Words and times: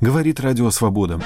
Говорит 0.00 0.40
Радио 0.40 0.70
Свобода. 0.70 1.20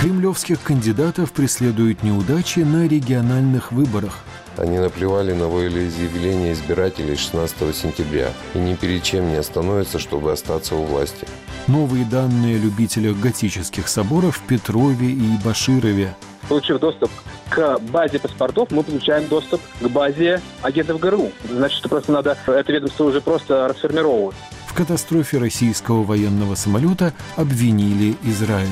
Кремлевских 0.00 0.62
кандидатов 0.62 1.32
преследуют 1.32 2.04
неудачи 2.04 2.60
на 2.60 2.86
региональных 2.86 3.72
выборах– 3.72 4.20
они 4.58 4.78
наплевали 4.78 5.32
на 5.32 5.48
волеизъявление 5.48 6.52
избирателей 6.52 7.16
16 7.16 7.74
сентября 7.74 8.32
и 8.54 8.58
ни 8.58 8.74
перед 8.74 9.02
чем 9.02 9.28
не 9.28 9.36
остановятся, 9.36 9.98
чтобы 9.98 10.30
остаться 10.30 10.74
у 10.74 10.84
власти. 10.84 11.26
Новые 11.68 12.04
данные 12.04 12.56
о 12.56 12.58
любителях 12.58 13.18
готических 13.18 13.86
соборов 13.86 14.38
в 14.38 14.40
Петрове 14.42 15.10
и 15.10 15.36
Баширове. 15.44 16.14
Получив 16.48 16.80
доступ 16.80 17.10
к 17.50 17.78
базе 17.78 18.18
паспортов, 18.18 18.72
мы 18.72 18.82
получаем 18.82 19.28
доступ 19.28 19.60
к 19.80 19.88
базе 19.88 20.40
агентов 20.62 20.98
ГРУ. 20.98 21.30
Значит, 21.48 21.78
что 21.78 21.88
просто 21.88 22.10
надо 22.10 22.36
это 22.46 22.72
ведомство 22.72 23.04
уже 23.04 23.20
просто 23.20 23.68
расформировать. 23.68 24.34
В 24.66 24.74
катастрофе 24.74 25.38
российского 25.38 26.02
военного 26.02 26.56
самолета 26.56 27.12
обвинили 27.36 28.16
Израиль. 28.24 28.68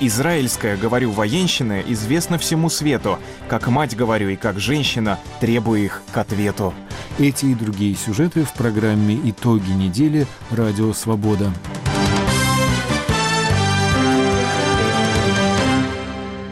Израильская, 0.00 0.76
говорю, 0.76 1.12
военщина 1.12 1.80
известна 1.80 2.36
всему 2.36 2.68
свету. 2.68 3.18
Как 3.48 3.68
мать 3.68 3.96
говорю 3.96 4.28
и 4.28 4.36
как 4.36 4.58
женщина, 4.58 5.18
требую 5.40 5.84
их 5.84 6.02
к 6.12 6.18
ответу. 6.18 6.74
Эти 7.18 7.46
и 7.46 7.54
другие 7.54 7.94
сюжеты 7.94 8.44
в 8.44 8.52
программе 8.52 9.18
«Итоги 9.24 9.70
недели. 9.70 10.26
Радио 10.50 10.92
Свобода». 10.92 11.52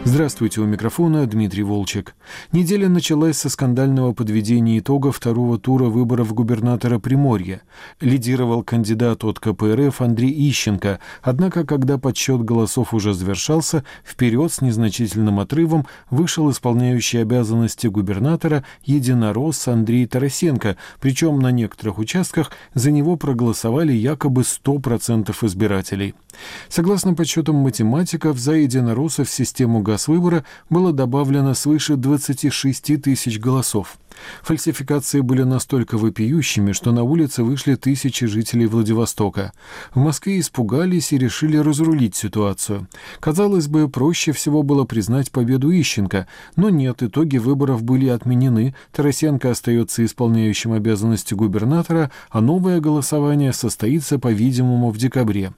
Здравствуйте, 0.05 0.61
у 0.61 0.65
микрофона 0.65 1.25
Дмитрий 1.27 1.63
Волчек. 1.63 2.17
Неделя 2.51 2.89
началась 2.89 3.39
со 3.39 3.49
скандального 3.49 4.13
подведения 4.13 4.81
итога 4.81 5.13
второго 5.13 5.61
тура 5.61 5.85
выборов 5.85 6.35
губернатора 6.35 6.99
Приморья. 6.99 7.63
Лидировал 8.01 8.65
кандидат 8.65 9.23
от 9.23 9.39
КПРФ 9.39 10.01
Андрей 10.01 10.51
Ищенко, 10.51 10.99
однако, 11.23 11.65
когда 11.65 11.99
подсчет 11.99 12.43
голосов 12.43 12.93
уже 12.93 13.15
завершался, 13.15 13.85
вперед 14.05 14.53
с 14.53 14.61
незначительным 14.61 15.39
отрывом 15.39 15.87
вышел 16.11 16.51
исполняющий 16.51 17.19
обязанности 17.19 17.87
губернатора 17.87 18.65
единорос 18.83 19.69
Андрей 19.69 20.07
Тарасенко, 20.07 20.77
причем 21.01 21.39
на 21.39 21.53
некоторых 21.53 21.99
участках 21.99 22.51
за 22.75 22.91
него 22.91 23.15
проголосовали 23.15 23.93
якобы 23.93 24.43
100% 24.43 25.33
избирателей. 25.47 26.17
Согласно 26.69 27.15
подсчетам 27.15 27.57
математиков, 27.57 28.39
за 28.39 28.55
единороссов 28.55 29.29
в 29.97 30.01
систему 30.01 30.13
газвыбора 30.23 30.45
было 30.71 30.93
добавлено 30.93 31.55
свыше 31.55 31.97
26 31.97 33.03
тысяч 33.03 33.39
голосов. 33.39 33.97
Фальсификации 34.43 35.21
были 35.21 35.43
настолько 35.43 35.99
вопиющими, 35.99 36.73
что 36.73 36.93
на 36.93 37.03
улицы 37.03 37.43
вышли 37.43 37.75
тысячи 37.75 38.27
жителей 38.27 38.67
Владивостока. 38.67 39.53
В 39.95 39.99
Москве 39.99 40.41
испугались 40.41 41.13
и 41.13 41.19
решили 41.19 41.57
разрулить 41.57 42.15
ситуацию. 42.15 42.89
Казалось 43.21 43.69
бы, 43.69 43.89
проще 43.89 44.33
всего 44.33 44.63
было 44.63 44.85
признать 44.85 45.31
победу 45.31 45.71
Ищенко, 45.71 46.27
но 46.57 46.71
нет, 46.71 47.03
итоги 47.03 47.39
выборов 47.39 47.83
были 47.83 48.09
отменены, 48.09 48.75
Тарасенко 48.93 49.51
остается 49.51 50.05
исполняющим 50.05 50.73
обязанности 50.73 51.35
губернатора, 51.35 52.11
а 52.31 52.41
новое 52.41 52.81
голосование 52.81 53.53
состоится, 53.53 54.19
по-видимому, 54.19 54.91
в 54.91 54.99
декабре. 54.99 55.53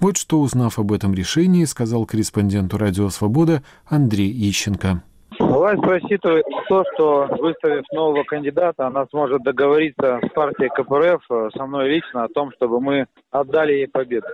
Вот 0.00 0.16
что, 0.16 0.40
узнав 0.40 0.78
об 0.78 0.92
этом 0.92 1.14
решении, 1.14 1.64
сказал 1.64 2.06
корреспонденту 2.06 2.78
«Радио 2.78 3.10
Свобода» 3.10 3.62
Андрей 3.86 4.30
Ищенко. 4.50 5.02
Власть 5.38 5.82
рассчитывает 5.82 6.46
на 6.48 6.62
то, 6.68 6.84
что 6.92 7.26
выставив 7.38 7.84
нового 7.92 8.24
кандидата, 8.24 8.86
она 8.86 9.06
сможет 9.10 9.42
договориться 9.42 10.20
с 10.24 10.32
партией 10.32 10.68
КПРФ, 10.70 11.22
э, 11.30 11.50
со 11.56 11.66
мной 11.66 11.90
лично, 11.90 12.24
о 12.24 12.28
том, 12.28 12.50
чтобы 12.52 12.80
мы 12.80 13.06
отдали 13.30 13.72
ей 13.72 13.88
победу. 13.88 14.26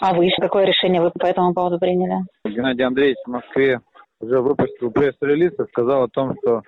А 0.00 0.14
вы 0.14 0.30
какое 0.40 0.64
решение 0.64 1.02
вы 1.02 1.10
по 1.10 1.26
этому 1.26 1.52
поводу 1.52 1.78
приняли? 1.78 2.24
Геннадий 2.44 2.84
Андреевич 2.84 3.18
в 3.26 3.30
Москве 3.30 3.80
уже 4.20 4.40
выпустил 4.40 4.90
пресс-релиз 4.90 5.52
и 5.58 5.64
сказал 5.70 6.04
о 6.04 6.08
том, 6.08 6.34
что 6.40 6.62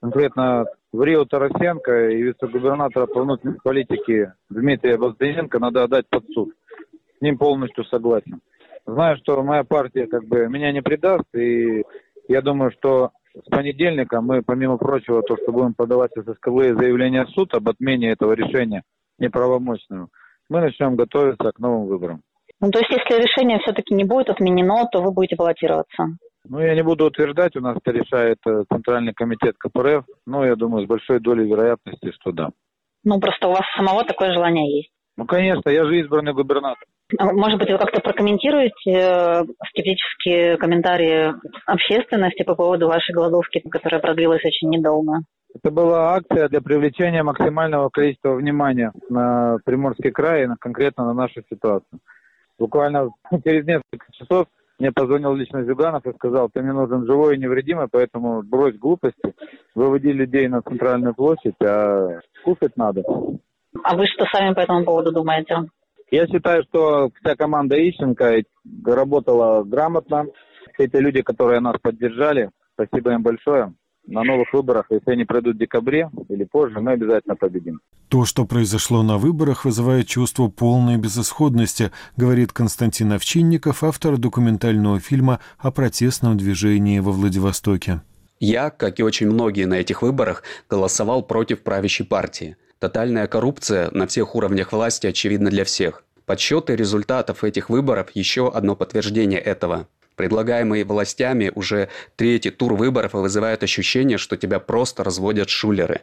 конкретно 0.00 0.66
в 0.92 1.02
Рио 1.02 1.24
Тарасенко 1.24 2.10
и 2.10 2.22
вице-губернатора 2.22 3.06
по 3.06 3.22
внутренней 3.22 3.58
политике 3.62 4.34
Дмитрия 4.48 4.96
Богданенко 4.96 5.58
надо 5.58 5.84
отдать 5.84 6.08
под 6.08 6.24
суд. 6.34 6.50
С 7.18 7.20
ним 7.20 7.38
полностью 7.38 7.84
согласен. 7.84 8.40
Знаю, 8.86 9.16
что 9.16 9.42
моя 9.42 9.64
партия 9.64 10.06
как 10.06 10.24
бы 10.24 10.46
меня 10.48 10.72
не 10.72 10.82
предаст, 10.82 11.24
и 11.34 11.82
я 12.28 12.42
думаю, 12.42 12.70
что 12.72 13.10
с 13.34 13.48
понедельника 13.50 14.20
мы, 14.20 14.42
помимо 14.42 14.78
прочего, 14.78 15.22
то, 15.22 15.36
что 15.36 15.52
будем 15.52 15.74
подавать 15.74 16.12
ССКВ 16.12 16.78
заявление 16.78 17.24
в 17.24 17.30
суд 17.30 17.52
об 17.54 17.68
отмене 17.68 18.12
этого 18.12 18.32
решения 18.32 18.82
неправомочного, 19.18 20.08
мы 20.48 20.60
начнем 20.60 20.96
готовиться 20.96 21.50
к 21.52 21.58
новым 21.58 21.86
выборам. 21.86 22.20
Ну, 22.60 22.70
то 22.70 22.78
есть, 22.78 22.90
если 22.90 23.22
решение 23.22 23.58
все-таки 23.58 23.94
не 23.94 24.04
будет 24.04 24.30
отменено, 24.30 24.86
то 24.90 25.02
вы 25.02 25.12
будете 25.12 25.36
баллотироваться? 25.36 26.16
Ну, 26.48 26.60
я 26.60 26.74
не 26.74 26.82
буду 26.82 27.06
утверждать, 27.06 27.56
у 27.56 27.60
нас 27.60 27.76
это 27.82 27.90
решает 27.90 28.38
э, 28.46 28.64
Центральный 28.70 29.14
комитет 29.14 29.56
КПРФ, 29.58 30.04
но 30.26 30.44
я 30.44 30.56
думаю, 30.56 30.84
с 30.84 30.88
большой 30.88 31.18
долей 31.18 31.48
вероятности, 31.48 32.12
что 32.12 32.32
да. 32.32 32.50
Ну, 33.02 33.18
просто 33.18 33.48
у 33.48 33.52
вас 33.52 33.62
самого 33.76 34.04
такое 34.04 34.32
желание 34.32 34.78
есть. 34.78 34.90
Ну, 35.16 35.26
конечно, 35.26 35.70
я 35.70 35.84
же 35.84 35.98
избранный 36.00 36.34
губернатор. 36.34 36.84
А 37.18 37.32
может 37.32 37.58
быть, 37.58 37.70
вы 37.70 37.78
как-то 37.78 38.00
прокомментируете 38.00 38.90
э, 38.90 39.44
скептические 39.68 40.56
комментарии 40.56 41.34
общественности 41.66 42.42
по 42.44 42.54
поводу 42.54 42.88
вашей 42.88 43.14
голодовки, 43.14 43.60
которая 43.70 44.00
продлилась 44.00 44.44
очень 44.44 44.70
недолго? 44.70 45.20
Это 45.54 45.70
была 45.70 46.14
акция 46.14 46.48
для 46.48 46.60
привлечения 46.60 47.22
максимального 47.22 47.88
количества 47.88 48.34
внимания 48.34 48.92
на 49.08 49.58
Приморский 49.64 50.10
край 50.10 50.44
и 50.44 50.46
на, 50.46 50.56
конкретно 50.56 51.04
на 51.04 51.12
нашу 51.12 51.42
ситуацию. 51.48 52.00
Буквально 52.58 53.10
через 53.44 53.66
несколько 53.66 54.06
часов 54.12 54.46
мне 54.78 54.90
позвонил 54.90 55.34
лично 55.34 55.62
Зюганов 55.64 56.04
и 56.06 56.12
сказал, 56.14 56.48
ты 56.52 56.60
мне 56.62 56.72
нужен 56.72 57.06
живой 57.06 57.36
и 57.36 57.38
невредимый, 57.38 57.86
поэтому 57.90 58.42
брось 58.42 58.76
глупости, 58.76 59.34
выводи 59.74 60.10
людей 60.12 60.48
на 60.48 60.62
центральную 60.62 61.14
площадь, 61.14 61.54
а 61.62 62.20
кушать 62.44 62.76
надо. 62.76 63.02
А 63.84 63.96
вы 63.96 64.06
что 64.06 64.24
сами 64.32 64.54
по 64.54 64.60
этому 64.60 64.84
поводу 64.84 65.12
думаете? 65.12 65.68
Я 66.14 66.28
считаю, 66.28 66.62
что 66.68 67.10
вся 67.20 67.34
команда 67.34 67.74
Ищенко 67.74 68.44
работала 68.84 69.64
грамотно. 69.64 70.26
Все 70.72 70.84
эти 70.84 70.94
люди, 70.94 71.22
которые 71.22 71.58
нас 71.58 71.74
поддержали, 71.82 72.50
спасибо 72.74 73.14
им 73.14 73.22
большое. 73.24 73.74
На 74.06 74.22
новых 74.22 74.52
выборах, 74.52 74.86
если 74.90 75.10
они 75.10 75.24
пройдут 75.24 75.56
в 75.56 75.58
декабре 75.58 76.08
или 76.28 76.44
позже, 76.44 76.78
мы 76.78 76.92
обязательно 76.92 77.34
победим. 77.34 77.80
То, 78.08 78.24
что 78.26 78.44
произошло 78.44 79.02
на 79.02 79.18
выборах, 79.18 79.64
вызывает 79.64 80.06
чувство 80.06 80.46
полной 80.46 80.98
безысходности, 80.98 81.90
говорит 82.16 82.52
Константин 82.52 83.12
Овчинников, 83.12 83.82
автор 83.82 84.16
документального 84.16 85.00
фильма 85.00 85.40
о 85.58 85.72
протестном 85.72 86.36
движении 86.36 87.00
во 87.00 87.10
Владивостоке. 87.10 88.02
Я, 88.38 88.70
как 88.70 89.00
и 89.00 89.02
очень 89.02 89.26
многие 89.26 89.64
на 89.64 89.74
этих 89.74 90.00
выборах, 90.02 90.44
голосовал 90.70 91.24
против 91.24 91.64
правящей 91.64 92.06
партии– 92.06 92.56
Тотальная 92.78 93.26
коррупция 93.26 93.90
на 93.92 94.06
всех 94.06 94.34
уровнях 94.34 94.72
власти 94.72 95.06
очевидна 95.06 95.50
для 95.50 95.64
всех. 95.64 96.04
Подсчеты 96.26 96.74
результатов 96.76 97.44
этих 97.44 97.70
выборов– 97.70 98.08
еще 98.14 98.50
одно 98.50 98.76
подтверждение 98.76 99.40
этого. 99.40 99.88
Предлагаемые 100.16 100.84
властями 100.84 101.50
уже 101.54 101.88
третий 102.16 102.50
тур 102.50 102.74
выборов 102.74 103.14
вызывает 103.14 103.62
ощущение, 103.62 104.16
что 104.16 104.36
тебя 104.36 104.60
просто 104.60 105.02
разводят 105.02 105.48
шулеры. 105.48 106.02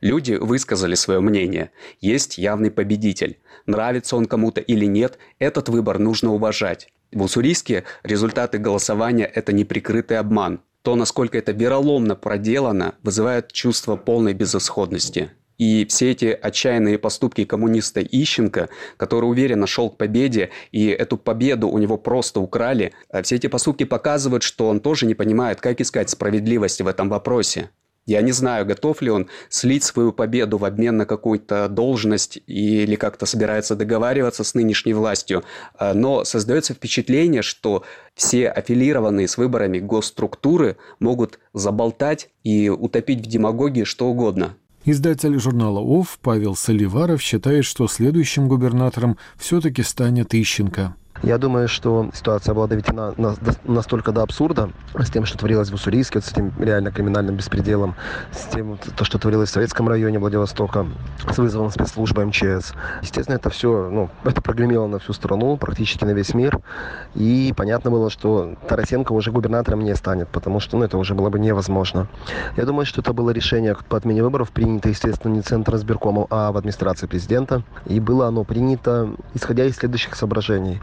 Люди 0.00 0.34
высказали 0.34 0.94
свое 0.94 1.20
мнение. 1.20 1.70
Есть 2.00 2.38
явный 2.38 2.70
победитель. 2.70 3.38
Нравится 3.66 4.16
он 4.16 4.26
кому-то 4.26 4.60
или 4.60 4.84
нет, 4.84 5.18
этот 5.38 5.68
выбор 5.68 5.98
нужно 5.98 6.32
уважать. 6.32 6.88
В 7.12 7.22
Уссурийске 7.22 7.84
результаты 8.02 8.58
голосования– 8.58 9.30
это 9.34 9.52
неприкрытый 9.52 10.18
обман. 10.18 10.60
То, 10.82 10.96
насколько 10.96 11.38
это 11.38 11.52
вероломно 11.52 12.16
проделано, 12.16 12.96
вызывает 13.02 13.52
чувство 13.52 13.96
полной 13.96 14.34
безысходности. 14.34 15.30
И 15.62 15.86
все 15.88 16.10
эти 16.10 16.24
отчаянные 16.24 16.98
поступки 16.98 17.44
коммуниста 17.44 18.02
Ищенко, 18.02 18.68
который 18.96 19.26
уверенно 19.26 19.68
шел 19.68 19.90
к 19.90 19.96
победе, 19.96 20.50
и 20.72 20.88
эту 20.88 21.16
победу 21.16 21.68
у 21.68 21.78
него 21.78 21.98
просто 21.98 22.40
украли, 22.40 22.94
а 23.08 23.22
все 23.22 23.36
эти 23.36 23.46
поступки 23.46 23.84
показывают, 23.84 24.42
что 24.42 24.66
он 24.66 24.80
тоже 24.80 25.06
не 25.06 25.14
понимает, 25.14 25.60
как 25.60 25.80
искать 25.80 26.10
справедливость 26.10 26.80
в 26.80 26.88
этом 26.88 27.08
вопросе. 27.08 27.70
Я 28.06 28.22
не 28.22 28.32
знаю, 28.32 28.66
готов 28.66 29.02
ли 29.02 29.10
он 29.12 29.28
слить 29.50 29.84
свою 29.84 30.12
победу 30.12 30.58
в 30.58 30.64
обмен 30.64 30.96
на 30.96 31.06
какую-то 31.06 31.68
должность 31.68 32.40
или 32.48 32.96
как-то 32.96 33.26
собирается 33.26 33.76
договариваться 33.76 34.42
с 34.42 34.54
нынешней 34.54 34.94
властью, 34.94 35.44
а, 35.78 35.94
но 35.94 36.24
создается 36.24 36.74
впечатление, 36.74 37.42
что 37.42 37.84
все 38.16 38.48
аффилированные 38.48 39.28
с 39.28 39.38
выборами 39.38 39.78
госструктуры 39.78 40.76
могут 40.98 41.38
заболтать 41.54 42.30
и 42.42 42.68
утопить 42.68 43.20
в 43.20 43.30
демагогии 43.30 43.84
что 43.84 44.08
угодно. 44.08 44.56
Издатель 44.84 45.38
журнала 45.38 45.78
ОФ 45.78 46.18
Павел 46.20 46.56
Соливаров 46.56 47.22
считает, 47.22 47.64
что 47.64 47.86
следующим 47.86 48.48
губернатором 48.48 49.16
все-таки 49.36 49.82
станет 49.82 50.34
Ищенко. 50.34 50.96
Я 51.22 51.38
думаю, 51.38 51.68
что 51.68 52.10
ситуация 52.12 52.52
была 52.52 52.66
доведена 52.66 53.14
настолько 53.64 54.10
до 54.10 54.22
абсурда 54.22 54.70
с 54.98 55.08
тем, 55.08 55.24
что 55.24 55.38
творилось 55.38 55.70
в 55.70 55.74
Уссурийске, 55.74 56.18
вот 56.18 56.24
с 56.24 56.32
этим 56.32 56.52
реально 56.58 56.90
криминальным 56.90 57.36
беспределом, 57.36 57.94
с 58.32 58.46
тем, 58.46 58.76
то, 58.96 59.04
что 59.04 59.18
творилось 59.18 59.50
в 59.50 59.52
Советском 59.52 59.88
районе 59.88 60.18
Владивостока, 60.18 60.84
с 61.30 61.38
вызовом 61.38 61.70
спецслужбы 61.70 62.24
МЧС. 62.26 62.74
Естественно, 63.02 63.36
это 63.36 63.50
все, 63.50 63.88
ну, 63.88 64.10
это 64.24 64.42
прогремело 64.42 64.88
на 64.88 64.98
всю 64.98 65.12
страну, 65.12 65.56
практически 65.56 66.04
на 66.04 66.10
весь 66.10 66.34
мир. 66.34 66.58
И 67.14 67.54
понятно 67.56 67.92
было, 67.92 68.10
что 68.10 68.56
Тарасенко 68.66 69.12
уже 69.12 69.30
губернатором 69.30 69.84
не 69.84 69.94
станет, 69.94 70.28
потому 70.28 70.58
что, 70.58 70.76
ну, 70.76 70.84
это 70.84 70.98
уже 70.98 71.14
было 71.14 71.30
бы 71.30 71.38
невозможно. 71.38 72.08
Я 72.56 72.64
думаю, 72.64 72.84
что 72.84 73.00
это 73.00 73.12
было 73.12 73.30
решение 73.30 73.76
по 73.88 73.96
отмене 73.96 74.24
выборов, 74.24 74.50
принято, 74.50 74.88
естественно, 74.88 75.32
не 75.32 75.42
Центр 75.42 75.76
избиркомом, 75.76 76.26
а 76.30 76.50
в 76.50 76.56
администрации 76.56 77.06
президента. 77.06 77.62
И 77.86 78.00
было 78.00 78.26
оно 78.26 78.42
принято, 78.42 79.10
исходя 79.34 79.64
из 79.64 79.76
следующих 79.76 80.16
соображений. 80.16 80.80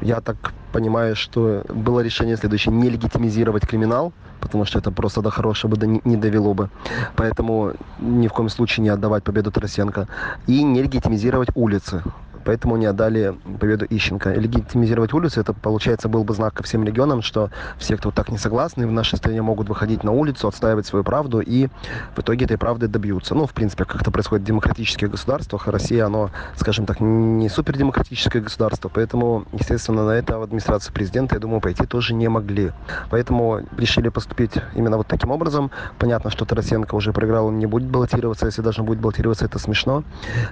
Я 0.00 0.20
так 0.20 0.36
понимаю, 0.72 1.16
что 1.16 1.62
было 1.68 2.00
решение 2.00 2.36
следующее, 2.36 2.74
не 2.74 2.90
легитимизировать 2.90 3.66
криминал, 3.66 4.12
потому 4.40 4.64
что 4.64 4.78
это 4.78 4.90
просто 4.90 5.22
до 5.22 5.30
хорошего 5.30 5.76
бы 5.76 6.00
не 6.04 6.16
довело 6.16 6.54
бы. 6.54 6.68
Поэтому 7.16 7.72
ни 8.00 8.28
в 8.28 8.32
коем 8.32 8.48
случае 8.48 8.84
не 8.84 8.90
отдавать 8.90 9.24
победу 9.24 9.50
Тарасенко. 9.50 10.08
И 10.46 10.62
не 10.62 10.82
легитимизировать 10.82 11.48
улицы. 11.54 12.02
Поэтому 12.44 12.76
не 12.76 12.86
отдали 12.86 13.34
победу 13.60 13.86
Ищенко. 13.88 14.34
Легитимизировать 14.34 15.12
улицы, 15.12 15.40
это, 15.40 15.52
получается, 15.52 16.08
был 16.08 16.24
бы 16.24 16.34
знак 16.34 16.54
ко 16.54 16.62
всем 16.62 16.84
регионам, 16.84 17.22
что 17.22 17.50
все, 17.78 17.96
кто 17.96 18.10
так 18.10 18.30
не 18.30 18.38
согласны, 18.38 18.86
в 18.86 18.92
нашей 18.92 19.16
стране 19.16 19.42
могут 19.42 19.68
выходить 19.68 20.04
на 20.04 20.12
улицу, 20.12 20.48
отстаивать 20.48 20.86
свою 20.86 21.04
правду 21.04 21.40
и 21.40 21.68
в 22.16 22.20
итоге 22.20 22.44
этой 22.44 22.58
правды 22.58 22.88
добьются. 22.88 23.34
Ну, 23.34 23.46
в 23.46 23.52
принципе, 23.52 23.84
как 23.84 24.02
это 24.02 24.10
происходит 24.10 24.44
в 24.44 24.46
демократических 24.46 25.10
государствах. 25.10 25.66
Россия, 25.68 26.06
оно, 26.06 26.30
скажем 26.56 26.86
так, 26.86 27.00
не 27.00 27.48
супердемократическое 27.48 28.42
государство, 28.42 28.88
поэтому, 28.88 29.44
естественно, 29.52 30.04
на 30.04 30.10
это 30.12 30.38
в 30.38 30.42
администрации 30.42 30.92
президента, 30.92 31.36
я 31.36 31.40
думаю, 31.40 31.60
пойти 31.60 31.86
тоже 31.86 32.14
не 32.14 32.28
могли. 32.28 32.72
Поэтому 33.10 33.60
решили 33.76 34.08
поступить 34.08 34.52
именно 34.74 34.96
вот 34.96 35.06
таким 35.06 35.30
образом. 35.30 35.70
Понятно, 35.98 36.30
что 36.30 36.44
Тарасенко 36.44 36.94
уже 36.94 37.12
проиграл, 37.12 37.46
он 37.46 37.58
не 37.58 37.66
будет 37.66 37.88
баллотироваться. 37.88 38.46
Если 38.46 38.62
даже 38.62 38.82
будет 38.82 39.00
баллотироваться, 39.00 39.44
это 39.44 39.58
смешно. 39.58 40.04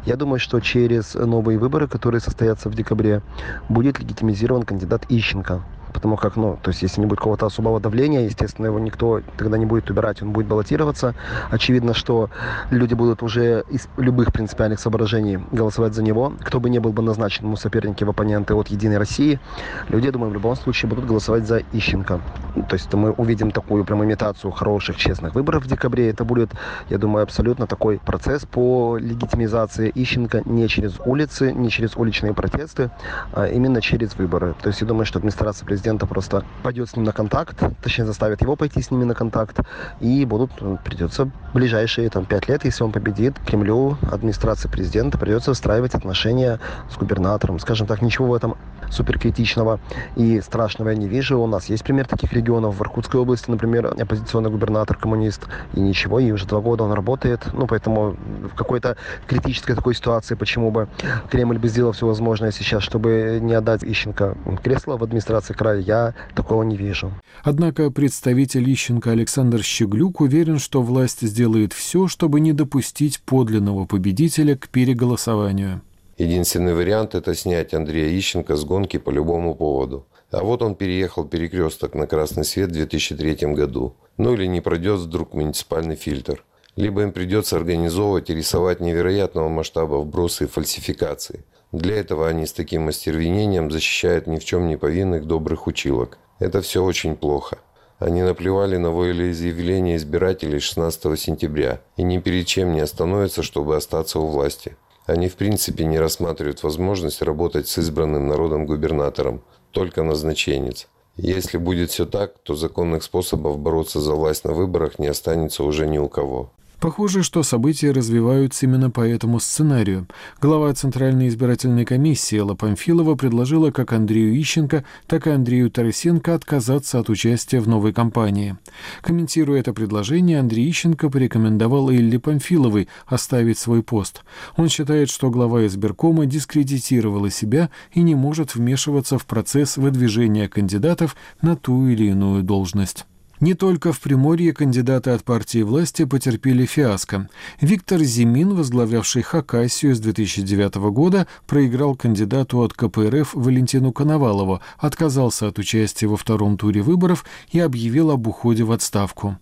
Я 0.05 0.17
думаю, 0.17 0.41
что 0.41 0.61
через 0.61 1.15
новые 1.15 1.59
выборы 1.59 1.82
выборы, 1.83 1.89
которые 1.89 2.21
состоятся 2.21 2.69
в 2.69 2.75
декабре, 2.75 3.23
будет 3.69 3.99
легитимизирован 3.99 4.63
кандидат 4.63 5.05
Ищенко 5.09 5.63
потому 5.93 6.17
как, 6.17 6.37
ну, 6.37 6.59
то 6.63 6.71
есть 6.71 6.83
если 6.83 7.01
не 7.01 7.07
будет 7.07 7.19
какого-то 7.19 7.47
особого 7.47 7.81
давления, 7.81 8.23
естественно, 8.23 8.67
его 8.67 8.79
никто 8.79 9.21
тогда 9.37 9.59
не 9.59 9.67
будет 9.67 9.91
убирать, 9.91 10.23
он 10.23 10.33
будет 10.33 10.47
баллотироваться. 10.47 11.15
Очевидно, 11.51 11.95
что 11.95 12.31
люди 12.71 12.95
будут 12.95 13.23
уже 13.23 13.65
из 13.71 13.89
любых 13.97 14.33
принципиальных 14.33 14.81
соображений 14.81 15.39
голосовать 15.53 15.95
за 15.95 16.03
него. 16.03 16.33
Кто 16.41 16.61
бы 16.61 16.71
не 16.71 16.79
был 16.79 16.93
бы 16.93 17.03
назначен 17.03 17.47
ему 17.47 17.57
соперники 17.57 18.05
в 18.05 18.11
оппоненты 18.11 18.55
от 18.55 18.69
«Единой 18.69 18.99
России», 18.99 19.41
люди, 19.89 20.07
я 20.07 20.13
думаю, 20.13 20.31
в 20.31 20.35
любом 20.35 20.57
случае 20.57 20.89
будут 20.89 21.07
голосовать 21.07 21.47
за 21.47 21.63
Ищенко. 21.73 22.21
То 22.69 22.75
есть 22.75 22.93
мы 22.95 23.11
увидим 23.13 23.51
такую 23.51 23.85
прям 23.85 24.05
имитацию 24.05 24.51
хороших, 24.51 24.97
честных 24.97 25.35
выборов 25.35 25.65
в 25.65 25.69
декабре. 25.69 26.11
Это 26.11 26.25
будет, 26.25 26.51
я 26.89 26.99
думаю, 26.99 27.23
абсолютно 27.23 27.67
такой 27.67 27.99
процесс 27.99 28.45
по 28.45 28.97
легитимизации 28.97 29.91
Ищенко 29.95 30.43
не 30.45 30.69
через 30.69 30.99
улицы, 31.05 31.53
не 31.53 31.71
через 31.71 31.97
уличные 31.97 32.35
протесты, 32.35 32.91
а 33.33 33.47
именно 33.47 33.81
через 33.81 34.17
выборы. 34.17 34.55
То 34.63 34.69
есть 34.69 34.81
я 34.81 34.87
думаю, 34.87 35.07
что 35.07 35.19
администрация 35.19 35.67
президента 35.67 35.82
президента 35.83 36.07
просто 36.07 36.45
пойдет 36.63 36.91
с 36.91 36.97
ним 36.97 37.05
на 37.05 37.13
контакт, 37.13 37.61
точнее 37.83 38.05
заставит 38.05 38.41
его 38.41 38.55
пойти 38.55 38.81
с 38.81 38.93
ними 38.93 39.03
на 39.03 39.15
контакт, 39.15 39.59
и 40.01 40.25
будут, 40.25 40.53
ну, 40.61 40.79
придется 40.83 41.29
ближайшие 41.55 42.09
там 42.09 42.25
пять 42.25 42.49
лет, 42.49 42.65
если 42.65 42.85
он 42.85 42.93
победит, 42.93 43.35
Кремлю, 43.45 43.99
администрации 44.13 44.69
президента 44.69 45.19
придется 45.19 45.51
выстраивать 45.51 45.97
отношения 45.97 46.61
с 46.89 46.97
губернатором. 46.97 47.59
Скажем 47.59 47.89
так, 47.89 48.01
ничего 48.01 48.29
в 48.29 48.35
этом 48.35 48.57
суперкритичного 48.93 49.81
и 50.17 50.41
страшного 50.41 50.91
я 50.91 50.95
не 50.95 51.09
вижу. 51.09 51.41
У 51.41 51.47
нас 51.47 51.67
есть 51.67 51.83
пример 51.83 52.07
таких 52.07 52.33
регионов. 52.33 52.77
В 52.77 52.83
Иркутской 52.83 53.21
области, 53.21 53.51
например, 53.51 53.87
оппозиционный 53.87 54.51
губернатор, 54.51 54.97
коммунист, 54.97 55.47
и 55.73 55.81
ничего, 55.81 56.21
и 56.21 56.31
уже 56.31 56.47
два 56.47 56.61
года 56.61 56.85
он 56.85 56.93
работает. 56.93 57.41
Ну, 57.53 57.67
поэтому 57.67 58.17
в 58.53 58.55
какой-то 58.55 58.97
критической 59.27 59.75
такой 59.75 59.95
ситуации, 59.95 60.35
почему 60.35 60.71
бы 60.71 60.89
Кремль 61.31 61.59
бы 61.59 61.69
сделал 61.69 61.93
все 61.93 62.07
возможное 62.07 62.53
сейчас, 62.53 62.83
чтобы 62.83 63.39
не 63.41 63.55
отдать 63.55 63.83
Ищенко 63.83 64.37
кресло 64.63 64.97
в 64.97 65.03
администрации 65.03 65.55
края, 65.55 65.72
я 65.75 66.15
такого 66.35 66.63
не 66.63 66.77
вижу. 66.77 67.13
Однако 67.43 67.91
представитель 67.91 68.73
Ищенко 68.73 69.11
Александр 69.11 69.63
Щеглюк 69.63 70.21
уверен, 70.21 70.59
что 70.59 70.83
власть 70.83 71.23
сделает 71.23 71.73
все, 71.73 72.09
чтобы 72.09 72.41
не 72.41 72.53
допустить 72.53 73.21
подлинного 73.21 73.87
победителя 73.87 74.57
к 74.57 74.69
переголосованию. 74.69 75.83
Единственный 76.19 76.75
вариант– 76.75 77.15
это 77.17 77.35
снять 77.35 77.75
Андрея 77.75 78.17
Ищенко 78.19 78.57
с 78.57 78.65
гонки 78.65 78.99
по 78.99 79.11
любому 79.11 79.55
поводу. 79.55 80.07
А 80.31 80.43
вот 80.43 80.63
он 80.63 80.75
переехал 80.75 81.25
перекресток 81.25 81.95
на 81.95 82.07
красный 82.07 82.45
свет 82.45 82.71
в 82.71 82.73
2003 82.73 83.55
году. 83.55 83.97
Ну 84.17 84.35
или 84.35 84.47
не 84.47 84.61
пройдет 84.61 85.01
вдруг 85.01 85.35
муниципальный 85.35 85.97
фильтр. 85.97 86.45
Либо 86.77 87.03
им 87.03 87.13
придется 87.13 87.57
организовывать 87.57 88.31
и 88.31 88.35
рисовать 88.35 88.81
невероятного 88.81 89.49
масштаба 89.49 89.97
вбросы 89.97 90.45
и 90.45 90.47
фальсификации. 90.47 91.45
Для 91.73 91.97
этого 91.97 92.29
они 92.29 92.45
с 92.45 92.53
таким 92.53 92.89
остервенением 92.89 93.71
защищают 93.71 94.27
ни 94.27 94.39
в 94.39 94.45
чем 94.45 94.69
не 94.69 94.77
повинных 94.77 95.27
добрых 95.27 95.67
училок. 95.67 96.19
Это 96.39 96.61
все 96.61 96.85
очень 96.85 97.17
плохо. 97.17 97.59
Они 97.99 98.23
наплевали 98.23 98.77
на 98.77 98.91
волеизъявление 98.91 99.97
избирателей 99.97 100.59
16 100.59 101.19
сентября 101.19 101.81
и 101.97 102.03
ни 102.03 102.19
перед 102.19 102.47
чем 102.47 102.73
не 102.73 102.81
остановятся, 102.81 103.43
чтобы 103.43 103.77
остаться 103.77 104.19
у 104.19 104.27
власти. 104.27 104.77
Они 105.07 105.29
в 105.29 105.37
принципе 105.37 105.85
не 105.85 105.99
рассматривают 105.99 106.63
возможность 106.63 107.23
работать 107.23 107.69
с 107.69 107.79
избранным 107.79 108.29
народом 108.29 108.67
губернатором, 108.67 109.43
только 109.71 110.03
назначенец. 110.03 110.89
Если 111.17 111.57
будет 111.59 111.91
все 111.91 112.05
так, 112.05 112.39
то 112.43 112.55
законных 112.55 113.03
способов 113.03 113.59
бороться 113.59 114.01
за 114.01 114.15
власть 114.15 114.45
на 114.45 114.53
выборах 114.53 114.99
не 114.99 115.07
останется 115.07 115.65
уже 115.65 115.87
ни 115.87 115.99
у 115.99 116.09
кого. 116.09 116.53
Похоже, 116.83 117.23
что 117.23 117.45
события 117.45 117.93
развиваются 117.93 118.67
именно 118.67 118.91
по 118.91 119.03
этому 119.03 119.39
сценарию. 119.39 120.09
Глава 120.41 120.75
Центральной 120.75 121.29
избирательной 121.29 121.85
комиссии 121.85 122.37
Элла 122.37 122.57
Памфилова 122.57 123.15
предложила 123.15 123.71
как 123.71 123.93
Андрею 123.93 124.37
Ищенко, 124.43 124.85
так 125.07 125.29
и 125.29 125.31
Андрею 125.31 125.71
Тарасенко 125.71 126.35
отказаться 126.35 126.99
от 126.99 127.09
участия 127.09 127.61
в 127.61 127.69
новой 127.69 127.93
кампании. 127.93 128.57
Комментируя 129.01 129.61
это 129.61 129.73
предложение, 129.73 130.41
Андрей 130.41 130.69
Ищенко 130.69 131.09
порекомендовал 131.09 131.89
Элле 131.89 132.19
Памфиловой 132.19 132.89
оставить 133.07 133.59
свой 133.59 133.85
пост. 133.85 134.25
Он 134.57 134.69
считает, 134.69 135.09
что 135.09 135.31
глава 135.31 135.65
избиркома 135.67 136.27
дискредитировала 136.27 137.31
себя 137.31 137.71
и 137.93 138.03
не 138.03 138.17
может 138.17 138.57
вмешиваться 138.57 139.19
в 139.19 139.27
процесс 139.27 139.77
выдвижения 139.77 140.49
кандидатов 140.49 141.15
на 141.43 141.55
ту 141.55 141.87
или 141.87 142.07
иную 142.07 142.43
должность. 142.43 143.07
Не 143.43 143.55
только 143.55 143.93
в 143.93 143.99
Приморье 143.99 144.53
кандидаты 144.53 145.11
от 145.11 145.25
партии 145.25 145.63
власти 145.63 146.05
потерпели 146.05 146.65
фиаско. 146.65 147.29
Виктор 147.61 147.99
Зимин, 147.99 148.55
возглавлявший 148.55 149.23
Хакасию 149.23 149.97
с 149.97 149.99
2009 149.99 150.77
года, 150.93 151.27
проиграл 151.49 151.97
кандидату 151.97 152.61
от 152.61 152.73
КПРФ 152.73 153.35
Валентину 153.35 153.91
Коновалову, 153.91 154.61
отказался 154.79 155.49
от 155.49 155.59
участия 155.59 156.07
во 156.07 156.17
втором 156.17 156.57
туре 156.57 156.83
выборов 156.83 157.25
и 157.51 157.59
объявил 157.59 158.13
об 158.13 158.29
уходе 158.29 158.63
в 158.63 158.71
отставку. 158.71 159.37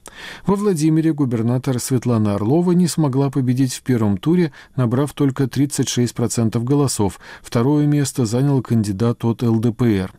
Во 0.47 0.54
Владимире 0.54 1.12
губернатор 1.12 1.78
Светлана 1.78 2.37
Орлова 2.37 2.73
не 2.73 2.87
смогла 2.87 3.28
победить 3.28 3.75
в 3.75 3.83
первом 3.83 4.16
туре, 4.16 4.50
набрав 4.76 5.12
только 5.12 5.45
36% 5.45 6.59
голосов. 6.64 7.21
Второе 7.42 7.85
место 7.85 8.25
занял 8.25 8.62
кандидат 8.62 9.26
от 9.26 9.42
ЛДПР. 9.42 10.11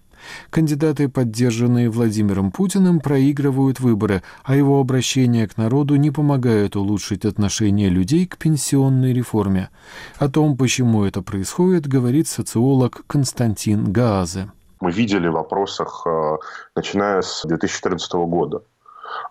Кандидаты, 0.49 1.09
поддержанные 1.09 1.89
Владимиром 1.89 2.51
Путиным, 2.51 2.99
проигрывают 2.99 3.79
выборы, 3.79 4.23
а 4.43 4.55
его 4.55 4.79
обращение 4.79 5.47
к 5.47 5.57
народу 5.57 5.95
не 5.95 6.11
помогает 6.11 6.75
улучшить 6.75 7.25
отношение 7.25 7.89
людей 7.89 8.25
к 8.25 8.37
пенсионной 8.37 9.13
реформе. 9.13 9.69
О 10.17 10.29
том, 10.29 10.57
почему 10.57 11.03
это 11.03 11.21
происходит, 11.21 11.87
говорит 11.87 12.27
социолог 12.27 13.03
Константин 13.07 13.91
Гаазе. 13.91 14.51
Мы 14.79 14.91
видели 14.91 15.27
в 15.27 15.33
вопросах, 15.33 16.03
э, 16.07 16.37
начиная 16.75 17.21
с 17.21 17.43
2014 17.45 18.25
года. 18.25 18.63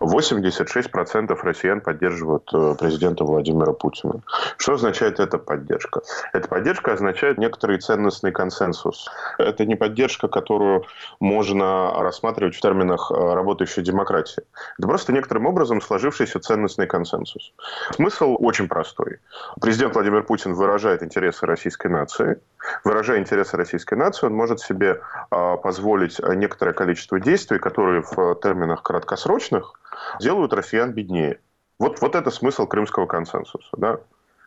86% 0.01 1.37
россиян 1.43 1.81
поддерживают 1.81 2.49
э, 2.53 2.75
президента 2.77 3.23
Владимира 3.23 3.73
Путина. 3.73 4.21
Что 4.57 4.73
означает 4.73 5.19
эта 5.19 5.37
поддержка? 5.37 6.01
Эта 6.33 6.47
поддержка 6.47 6.93
означает 6.93 7.37
некоторый 7.37 7.79
ценностный 7.79 8.31
консенсус. 8.31 9.09
Это 9.37 9.65
не 9.65 9.75
поддержка, 9.75 10.27
которую 10.27 10.85
можно 11.19 12.01
рассматривать 12.01 12.55
в 12.55 12.61
терминах 12.61 13.11
э, 13.11 13.33
работающей 13.33 13.81
демократии. 13.81 14.43
Это 14.77 14.87
просто 14.87 15.13
некоторым 15.13 15.45
образом 15.45 15.81
сложившийся 15.81 16.39
ценностный 16.39 16.87
консенсус. 16.87 17.53
Смысл 17.91 18.37
очень 18.39 18.67
простой. 18.67 19.19
Президент 19.59 19.93
Владимир 19.93 20.23
Путин 20.23 20.53
выражает 20.53 21.03
интересы 21.03 21.45
российской 21.45 21.87
нации. 21.87 22.39
Выражая 22.83 23.19
интересы 23.19 23.57
российской 23.57 23.95
нации, 23.95 24.27
он 24.27 24.33
может 24.33 24.59
себе 24.59 25.01
э, 25.31 25.57
позволить 25.63 26.19
некоторое 26.19 26.73
количество 26.73 27.19
действий, 27.19 27.59
которые 27.59 28.01
в 28.01 28.35
терминах 28.41 28.83
краткосрочных 28.83 29.70
делают 30.19 30.53
россиян 30.53 30.91
беднее. 30.91 31.39
Вот, 31.79 32.01
вот 32.01 32.15
это 32.15 32.29
смысл 32.31 32.67
крымского 32.67 33.05
консенсуса. 33.05 33.69
Да? 33.77 33.99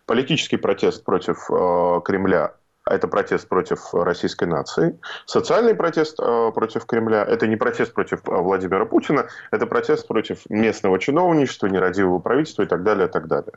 Политический 0.07 0.57
протест 0.57 1.05
против 1.05 1.51
э, 1.51 2.01
Кремля 2.05 2.55
это 2.87 3.09
протест 3.09 3.49
против 3.49 3.95
российской 3.95 4.45
нации. 4.45 4.99
Социальный 5.25 5.75
протест 5.75 6.19
э, 6.21 6.51
против 6.55 6.85
Кремля– 6.85 7.25
это 7.29 7.47
не 7.47 7.57
протест 7.57 7.95
против 7.95 8.21
э, 8.29 8.31
Владимира 8.31 8.85
Путина, 8.85 9.27
это 9.51 9.67
протест 9.67 10.07
против 10.07 10.49
местного 10.51 10.99
чиновничества, 10.99 11.69
нерадивого 11.69 12.19
правительства 12.19 12.63
и 12.63 12.67
так 12.67 12.83
далее, 12.83 13.09
и 13.09 13.11
так 13.11 13.27
далее. 13.27 13.55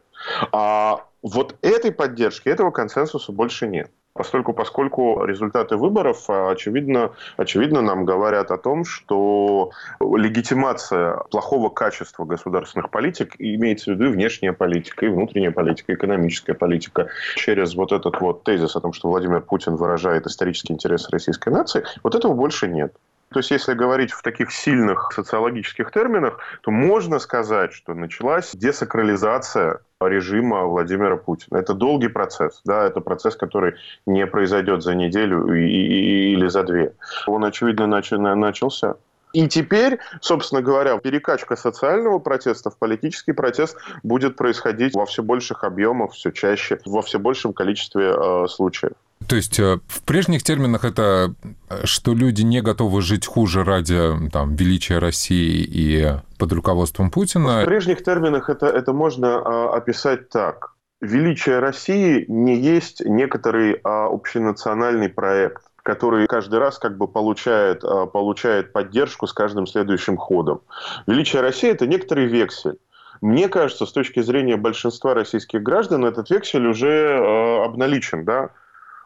А 0.54 1.06
вот 1.22 1.56
этой 1.62 1.92
поддержки, 1.92 2.48
этого 2.48 2.72
консенсуса 2.72 3.32
больше 3.34 3.68
нет. 3.68 3.92
Постольку, 4.18 4.54
поскольку 4.54 5.24
результаты 5.26 5.78
выборов, 5.78 6.26
а, 6.28 6.50
очевидно, 6.50 7.12
очевидно, 7.38 7.82
нам 7.82 8.04
говорят 8.04 8.52
о 8.52 8.58
том, 8.58 8.84
что 8.84 9.72
легитимация 10.00 11.18
плохого 11.30 11.70
качества 11.70 12.26
государственных 12.26 12.90
политик 12.90 13.36
имеется 13.38 13.92
в 13.92 13.94
виду 13.94 14.06
и 14.06 14.14
внешняя 14.14 14.54
политика, 14.54 15.06
и 15.06 15.10
внутренняя 15.10 15.52
политика, 15.52 15.92
и 15.92 15.96
экономическая 15.96 16.56
политика. 16.56 17.10
Через 17.36 17.76
вот 17.76 17.92
этот 17.92 18.20
вот 18.20 18.44
тезис 18.44 18.76
о 18.76 18.82
том, 18.82 18.94
что 18.94 19.10
Владимир 19.10 19.42
Путин 19.42 19.76
выражает 19.76 20.26
исторические 20.26 20.76
интересы 20.76 21.12
российской 21.12 21.50
нации, 21.50 21.84
вот 22.04 22.16
этого 22.16 22.34
больше 22.34 22.68
нет. 22.68 22.96
То 23.30 23.40
есть, 23.40 23.52
если 23.52 23.74
говорить 23.74 24.12
в 24.12 24.22
таких 24.22 24.52
сильных 24.52 25.12
социологических 25.14 25.92
терминах, 25.92 26.40
то 26.62 26.72
можно 26.72 27.20
сказать, 27.20 27.74
что 27.74 27.94
началась 27.94 28.52
десакрализация 28.56 29.80
режима 30.00 30.64
Владимира 30.64 31.18
Путина. 31.18 31.58
Это 31.58 31.74
долгий 31.74 32.08
процесс, 32.08 32.62
да, 32.64 32.86
это 32.86 33.02
процесс, 33.02 33.36
который 33.36 33.76
не 34.06 34.26
произойдет 34.26 34.82
за 34.82 34.96
неделю 34.96 35.46
или 35.54 36.48
за 36.48 36.64
две. 36.64 36.94
Он, 37.26 37.44
очевидно, 37.44 37.88
начал, 37.88 38.20
начался. 38.20 38.96
И 39.34 39.48
теперь, 39.48 40.00
собственно 40.22 40.62
говоря, 40.62 40.98
перекачка 40.98 41.56
социального 41.56 42.20
протеста 42.20 42.70
в 42.70 42.78
политический 42.78 43.34
протест 43.34 43.78
будет 44.04 44.38
происходить 44.38 44.96
во 44.96 45.06
все 45.06 45.22
больших 45.22 45.64
объемах, 45.66 46.14
все 46.14 46.32
чаще, 46.32 46.80
во 46.86 47.02
все 47.02 47.20
большем 47.20 47.54
количестве 47.54 48.16
э, 48.18 48.48
случаев. 48.48 48.94
То 49.28 49.36
есть 49.36 49.60
э, 49.60 49.80
в 49.88 50.04
прежних 50.04 50.44
терминах 50.44 50.86
это 50.86 51.34
э, 51.70 51.86
что 51.86 52.14
люди 52.14 52.44
не 52.44 52.62
готовы 52.62 53.02
жить 53.02 53.26
хуже 53.26 53.64
ради 53.64 54.30
там, 54.32 54.56
величия 54.56 55.00
России 55.00 55.64
и 55.64 56.16
под 56.38 56.52
руководством 56.54 57.12
Путина. 57.12 57.62
В 57.62 57.66
прежних 57.66 58.04
терминах 58.04 58.50
это, 58.50 58.68
это 58.68 58.94
можно 58.94 59.38
а, 59.38 59.76
описать 59.76 60.30
так. 60.30 60.74
Величие 61.02 61.60
России 61.60 62.26
не 62.28 62.56
есть 62.56 63.02
некоторый 63.06 63.80
а, 63.84 64.08
общенациональный 64.08 65.10
проект 65.10 65.64
который 65.84 66.28
каждый 66.28 66.60
раз 66.60 66.80
как 66.80 66.98
бы 66.98 67.08
получает, 67.08 67.82
а, 67.86 68.08
получает 68.08 68.74
поддержку 68.74 69.26
с 69.26 69.32
каждым 69.32 69.66
следующим 69.66 70.18
ходом. 70.18 70.60
Величие 71.08 71.42
России– 71.42 71.70
это 71.72 71.88
некоторый 71.88 72.26
вексель. 72.26 72.78
Мне 73.22 73.48
кажется, 73.48 73.86
с 73.86 73.94
точки 73.94 74.22
зрения 74.22 74.58
большинства 74.58 75.14
российских 75.14 75.64
граждан, 75.64 76.04
этот 76.04 76.30
вексель 76.30 76.68
уже 76.68 76.90
э, 76.90 77.64
обналичен. 77.64 78.26
Да? 78.26 78.50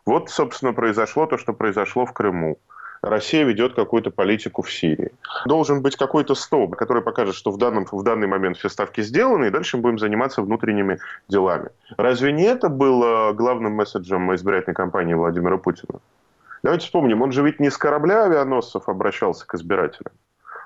Вот, 0.06 0.30
собственно, 0.30 0.74
произошло 0.74 1.26
то, 1.26 1.38
что 1.38 1.54
произошло 1.54 2.06
в 2.06 2.14
Крыму. 2.14 2.58
Россия 3.02 3.44
ведет 3.44 3.74
какую-то 3.74 4.12
политику 4.12 4.62
в 4.62 4.72
Сирии. 4.72 5.12
Должен 5.46 5.82
быть 5.82 5.96
какой-то 5.96 6.36
столб, 6.36 6.76
который 6.76 7.02
покажет, 7.02 7.34
что 7.34 7.50
в, 7.50 7.58
данном, 7.58 7.88
в 7.92 8.04
данный 8.04 8.28
момент 8.28 8.58
все 8.58 8.70
ставки 8.70 9.02
сделаны, 9.02 9.46
и 9.46 9.50
дальше 9.50 9.78
мы 9.78 9.84
будем 9.84 9.98
заниматься 9.98 10.44
внутренними 10.44 11.00
делами. 11.28 11.70
Разве 11.98 12.32
не 12.32 12.44
это 12.44 12.70
было 12.70 13.34
главным 13.34 13.74
месседжем 13.74 14.34
избирательной 14.36 14.76
кампании 14.76 15.16
Владимира 15.16 15.58
Путина? 15.58 16.00
Давайте 16.62 16.86
вспомним, 16.86 17.24
он 17.24 17.32
же 17.32 17.42
ведь 17.42 17.60
не 17.60 17.72
с 17.72 17.78
корабля 17.78 18.26
авианосцев 18.26 18.88
обращался 18.88 19.48
к 19.48 19.56
избирателям. 19.56 20.14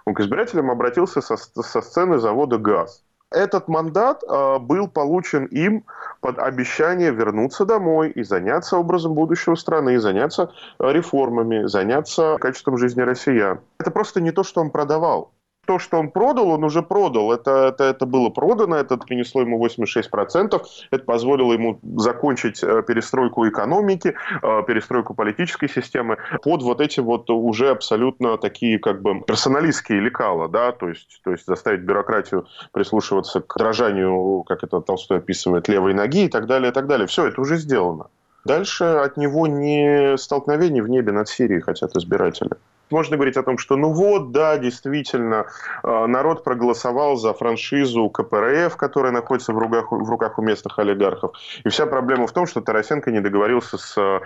Он 0.03 0.13
к 0.13 0.19
избирателям 0.19 0.69
обратился 0.69 1.21
со, 1.21 1.37
со 1.37 1.81
сцены 1.81 2.19
завода 2.19 2.57
«ГАЗ». 2.57 3.04
Этот 3.35 3.67
мандат 3.67 4.23
э, 4.23 4.59
был 4.59 4.87
получен 4.87 5.43
им 5.47 5.83
под 6.21 6.39
обещание 6.39 7.11
вернуться 7.11 7.65
домой 7.65 8.09
и 8.09 8.23
заняться 8.23 8.77
образом 8.77 9.13
будущего 9.13 9.55
страны, 9.55 9.99
заняться 9.99 10.53
э, 10.79 10.91
реформами, 10.93 11.67
заняться 11.67 12.37
качеством 12.39 12.77
жизни 12.77 13.01
россиян. 13.01 13.59
Это 13.77 13.91
просто 13.91 14.21
не 14.21 14.31
то, 14.31 14.43
что 14.43 14.61
он 14.61 14.69
продавал 14.69 15.31
то, 15.65 15.79
что 15.79 15.97
он 15.97 16.09
продал, 16.09 16.49
он 16.49 16.63
уже 16.63 16.81
продал. 16.81 17.31
Это, 17.31 17.67
это, 17.67 17.83
это 17.83 18.05
было 18.05 18.29
продано, 18.29 18.75
это 18.75 18.97
принесло 18.97 19.41
ему 19.41 19.63
86%. 19.65 20.61
Это 20.91 21.03
позволило 21.03 21.53
ему 21.53 21.79
закончить 21.97 22.63
э, 22.63 22.83
перестройку 22.83 23.47
экономики, 23.47 24.15
э, 24.41 24.63
перестройку 24.67 25.13
политической 25.13 25.69
системы 25.69 26.17
под 26.43 26.63
вот 26.63 26.81
эти 26.81 26.99
вот 26.99 27.29
уже 27.29 27.69
абсолютно 27.69 28.37
такие 28.37 28.79
как 28.79 29.01
бы 29.01 29.21
персоналистские 29.21 29.99
лекала, 29.99 30.47
да, 30.47 30.71
то 30.71 30.89
есть, 30.89 31.21
то 31.23 31.31
есть 31.31 31.45
заставить 31.45 31.81
бюрократию 31.81 32.47
прислушиваться 32.71 33.41
к 33.41 33.55
дрожанию, 33.57 34.43
как 34.43 34.63
это 34.63 34.81
Толстой 34.81 35.17
описывает, 35.17 35.67
левой 35.67 35.93
ноги 35.93 36.25
и 36.25 36.29
так 36.29 36.47
далее, 36.47 36.71
и 36.71 36.73
так 36.73 36.87
далее. 36.87 37.07
Все, 37.07 37.27
это 37.27 37.41
уже 37.41 37.57
сделано. 37.57 38.07
Дальше 38.45 38.83
от 38.83 39.17
него 39.17 39.47
не 39.47 40.17
столкновений 40.17 40.81
в 40.81 40.87
небе 40.87 41.11
над 41.11 41.27
Сирией 41.27 41.61
хотят 41.61 41.95
избиратели. 41.95 42.51
Можно 42.91 43.17
говорить 43.17 43.37
о 43.37 43.43
том, 43.43 43.57
что 43.57 43.75
ну 43.75 43.91
вот, 43.91 44.31
да, 44.31 44.57
действительно, 44.57 45.47
э, 45.83 46.05
народ 46.05 46.43
проголосовал 46.43 47.15
за 47.15 47.33
франшизу 47.33 48.09
КПРФ, 48.09 48.75
которая 48.77 49.11
находится 49.11 49.53
в 49.53 49.57
руках, 49.57 49.91
в 49.91 50.09
руках 50.09 50.37
у 50.37 50.41
местных 50.41 50.77
олигархов. 50.77 51.33
И 51.63 51.69
вся 51.69 51.85
проблема 51.85 52.27
в 52.27 52.31
том, 52.31 52.45
что 52.45 52.61
Тарасенко 52.61 53.11
не 53.11 53.21
договорился 53.21 53.77
с 53.77 53.97
э, 53.97 54.19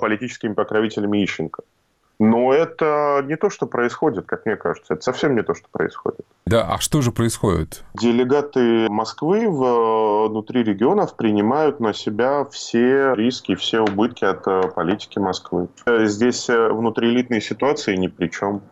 политическими 0.00 0.52
покровителями 0.52 1.24
Ищенко. 1.24 1.62
Но 2.18 2.52
это 2.52 3.24
не 3.26 3.36
то, 3.36 3.50
что 3.50 3.66
происходит, 3.66 4.26
как 4.26 4.46
мне 4.46 4.56
кажется. 4.56 4.94
Это 4.94 5.02
совсем 5.02 5.34
не 5.34 5.42
то, 5.42 5.54
что 5.54 5.66
происходит. 5.70 6.20
Да, 6.46 6.62
а 6.72 6.78
что 6.78 7.02
же 7.02 7.10
происходит? 7.10 7.82
Делегаты 7.94 8.88
Москвы 8.88 9.48
внутри 9.48 10.62
регионов 10.62 11.16
принимают 11.16 11.80
на 11.80 11.92
себя 11.92 12.44
все 12.44 13.14
риски, 13.14 13.54
все 13.56 13.80
убытки 13.80 14.24
от 14.24 14.46
э, 14.46 14.68
политики 14.74 15.18
Москвы. 15.18 15.68
Здесь 15.86 16.48
э, 16.48 16.68
внутриэлитные 16.68 17.40
ситуации 17.40 17.96
ни 17.96 18.06
при 18.06 18.28
чем. 18.28 18.62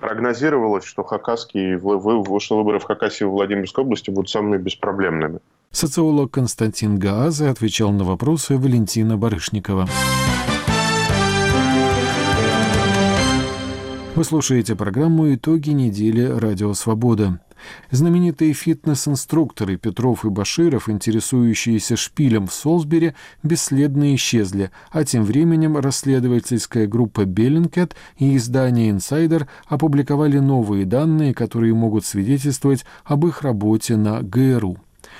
Прогнозировалось, 0.00 0.84
что 0.84 1.02
хакасские, 1.02 1.78
что 1.78 2.56
выборы 2.58 2.78
в 2.78 2.84
Хакасии 2.84 3.24
и 3.24 3.26
Владимирской 3.26 3.82
области 3.82 4.10
будут 4.10 4.28
самыми 4.28 4.58
беспроблемными. 4.58 5.40
Социолог 5.70 6.30
Константин 6.30 6.98
Гаазе 6.98 7.46
отвечал 7.46 7.92
на 7.92 8.04
вопросы 8.04 8.56
Валентина 8.56 9.16
Барышникова. 9.16 9.86
Вы 14.16 14.24
слушаете 14.24 14.74
программу 14.74 15.34
«Итоги 15.34 15.72
недели. 15.72 16.22
Радио 16.22 16.72
Свобода». 16.72 17.38
Знаменитые 17.90 18.54
фитнес-инструкторы 18.54 19.76
Петров 19.76 20.24
и 20.24 20.30
Баширов, 20.30 20.88
интересующиеся 20.88 21.96
шпилем 21.96 22.46
в 22.46 22.54
Солсбери, 22.54 23.12
бесследно 23.42 24.14
исчезли, 24.14 24.70
а 24.90 25.04
тем 25.04 25.22
временем 25.22 25.76
расследовательская 25.76 26.86
группа 26.86 27.26
«Bellingcat» 27.26 27.94
и 28.16 28.34
издание 28.38 28.88
«Insider» 28.88 29.48
опубликовали 29.66 30.38
новые 30.38 30.86
данные, 30.86 31.34
которые 31.34 31.74
могут 31.74 32.06
свидетельствовать 32.06 32.86
об 33.04 33.26
их 33.26 33.42
работе 33.42 33.96
на 33.96 34.22
ГРУ. 34.22 34.78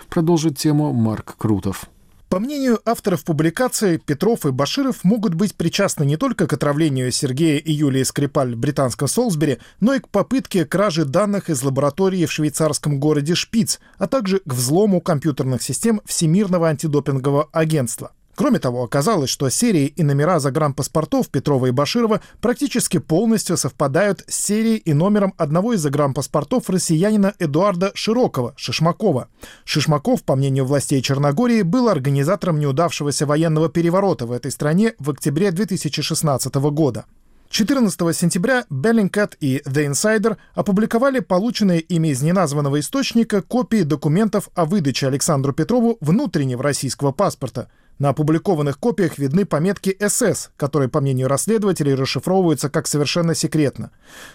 Продолжит 0.08 0.56
тему 0.56 0.94
Марк 0.94 1.36
Крутов. 1.36 1.90
По 2.36 2.40
мнению 2.40 2.82
авторов 2.84 3.24
публикации, 3.24 3.96
Петров 3.96 4.44
и 4.44 4.50
Баширов 4.50 5.04
могут 5.04 5.32
быть 5.32 5.54
причастны 5.54 6.04
не 6.04 6.18
только 6.18 6.46
к 6.46 6.52
отравлению 6.52 7.10
Сергея 7.10 7.56
и 7.56 7.72
Юлии 7.72 8.02
Скрипаль 8.02 8.54
в 8.54 8.58
британском 8.58 9.08
Солсбери, 9.08 9.56
но 9.80 9.94
и 9.94 10.00
к 10.00 10.10
попытке 10.10 10.66
кражи 10.66 11.06
данных 11.06 11.48
из 11.48 11.62
лаборатории 11.62 12.26
в 12.26 12.32
швейцарском 12.32 13.00
городе 13.00 13.34
Шпиц, 13.34 13.80
а 13.96 14.06
также 14.06 14.40
к 14.40 14.52
взлому 14.52 15.00
компьютерных 15.00 15.62
систем 15.62 16.02
Всемирного 16.04 16.68
антидопингового 16.68 17.48
агентства. 17.52 18.12
Кроме 18.36 18.58
того, 18.58 18.84
оказалось, 18.84 19.30
что 19.30 19.48
серии 19.48 19.86
и 19.86 20.02
номера 20.02 20.40
загранпаспортов 20.40 21.30
Петрова 21.30 21.66
и 21.66 21.70
Баширова 21.70 22.20
практически 22.42 22.98
полностью 22.98 23.56
совпадают 23.56 24.24
с 24.28 24.36
серией 24.36 24.76
и 24.76 24.92
номером 24.92 25.32
одного 25.38 25.72
из 25.72 25.80
загранпаспортов 25.80 26.68
россиянина 26.68 27.32
Эдуарда 27.38 27.92
Широкого, 27.94 28.52
Шишмакова. 28.58 29.28
Шишмаков, 29.64 30.22
по 30.22 30.36
мнению 30.36 30.66
властей 30.66 31.00
Черногории, 31.00 31.62
был 31.62 31.88
организатором 31.88 32.60
неудавшегося 32.60 33.24
военного 33.24 33.70
переворота 33.70 34.26
в 34.26 34.32
этой 34.32 34.50
стране 34.50 34.92
в 34.98 35.08
октябре 35.08 35.50
2016 35.50 36.54
года. 36.56 37.06
14 37.48 38.14
сентября 38.14 38.64
Bellingcat 38.70 39.36
и 39.40 39.62
The 39.64 39.90
Insider 39.90 40.36
опубликовали 40.54 41.20
полученные 41.20 41.80
ими 41.80 42.08
из 42.08 42.20
неназванного 42.20 42.80
источника 42.80 43.40
копии 43.40 43.82
документов 43.82 44.50
о 44.54 44.66
выдаче 44.66 45.06
Александру 45.06 45.54
Петрову 45.54 45.96
внутреннего 46.02 46.62
российского 46.62 47.12
паспорта– 47.12 47.70
на 47.98 48.10
опубликованных 48.10 48.78
копиях 48.78 49.18
видны 49.18 49.44
пометки 49.44 49.96
«СС», 50.00 50.50
которые, 50.56 50.88
по 50.88 51.00
мнению 51.00 51.28
расследователей, 51.28 51.94
расшифровываются 51.94 52.68
как 52.68 52.86
совершенно 52.86 53.34
секретно. 53.34 53.90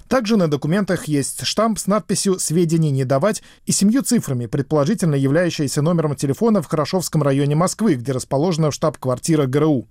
Также 0.07 0.37
на 0.37 0.47
документах 0.47 1.05
есть 1.05 1.45
штамп 1.45 1.77
с 1.77 1.87
надписью 1.87 2.39
«Сведений 2.39 2.91
не 2.91 3.05
давать» 3.05 3.43
и 3.65 3.71
семью 3.71 4.01
цифрами, 4.01 4.47
предположительно 4.47 5.15
являющиеся 5.15 5.81
номером 5.81 6.15
телефона 6.15 6.61
в 6.61 6.67
Хорошовском 6.67 7.23
районе 7.23 7.55
Москвы, 7.55 7.95
где 7.95 8.11
расположена 8.11 8.71
штаб-квартира 8.71 9.45
ГРУ. 9.45 9.87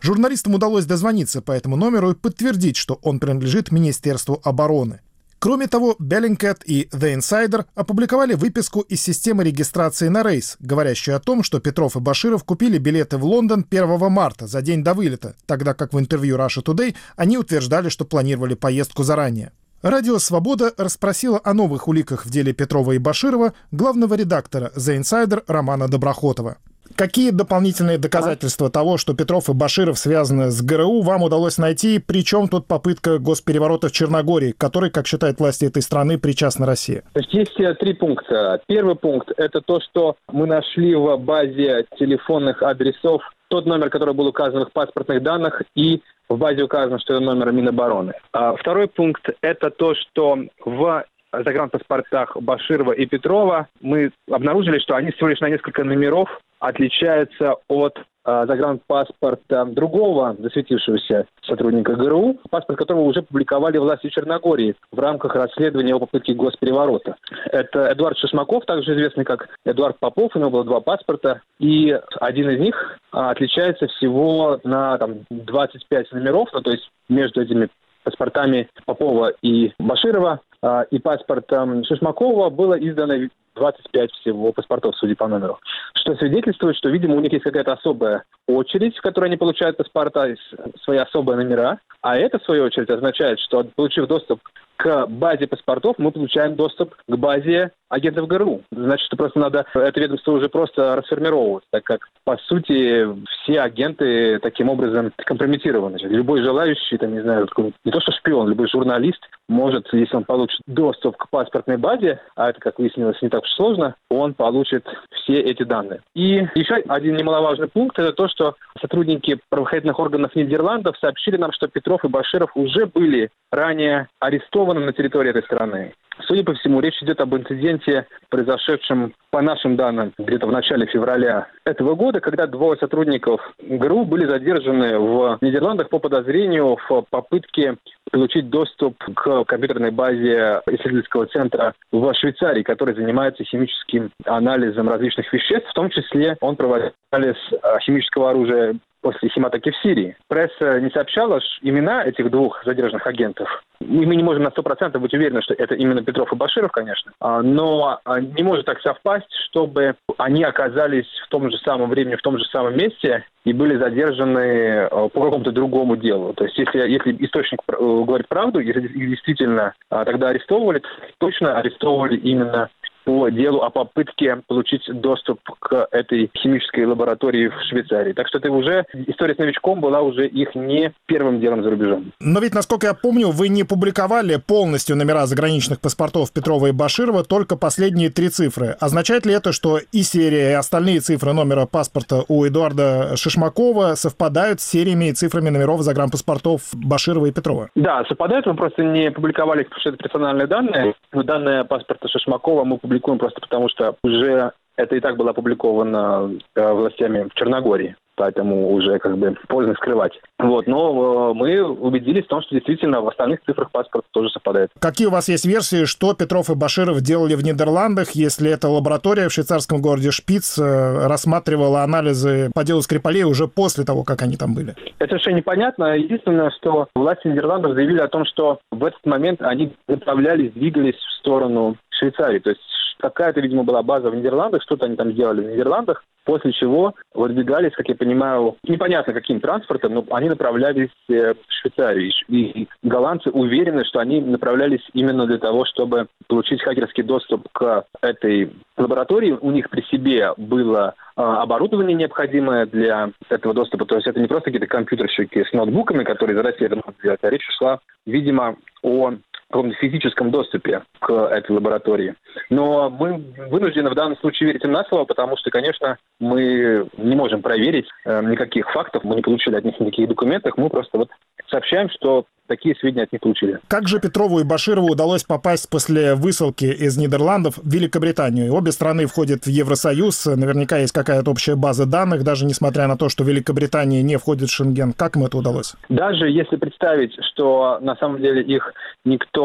Журналистам 0.00 0.54
удалось 0.54 0.86
дозвониться 0.86 1.42
по 1.42 1.52
этому 1.52 1.76
номеру 1.76 2.12
и 2.12 2.14
подтвердить, 2.14 2.76
что 2.76 2.98
он 3.02 3.20
принадлежит 3.20 3.70
Министерству 3.70 4.40
обороны. 4.42 5.00
Кроме 5.42 5.68
того, 5.68 5.96
Bellingcat 5.98 6.64
и 6.66 6.86
The 6.92 7.16
Insider 7.16 7.64
опубликовали 7.74 8.34
выписку 8.34 8.80
из 8.80 9.00
системы 9.00 9.42
регистрации 9.42 10.08
на 10.08 10.22
рейс, 10.22 10.58
говорящую 10.60 11.16
о 11.16 11.18
том, 11.18 11.42
что 11.42 11.60
Петров 11.60 11.96
и 11.96 11.98
Баширов 11.98 12.44
купили 12.44 12.76
билеты 12.76 13.16
в 13.16 13.24
Лондон 13.24 13.64
1 13.70 14.12
марта, 14.12 14.46
за 14.46 14.60
день 14.60 14.84
до 14.84 14.92
вылета, 14.92 15.34
тогда 15.46 15.72
как 15.72 15.94
в 15.94 15.98
интервью 15.98 16.36
Russia 16.36 16.62
Today 16.62 16.94
они 17.16 17.38
утверждали, 17.38 17.88
что 17.88 18.04
планировали 18.04 18.52
поездку 18.52 19.02
заранее. 19.02 19.52
Радио 19.80 20.18
«Свобода» 20.18 20.74
расспросила 20.76 21.40
о 21.42 21.54
новых 21.54 21.88
уликах 21.88 22.26
в 22.26 22.30
деле 22.30 22.52
Петрова 22.52 22.92
и 22.92 22.98
Баширова 22.98 23.54
главного 23.70 24.12
редактора 24.12 24.70
The 24.76 25.00
Insider 25.00 25.42
Романа 25.46 25.88
Доброхотова. 25.88 26.58
Какие 26.96 27.30
дополнительные 27.30 27.98
доказательства 27.98 28.70
того, 28.70 28.98
что 28.98 29.14
Петров 29.14 29.48
и 29.48 29.52
Баширов 29.52 29.98
связаны 29.98 30.50
с 30.50 30.62
ГРУ, 30.62 31.02
вам 31.02 31.22
удалось 31.22 31.58
найти? 31.58 31.98
Причем 31.98 32.48
тут 32.48 32.66
попытка 32.66 33.18
госпереворота 33.18 33.88
в 33.88 33.92
Черногории, 33.92 34.52
который, 34.56 34.90
как 34.90 35.06
считают 35.06 35.38
власти 35.38 35.64
этой 35.64 35.82
страны, 35.82 36.18
причастна 36.18 36.66
Россия? 36.66 37.02
Есть 37.14 37.58
э, 37.60 37.74
три 37.74 37.94
пункта. 37.94 38.60
Первый 38.66 38.96
пункт– 38.96 39.30
это 39.36 39.60
то, 39.60 39.80
что 39.80 40.16
мы 40.32 40.46
нашли 40.46 40.94
в 40.94 41.16
базе 41.18 41.86
телефонных 41.98 42.62
адресов 42.62 43.22
тот 43.48 43.66
номер, 43.66 43.90
который 43.90 44.14
был 44.14 44.28
указан 44.28 44.64
в 44.64 44.72
паспортных 44.72 45.22
данных, 45.22 45.62
и 45.74 46.02
в 46.28 46.36
базе 46.36 46.62
указано, 46.62 46.98
что 47.00 47.14
это 47.14 47.24
номер 47.24 47.50
Минобороны. 47.52 48.12
А 48.32 48.54
второй 48.54 48.86
пункт– 48.86 49.28
это 49.42 49.70
то, 49.70 49.94
что 49.94 50.38
в 50.64 51.04
загранпаспортах 51.32 52.36
Баширова 52.36 52.92
и 52.92 53.06
Петрова 53.06 53.68
мы 53.80 54.12
обнаружили, 54.30 54.78
что 54.78 54.94
они 54.94 55.10
всего 55.12 55.28
лишь 55.28 55.40
на 55.40 55.48
несколько 55.48 55.84
номеров 55.84 56.28
отличаются 56.60 57.56
от 57.68 57.98
э, 57.98 58.44
загранпаспорта 58.46 59.64
другого 59.64 60.36
засветившегося 60.38 61.26
сотрудника 61.42 61.94
ГРУ, 61.94 62.38
паспорт 62.50 62.78
которого 62.78 63.02
уже 63.02 63.22
публиковали 63.22 63.78
власти 63.78 64.10
Черногории 64.10 64.76
в 64.92 64.98
рамках 64.98 65.34
расследования 65.34 65.90
его 65.90 66.00
попытки 66.00 66.32
госпереворота. 66.32 67.16
Это 67.46 67.92
Эдуард 67.92 68.18
Шишмаков, 68.18 68.66
также 68.66 68.92
известный 68.92 69.24
как 69.24 69.48
Эдуард 69.64 69.98
Попов, 69.98 70.36
у 70.36 70.38
него 70.38 70.50
было 70.50 70.64
два 70.64 70.80
паспорта, 70.80 71.40
и 71.58 71.98
один 72.20 72.50
из 72.50 72.60
них 72.60 72.98
а, 73.10 73.30
отличается 73.30 73.88
всего 73.88 74.60
на 74.62 74.98
там, 74.98 75.24
25 75.30 76.12
номеров, 76.12 76.50
ну, 76.52 76.60
то 76.60 76.70
есть 76.70 76.88
между 77.08 77.40
этими 77.40 77.68
паспортами 78.04 78.68
Попова 78.84 79.32
и 79.42 79.72
Баширова 79.78 80.40
а, 80.62 80.82
и 80.82 80.98
паспортом 80.98 81.84
Шишмакова 81.84 82.50
было 82.50 82.74
издано 82.74 83.14
25 83.56 84.12
всего 84.12 84.52
паспортов, 84.52 84.96
судя 84.96 85.16
по 85.16 85.28
номеру. 85.28 85.58
Что 85.94 86.14
свидетельствует, 86.16 86.76
что, 86.76 86.88
видимо, 86.88 87.16
у 87.16 87.20
них 87.20 87.32
есть 87.32 87.44
какая-то 87.44 87.72
особая 87.72 88.24
очередь, 88.46 88.96
в 88.96 89.02
которой 89.02 89.26
они 89.26 89.36
получают 89.36 89.76
паспорта, 89.76 90.34
свои 90.82 90.98
особые 90.98 91.36
номера. 91.36 91.78
А 92.02 92.16
это, 92.16 92.38
в 92.38 92.44
свою 92.44 92.64
очередь, 92.64 92.90
означает, 92.90 93.38
что, 93.40 93.64
получив 93.76 94.06
доступ 94.06 94.40
к 94.76 95.06
базе 95.08 95.46
паспортов, 95.46 95.96
мы 95.98 96.10
получаем 96.10 96.56
доступ 96.56 96.94
к 97.06 97.16
базе 97.16 97.72
агентов 97.90 98.26
ГРУ. 98.28 98.62
Значит, 98.72 99.06
что 99.06 99.16
просто 99.16 99.38
надо 99.38 99.66
это 99.74 100.00
ведомство 100.00 100.32
уже 100.32 100.48
просто 100.48 100.96
расформировать, 100.96 101.64
так 101.70 101.84
как, 101.84 102.08
по 102.24 102.38
сути, 102.38 103.06
все 103.28 103.60
агенты 103.60 104.38
таким 104.38 104.70
образом 104.70 105.12
компрометированы. 105.16 105.98
Любой 105.98 106.42
желающий, 106.42 106.96
там, 106.96 107.12
не 107.12 107.20
знаю, 107.20 107.46
не 107.84 107.92
то 107.92 108.00
что 108.00 108.12
шпион, 108.12 108.48
любой 108.48 108.68
журналист 108.68 109.20
может, 109.48 109.92
если 109.92 110.16
он 110.16 110.24
получит 110.24 110.60
доступ 110.66 111.16
к 111.16 111.28
паспортной 111.28 111.76
базе, 111.76 112.20
а 112.36 112.48
это, 112.48 112.60
как 112.60 112.78
выяснилось, 112.78 113.20
не 113.20 113.28
так 113.28 113.39
уж 113.40 113.50
сложно, 113.50 113.94
он 114.10 114.34
получит 114.34 114.86
все 115.12 115.40
эти 115.40 115.62
данные. 115.62 116.00
И 116.14 116.46
еще 116.54 116.76
один 116.88 117.16
немаловажный 117.16 117.68
пункт– 117.68 117.98
это 117.98 118.12
то, 118.12 118.28
что 118.28 118.54
сотрудники 118.80 119.38
правоохранительных 119.48 119.98
органов 119.98 120.34
Нидерландов 120.34 120.96
сообщили 120.98 121.36
нам, 121.36 121.52
что 121.52 121.68
Петров 121.68 122.04
и 122.04 122.08
Баширов 122.08 122.50
уже 122.54 122.86
были 122.86 123.30
ранее 123.50 124.08
арестованы 124.18 124.80
на 124.80 124.92
территории 124.92 125.30
этой 125.30 125.42
страны. 125.42 125.92
Судя 126.26 126.44
по 126.44 126.54
всему, 126.54 126.80
речь 126.80 127.02
идет 127.02 127.20
об 127.20 127.34
инциденте, 127.34 128.06
произошедшем, 128.28 129.12
по 129.30 129.40
нашим 129.42 129.76
данным, 129.76 130.12
где-то 130.18 130.46
в 130.46 130.52
начале 130.52 130.86
февраля 130.86 131.46
этого 131.64 131.94
года, 131.94 132.20
когда 132.20 132.46
двое 132.46 132.76
сотрудников 132.78 133.40
ГРУ 133.62 134.04
были 134.04 134.26
задержаны 134.26 134.98
в 134.98 135.38
Нидерландах 135.40 135.88
по 135.88 136.00
подозрению 136.00 136.76
в 136.88 137.04
попытке 137.10 137.76
получить 138.10 138.50
доступ 138.50 138.96
к 138.98 139.44
компьютерной 139.44 139.92
базе 139.92 140.60
исследовательского 140.66 141.26
центра 141.26 141.74
в 141.92 142.12
Швейцарии, 142.14 142.62
который 142.62 142.94
занимается 142.94 143.44
химическим 143.44 144.10
анализом 144.24 144.88
различных 144.88 145.32
веществ, 145.32 145.70
в 145.70 145.74
том 145.74 145.90
числе 145.90 146.36
он 146.40 146.56
проводил 146.56 146.90
анализ 147.12 147.36
а, 147.62 147.78
химического 147.78 148.30
оружия 148.30 148.74
после 149.00 149.28
химатаки 149.28 149.70
в 149.70 149.76
Сирии. 149.76 150.16
Пресса 150.28 150.80
не 150.80 150.90
сообщала 150.90 151.40
имена 151.62 152.04
этих 152.04 152.30
двух 152.30 152.62
задержанных 152.64 153.06
агентов. 153.06 153.62
И 153.80 154.06
мы 154.06 154.14
не 154.14 154.22
можем 154.22 154.42
на 154.42 154.48
100% 154.48 154.98
быть 154.98 155.14
уверены, 155.14 155.40
что 155.42 155.54
это 155.54 155.74
именно 155.74 156.02
Петров 156.02 156.32
и 156.32 156.36
Баширов, 156.36 156.70
конечно. 156.70 157.12
А, 157.18 157.42
но 157.42 157.98
а, 158.04 158.20
не 158.20 158.42
может 158.42 158.66
так 158.66 158.80
совпасть, 158.82 159.32
чтобы 159.48 159.94
они 160.18 160.44
оказались 160.44 161.06
в 161.26 161.28
том 161.28 161.50
же 161.50 161.56
самом 161.58 161.88
времени, 161.88 162.16
в 162.16 162.22
том 162.22 162.38
же 162.38 162.44
самом 162.44 162.76
месте 162.76 163.24
и 163.44 163.54
были 163.54 163.76
задержаны 163.76 164.82
а, 164.82 165.08
по 165.08 165.24
какому-то 165.24 165.50
другому 165.50 165.96
делу. 165.96 166.34
То 166.34 166.44
есть 166.44 166.58
если, 166.58 166.78
если 166.90 167.16
источник 167.24 167.60
э, 167.68 167.72
говорит 167.78 168.28
правду, 168.28 168.60
если 168.60 168.82
их 168.82 169.10
действительно 169.10 169.72
тогда 169.88 170.28
арестовывали, 170.28 170.82
точно 171.18 171.56
арестовывали 171.56 172.16
именно 172.16 172.68
по 173.04 173.28
делу 173.28 173.62
о 173.62 173.70
попытке 173.70 174.42
получить 174.46 174.82
доступ 174.88 175.40
к 175.60 175.88
этой 175.90 176.30
химической 176.36 176.84
лаборатории 176.86 177.48
в 177.48 177.60
Швейцарии. 177.68 178.12
Так 178.12 178.28
что 178.28 178.38
это 178.38 178.50
уже 178.50 178.84
история 178.92 179.34
с 179.34 179.38
новичком 179.38 179.80
была 179.80 180.00
уже 180.00 180.26
их 180.26 180.54
не 180.54 180.92
первым 181.06 181.40
делом 181.40 181.62
за 181.62 181.70
рубежом. 181.70 182.12
Но 182.20 182.40
ведь, 182.40 182.54
насколько 182.54 182.86
я 182.86 182.94
помню, 182.94 183.28
вы 183.30 183.48
не 183.48 183.64
публиковали 183.64 184.36
полностью 184.36 184.96
номера 184.96 185.26
заграничных 185.26 185.80
паспортов 185.80 186.32
Петрова 186.32 186.66
и 186.66 186.72
Баширова, 186.72 187.24
только 187.24 187.56
последние 187.56 188.10
три 188.10 188.28
цифры. 188.28 188.76
Означает 188.80 189.26
ли 189.26 189.32
это, 189.32 189.52
что 189.52 189.78
и 189.78 190.02
серия, 190.02 190.50
и 190.50 190.54
остальные 190.54 191.00
цифры 191.00 191.32
номера 191.32 191.66
паспорта 191.66 192.24
у 192.28 192.46
Эдуарда 192.46 193.16
Шишмакова 193.16 193.94
совпадают 193.94 194.60
с 194.60 194.64
сериями 194.64 195.06
и 195.06 195.12
цифрами 195.12 195.50
номеров 195.50 195.82
загранпаспортов 195.82 196.62
Баширова 196.74 197.26
и 197.26 197.32
Петрова? 197.32 197.68
Да, 197.74 198.04
совпадают. 198.08 198.46
Мы 198.46 198.54
просто 198.54 198.82
не 198.82 199.10
публиковали, 199.10 199.64
потому 199.64 199.80
что 199.80 199.90
это 199.90 199.98
персональные 199.98 200.46
данные. 200.46 200.94
Данные 201.12 201.64
паспорта 201.64 202.08
Шишмакова 202.08 202.64
мы 202.64 202.78
публикуем 202.90 203.18
просто 203.18 203.40
потому, 203.40 203.68
что 203.68 203.94
уже 204.02 204.52
это 204.76 204.96
и 204.96 205.00
так 205.00 205.16
было 205.16 205.30
опубликовано 205.30 206.32
э, 206.56 206.72
властями 206.72 207.28
в 207.28 207.34
Черногории 207.34 207.96
поэтому 208.20 208.74
уже 208.74 208.98
как 208.98 209.16
бы 209.16 209.34
поздно 209.48 209.72
скрывать. 209.76 210.12
Вот, 210.38 210.66
но 210.66 211.30
э, 211.30 211.34
мы 211.34 211.62
убедились 211.62 212.26
в 212.26 212.28
том, 212.28 212.42
что 212.42 212.54
действительно 212.54 213.00
в 213.00 213.08
остальных 213.08 213.40
цифрах 213.46 213.70
паспорт 213.70 214.04
тоже 214.10 214.28
совпадает. 214.28 214.70
Какие 214.78 215.06
у 215.06 215.10
вас 215.10 215.30
есть 215.30 215.46
версии, 215.46 215.86
что 215.86 216.12
Петров 216.12 216.50
и 216.50 216.54
Баширов 216.54 217.00
делали 217.00 217.34
в 217.34 217.42
Нидерландах, 217.42 218.10
если 218.10 218.50
эта 218.50 218.68
лаборатория 218.68 219.30
в 219.30 219.32
швейцарском 219.32 219.80
городе 219.80 220.10
Шпиц 220.10 220.58
э, 220.58 221.06
рассматривала 221.06 221.82
анализы 221.82 222.50
по 222.54 222.62
делу 222.62 222.82
Скрипалей 222.82 223.24
уже 223.24 223.48
после 223.48 223.84
того, 223.84 224.04
как 224.04 224.20
они 224.20 224.36
там 224.36 224.54
были? 224.54 224.74
Это 224.98 225.08
совершенно 225.08 225.36
непонятно. 225.36 225.96
Единственное, 225.96 226.50
что 226.58 226.88
власти 226.94 227.26
Нидерландов 227.26 227.72
заявили 227.72 228.00
о 228.00 228.08
том, 228.08 228.26
что 228.26 228.58
в 228.70 228.84
этот 228.84 229.04
момент 229.06 229.40
они 229.40 229.72
направлялись, 229.88 230.52
двигались 230.52 230.96
в 230.96 231.20
сторону 231.20 231.76
Швейцарии. 232.00 232.38
То 232.38 232.50
есть 232.50 232.60
какая-то, 233.00 233.40
видимо, 233.40 233.64
была 233.64 233.82
база 233.82 234.10
в 234.10 234.14
Нидерландах, 234.14 234.62
что-то 234.62 234.86
они 234.86 234.96
там 234.96 235.14
делали 235.14 235.42
в 235.42 235.50
Нидерландах, 235.50 236.04
после 236.24 236.52
чего 236.52 236.94
выдвигались, 237.14 237.72
как 237.72 237.88
я 237.88 237.94
понимаю, 237.94 238.56
непонятно 238.62 239.12
каким 239.12 239.40
транспортом, 239.40 239.94
но 239.94 240.04
они 240.10 240.28
направлялись 240.28 240.90
э, 241.08 241.34
в 241.34 241.52
Швейцарию. 241.60 242.12
И 242.28 242.68
голландцы 242.82 243.30
уверены, 243.30 243.84
что 243.84 244.00
они 244.00 244.20
направлялись 244.20 244.82
именно 244.92 245.26
для 245.26 245.38
того, 245.38 245.64
чтобы 245.64 246.06
получить 246.28 246.62
хакерский 246.62 247.02
доступ 247.02 247.48
к 247.52 247.84
этой 248.00 248.52
лаборатории. 248.76 249.36
У 249.40 249.50
них 249.50 249.70
при 249.70 249.82
себе 249.82 250.32
было 250.36 250.94
э, 251.16 251.20
оборудование 251.22 251.96
необходимое 251.96 252.66
для 252.66 253.10
этого 253.28 253.54
доступа. 253.54 253.86
То 253.86 253.96
есть 253.96 254.06
это 254.06 254.20
не 254.20 254.26
просто 254.26 254.46
какие-то 254.46 254.66
компьютерщики 254.66 255.44
с 255.44 255.52
ноутбуками, 255.52 256.04
которые 256.04 256.36
за 256.36 256.42
Россию 256.42 256.66
это 256.66 256.76
могут 256.76 256.96
сделать, 256.98 257.20
а 257.22 257.30
речь 257.30 257.46
шла, 257.58 257.80
видимо, 258.06 258.56
о 258.82 259.14
каком-то 259.50 259.76
физическом 259.76 260.30
доступе 260.30 260.82
к 261.00 261.12
этой 261.12 261.50
лаборатории. 261.52 262.14
Но 262.50 262.88
мы 262.88 263.22
вынуждены 263.48 263.90
в 263.90 263.94
данном 263.94 264.16
случае 264.18 264.48
верить 264.48 264.64
им 264.64 264.72
на 264.72 264.84
слово, 264.84 265.04
потому 265.04 265.36
что, 265.36 265.50
конечно, 265.50 265.98
мы 266.20 266.88
не 266.96 267.16
можем 267.16 267.42
проверить 267.42 267.86
э, 268.04 268.22
никаких 268.22 268.70
фактов, 268.70 269.02
мы 269.04 269.16
не 269.16 269.22
получили 269.22 269.56
от 269.56 269.64
них 269.64 269.78
никаких 269.80 270.08
документов, 270.08 270.54
мы 270.56 270.70
просто 270.70 270.98
вот 270.98 271.10
сообщаем, 271.50 271.90
что 271.90 272.26
такие 272.46 272.74
сведения 272.76 273.04
от 273.04 273.12
них 273.12 273.20
получили. 273.20 273.60
Как 273.68 273.86
же 273.86 274.00
Петрову 274.00 274.40
и 274.40 274.44
Баширову 274.44 274.90
удалось 274.90 275.22
попасть 275.22 275.70
после 275.70 276.16
высылки 276.16 276.64
из 276.64 276.98
Нидерландов 276.98 277.58
в 277.58 277.72
Великобританию? 277.72 278.52
Обе 278.52 278.72
страны 278.72 279.06
входят 279.06 279.44
в 279.44 279.48
Евросоюз, 279.48 280.26
наверняка 280.26 280.78
есть 280.78 280.92
какая-то 280.92 281.30
общая 281.30 281.54
база 281.54 281.86
данных, 281.86 282.24
даже 282.24 282.44
несмотря 282.44 282.88
на 282.88 282.96
то, 282.96 283.08
что 283.08 283.22
Великобритания 283.22 284.02
не 284.02 284.16
входит 284.16 284.48
в 284.48 284.52
Шенген. 284.52 284.92
Как 284.92 285.16
им 285.16 285.24
это 285.24 285.36
удалось? 285.38 285.74
Даже 285.88 286.28
если 286.28 286.56
представить, 286.56 287.14
что 287.32 287.78
на 287.80 287.94
самом 287.96 288.20
деле 288.20 288.42
их 288.42 288.74
никто 289.04 289.39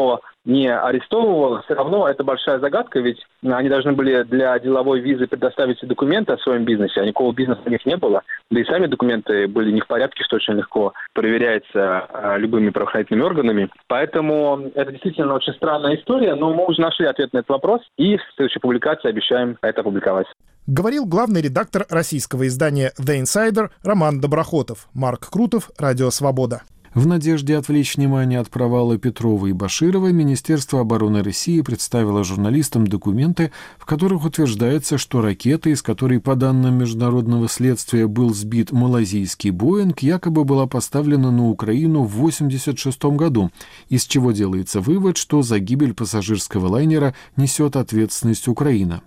не 0.46 0.72
арестовывал, 0.72 1.60
все 1.62 1.74
равно 1.74 2.08
это 2.08 2.22
большая 2.22 2.60
загадка, 2.60 3.00
ведь 3.00 3.18
они 3.42 3.68
должны 3.68 3.92
были 3.92 4.22
для 4.22 4.58
деловой 4.58 5.00
визы 5.00 5.26
предоставить 5.26 5.78
документы 5.86 6.32
о 6.32 6.38
своем 6.38 6.64
бизнесе, 6.64 7.00
а 7.00 7.04
никакого 7.04 7.32
бизнеса 7.32 7.60
у 7.64 7.70
них 7.70 7.84
не 7.84 7.96
было. 7.96 8.22
Да 8.50 8.60
и 8.60 8.64
сами 8.64 8.86
документы 8.86 9.48
были 9.48 9.72
не 9.72 9.80
в 9.80 9.86
порядке, 9.86 10.22
что 10.24 10.36
очень 10.36 10.54
легко 10.54 10.92
проверяется 11.12 11.98
а, 11.98 12.36
любыми 12.38 12.70
правоохранительными 12.70 13.24
органами. 13.24 13.70
Поэтому 13.88 14.70
это 14.74 14.92
действительно 14.92 15.34
очень 15.34 15.52
странная 15.54 15.96
история, 15.96 16.36
но 16.36 16.54
мы 16.54 16.64
уже 16.66 16.80
нашли 16.80 17.06
ответ 17.06 17.32
на 17.32 17.38
этот 17.38 17.50
вопрос 17.50 17.80
и 17.96 18.16
в 18.16 18.22
следующей 18.36 18.60
публикации 18.60 19.08
обещаем 19.08 19.58
это 19.62 19.80
опубликовать. 19.80 20.26
Говорил 20.68 21.06
главный 21.06 21.42
редактор 21.42 21.86
российского 21.90 22.46
издания 22.48 22.92
The 23.00 23.22
Insider 23.22 23.68
Роман 23.84 24.20
Доброхотов. 24.20 24.88
Марк 24.94 25.30
Крутов, 25.30 25.70
Радио 25.78 26.10
Свобода. 26.10 26.62
В 26.96 27.06
надежде 27.06 27.58
отвлечь 27.58 27.98
внимание 27.98 28.40
от 28.40 28.48
провала 28.48 28.96
Петрова 28.96 29.48
и 29.48 29.52
Баширова, 29.52 30.06
Министерство 30.12 30.80
обороны 30.80 31.22
России 31.22 31.60
представило 31.60 32.24
журналистам 32.24 32.86
документы, 32.86 33.52
в 33.78 33.84
которых 33.84 34.24
утверждается, 34.24 34.96
что 34.96 35.20
ракета, 35.20 35.68
из 35.68 35.82
которой, 35.82 36.20
по 36.20 36.34
данным 36.36 36.78
международного 36.78 37.50
следствия, 37.50 38.06
был 38.06 38.32
сбит 38.32 38.72
малазийский 38.72 39.50
Боинг, 39.50 39.98
якобы 39.98 40.44
была 40.44 40.66
поставлена 40.66 41.30
на 41.30 41.50
Украину 41.50 42.04
в 42.04 42.16
1986 42.16 43.04
году, 43.14 43.50
из 43.90 44.06
чего 44.06 44.32
делается 44.32 44.80
вывод, 44.80 45.18
что 45.18 45.42
за 45.42 45.58
гибель 45.58 45.92
пассажирского 45.92 46.68
лайнера 46.68 47.14
несет 47.36 47.76
ответственность 47.76 48.48
Украина. 48.48 49.02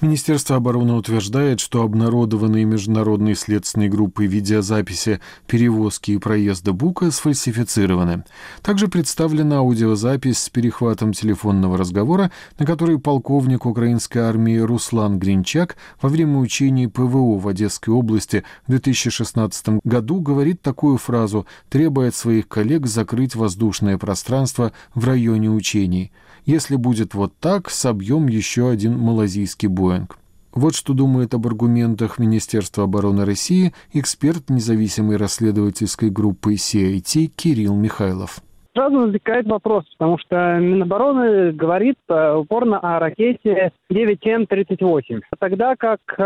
Министерство 0.00 0.56
обороны 0.56 0.94
утверждает, 0.94 1.60
что 1.60 1.82
обнародованные 1.82 2.64
международной 2.64 3.34
следственной 3.34 3.88
группой 3.88 4.26
видеозаписи 4.26 5.20
перевозки 5.46 6.12
и 6.12 6.18
проезда 6.18 6.72
Бука 6.72 7.10
сфальсифицированы. 7.10 8.24
Также 8.62 8.88
представлена 8.88 9.58
аудиозапись 9.58 10.38
с 10.38 10.48
перехватом 10.50 11.12
телефонного 11.12 11.78
разговора, 11.78 12.30
на 12.58 12.66
который 12.66 12.98
полковник 12.98 13.66
украинской 13.66 14.18
армии 14.18 14.58
Руслан 14.58 15.18
Гринчак 15.18 15.76
во 16.00 16.08
время 16.08 16.38
учений 16.38 16.88
ПВО 16.88 17.38
в 17.38 17.48
Одесской 17.48 17.94
области 17.94 18.44
в 18.66 18.70
2016 18.70 19.80
году 19.84 20.20
говорит 20.20 20.62
такую 20.62 20.98
фразу, 20.98 21.46
требуя 21.68 22.08
от 22.08 22.14
своих 22.14 22.48
коллег 22.48 22.86
закрыть 22.86 23.34
воздушное 23.34 23.98
пространство 23.98 24.72
в 24.94 25.04
районе 25.06 25.50
учений. 25.50 26.12
Если 26.46 26.76
будет 26.76 27.14
вот 27.14 27.32
так, 27.40 27.70
собьем 27.70 28.28
еще 28.28 28.68
один 28.68 28.98
малазийский 28.98 29.63
Боинг. 29.66 30.18
Вот 30.52 30.76
что 30.76 30.92
думает 30.92 31.34
об 31.34 31.48
аргументах 31.48 32.20
Министерства 32.20 32.84
обороны 32.84 33.24
России 33.24 33.74
эксперт 33.92 34.50
независимой 34.50 35.16
расследовательской 35.16 36.10
группы 36.10 36.54
CIT 36.54 37.32
Кирилл 37.34 37.74
Михайлов. 37.74 38.40
Сразу 38.74 38.98
возникает 38.98 39.46
вопрос, 39.46 39.84
потому 39.96 40.18
что 40.18 40.58
Минобороны 40.58 41.52
говорит 41.52 41.96
э, 42.08 42.34
упорно 42.34 42.80
о 42.80 42.98
ракете 42.98 43.70
9М-38. 43.92 45.20
Тогда 45.38 45.76
как 45.76 46.00
э, 46.18 46.22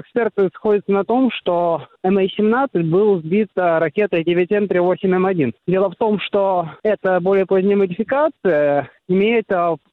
эксперты 0.00 0.50
сходятся 0.54 0.92
на 0.92 1.04
том, 1.04 1.30
что 1.32 1.86
MH-17 2.04 2.82
был 2.82 3.20
сбит 3.20 3.48
э, 3.56 3.78
ракетой 3.78 4.24
9М-38М1. 4.24 5.54
Дело 5.66 5.90
в 5.90 5.96
том, 5.96 6.20
что 6.20 6.68
это 6.82 7.18
более 7.20 7.46
поздняя 7.46 7.78
модификация 7.78 8.90
имеет 9.08 9.46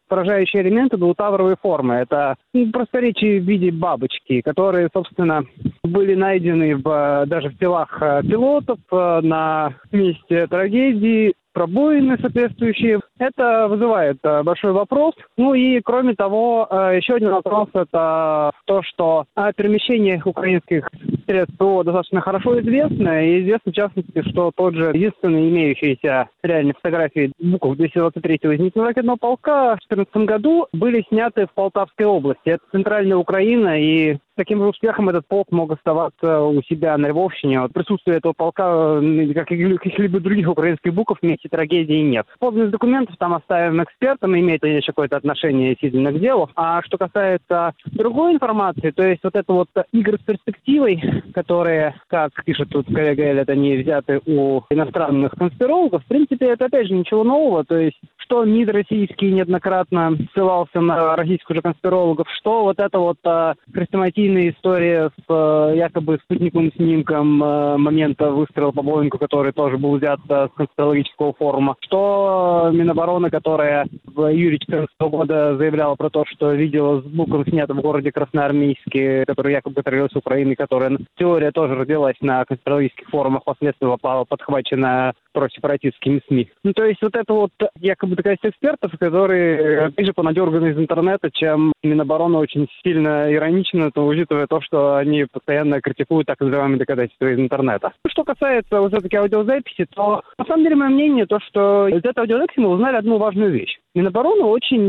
поражающие 0.10 0.62
элементы 0.64 0.98
двутавровой 0.98 1.56
формы. 1.62 1.96
Это 1.96 2.36
ну, 2.54 2.70
просторечие 2.72 3.40
в 3.40 3.46
виде 3.46 3.72
бабочки, 3.72 4.42
которые, 4.42 4.90
собственно, 4.92 5.44
были 5.84 6.16
найдены 6.16 6.76
в, 6.76 7.26
даже 7.28 7.50
в 7.50 7.58
телах 7.58 7.98
пилотов 8.24 8.80
на 8.92 9.76
месте 9.92 10.48
трагедии 10.48 11.36
пробоины 11.54 12.18
соответствующие. 12.20 13.00
Это 13.20 13.68
вызывает 13.70 14.18
э, 14.24 14.44
большой 14.44 14.72
вопрос. 14.72 15.14
Ну 15.38 15.54
и, 15.54 15.80
кроме 15.82 16.16
того, 16.16 16.68
э, 16.70 16.98
еще 16.98 17.16
один 17.16 17.32
вопрос– 17.32 17.70
это 17.74 18.52
то, 18.66 18.82
что 18.84 19.26
о 19.36 19.54
перемещениях 19.54 20.26
украинских 20.26 20.90
средств 21.28 21.58
достаточно 21.58 22.22
хорошо 22.22 22.60
известно. 22.60 23.26
И 23.26 23.44
известно, 23.44 23.72
в 23.72 23.76
частности, 23.76 24.30
что 24.30 24.52
тот 24.56 24.74
же 24.74 24.92
единственный 24.94 25.50
имеющийся 25.50 26.28
реальные 26.42 26.74
фотографии 26.74 27.32
букв 27.40 27.78
223-го 27.80 28.56
зенитного 28.56 28.90
ракетного 28.90 29.18
полка 29.18 29.76
в 29.76 29.88
2014 29.88 30.16
году 30.28 30.68
были 30.74 31.06
сняты 31.10 31.46
в 31.46 31.54
Полтавской 31.54 32.06
области. 32.06 32.50
Это 32.50 32.64
центральная 32.72 33.18
Украина, 33.18 33.80
и 33.80 34.18
таким 34.36 34.60
же 34.60 34.66
успехом 34.68 35.10
этот 35.10 35.28
полк 35.28 35.52
мог 35.52 35.72
оставаться 35.72 36.42
у 36.42 36.62
себя 36.64 36.98
на 36.98 37.08
Львовщине. 37.08 37.62
Вот 37.62 37.74
присутствие 37.74 38.18
этого 38.18 38.34
полка, 38.34 39.00
как 39.34 39.52
и 39.52 39.78
каких-либо 39.78 40.20
других 40.20 40.50
украинских 40.50 40.94
букв, 40.94 41.18
вместе 41.22 41.50
трагедии 41.50 42.02
нет. 42.02 42.26
Подлинность 42.40 42.72
документов 42.72 43.16
там 43.18 43.34
оставим 43.34 43.84
экспертам, 43.84 44.38
имеет 44.38 44.64
ли 44.64 44.82
какое-то 44.82 45.18
отношение 45.18 45.70
действительно 45.70 46.12
к 46.12 46.20
делу. 46.20 46.50
А 46.56 46.82
что 46.84 46.98
касается 46.98 47.74
другой 47.86 48.34
информации, 48.34 48.92
то 48.92 49.04
есть 49.04 49.24
вот 49.24 49.36
это 49.36 49.54
вот 49.54 49.70
игры 49.92 50.18
с 50.18 50.26
перспективой, 50.26 51.24
которые, 51.34 51.96
как 52.08 52.32
пишет 52.44 52.70
тут 52.70 52.88
коллега 52.88 53.24
Эллет, 53.24 53.50
они 53.50 53.78
взяты 53.78 54.22
у 54.26 54.62
иностранных 54.70 55.32
конспирологов, 55.32 56.04
в 56.04 56.08
принципе, 56.08 56.48
это 56.48 56.66
опять 56.66 56.88
же 56.88 56.94
ничего 56.94 57.24
нового. 57.24 57.64
То 57.64 57.78
есть 57.78 58.00
что 58.24 58.44
МИД 58.46 58.70
российский 58.70 59.32
неоднократно 59.32 60.18
ссылался 60.34 60.82
на 60.82 61.16
российских 61.16 61.56
же 61.56 61.62
конспирологов, 61.62 62.28
что 62.38 62.64
вот 62.64 62.80
это 62.80 63.00
вот 63.00 63.18
а, 63.24 63.56
хрестоматийная 63.74 64.52
история 64.52 65.10
с 65.10 65.24
а, 65.30 65.72
якобы 65.74 66.20
спутниковым 66.24 66.72
снимком 66.74 67.42
а, 67.44 67.78
момента 67.78 68.32
выстрела 68.32 68.72
по 68.72 68.82
Боингу, 68.82 69.18
который 69.18 69.52
тоже 69.52 69.78
был 69.78 69.98
взят 69.98 70.20
а, 70.30 70.48
с 70.48 70.52
конспирологического 70.56 71.34
форума, 71.34 71.76
что 71.82 72.70
Минобороны, 72.74 73.30
которая 73.30 73.88
в 74.06 74.32
июле 74.32 74.58
2014 74.58 74.96
года 75.02 75.58
заявляла 75.58 75.96
про 75.96 76.10
то, 76.10 76.26
что 76.26 76.54
видео 76.54 77.02
с 77.02 77.06
буквом 77.06 77.46
снято 77.46 77.74
в 77.74 77.82
городе 77.82 78.12
Красноармейске, 78.12 79.26
который 79.26 79.54
якобы 79.54 79.76
контролируется 79.76 80.20
Украиной, 80.20 80.56
которая 80.56 80.98
теория 81.18 81.52
тоже 81.52 81.76
родилась 81.76 82.16
на 82.22 82.46
конспирологических 82.46 83.10
форумах, 83.10 83.42
впоследствии 83.42 83.88
попала 83.88 84.26
подхвачена 84.26 85.14
просепаратистскими 85.34 86.22
СМИ. 86.28 86.50
Ну, 86.64 86.74
то 86.74 86.86
есть 86.86 87.02
вот 87.02 87.16
это 87.16 87.34
вот 87.34 87.52
якобы 87.80 88.16
такая 88.16 88.38
экспертов, 88.42 88.92
которые 89.00 89.90
ближе 89.90 90.14
понадерганы 90.14 90.68
из 90.68 90.78
интернета, 90.78 91.30
чем 91.32 91.74
Минобороны 91.84 92.38
очень 92.38 92.68
сильно 92.84 93.34
иронично, 93.34 93.92
то, 93.92 94.06
учитывая 94.06 94.48
то, 94.48 94.62
что 94.62 94.96
они 94.96 95.26
постоянно 95.32 95.82
критикуют 95.82 96.28
так 96.28 96.40
называемые 96.40 96.80
доказательства 96.80 97.32
из 97.32 97.40
интернета. 97.40 97.94
Что 98.08 98.24
касается 98.24 98.80
вот 98.80 98.92
все-таки 98.92 99.18
аудиозаписи, 99.18 99.86
то 99.94 100.22
на 100.38 100.46
самом 100.46 100.64
деле 100.64 100.76
мое 100.76 100.90
мнение 100.90 101.26
то, 101.26 101.40
что 101.40 101.88
из 101.88 102.04
этой 102.04 102.20
аудиозаписи 102.20 102.60
мы 102.60 102.70
узнали 102.70 102.98
одну 102.98 103.18
важную 103.18 103.52
вещь. 103.52 103.78
Минобороны 103.96 104.44
очень, 104.44 104.82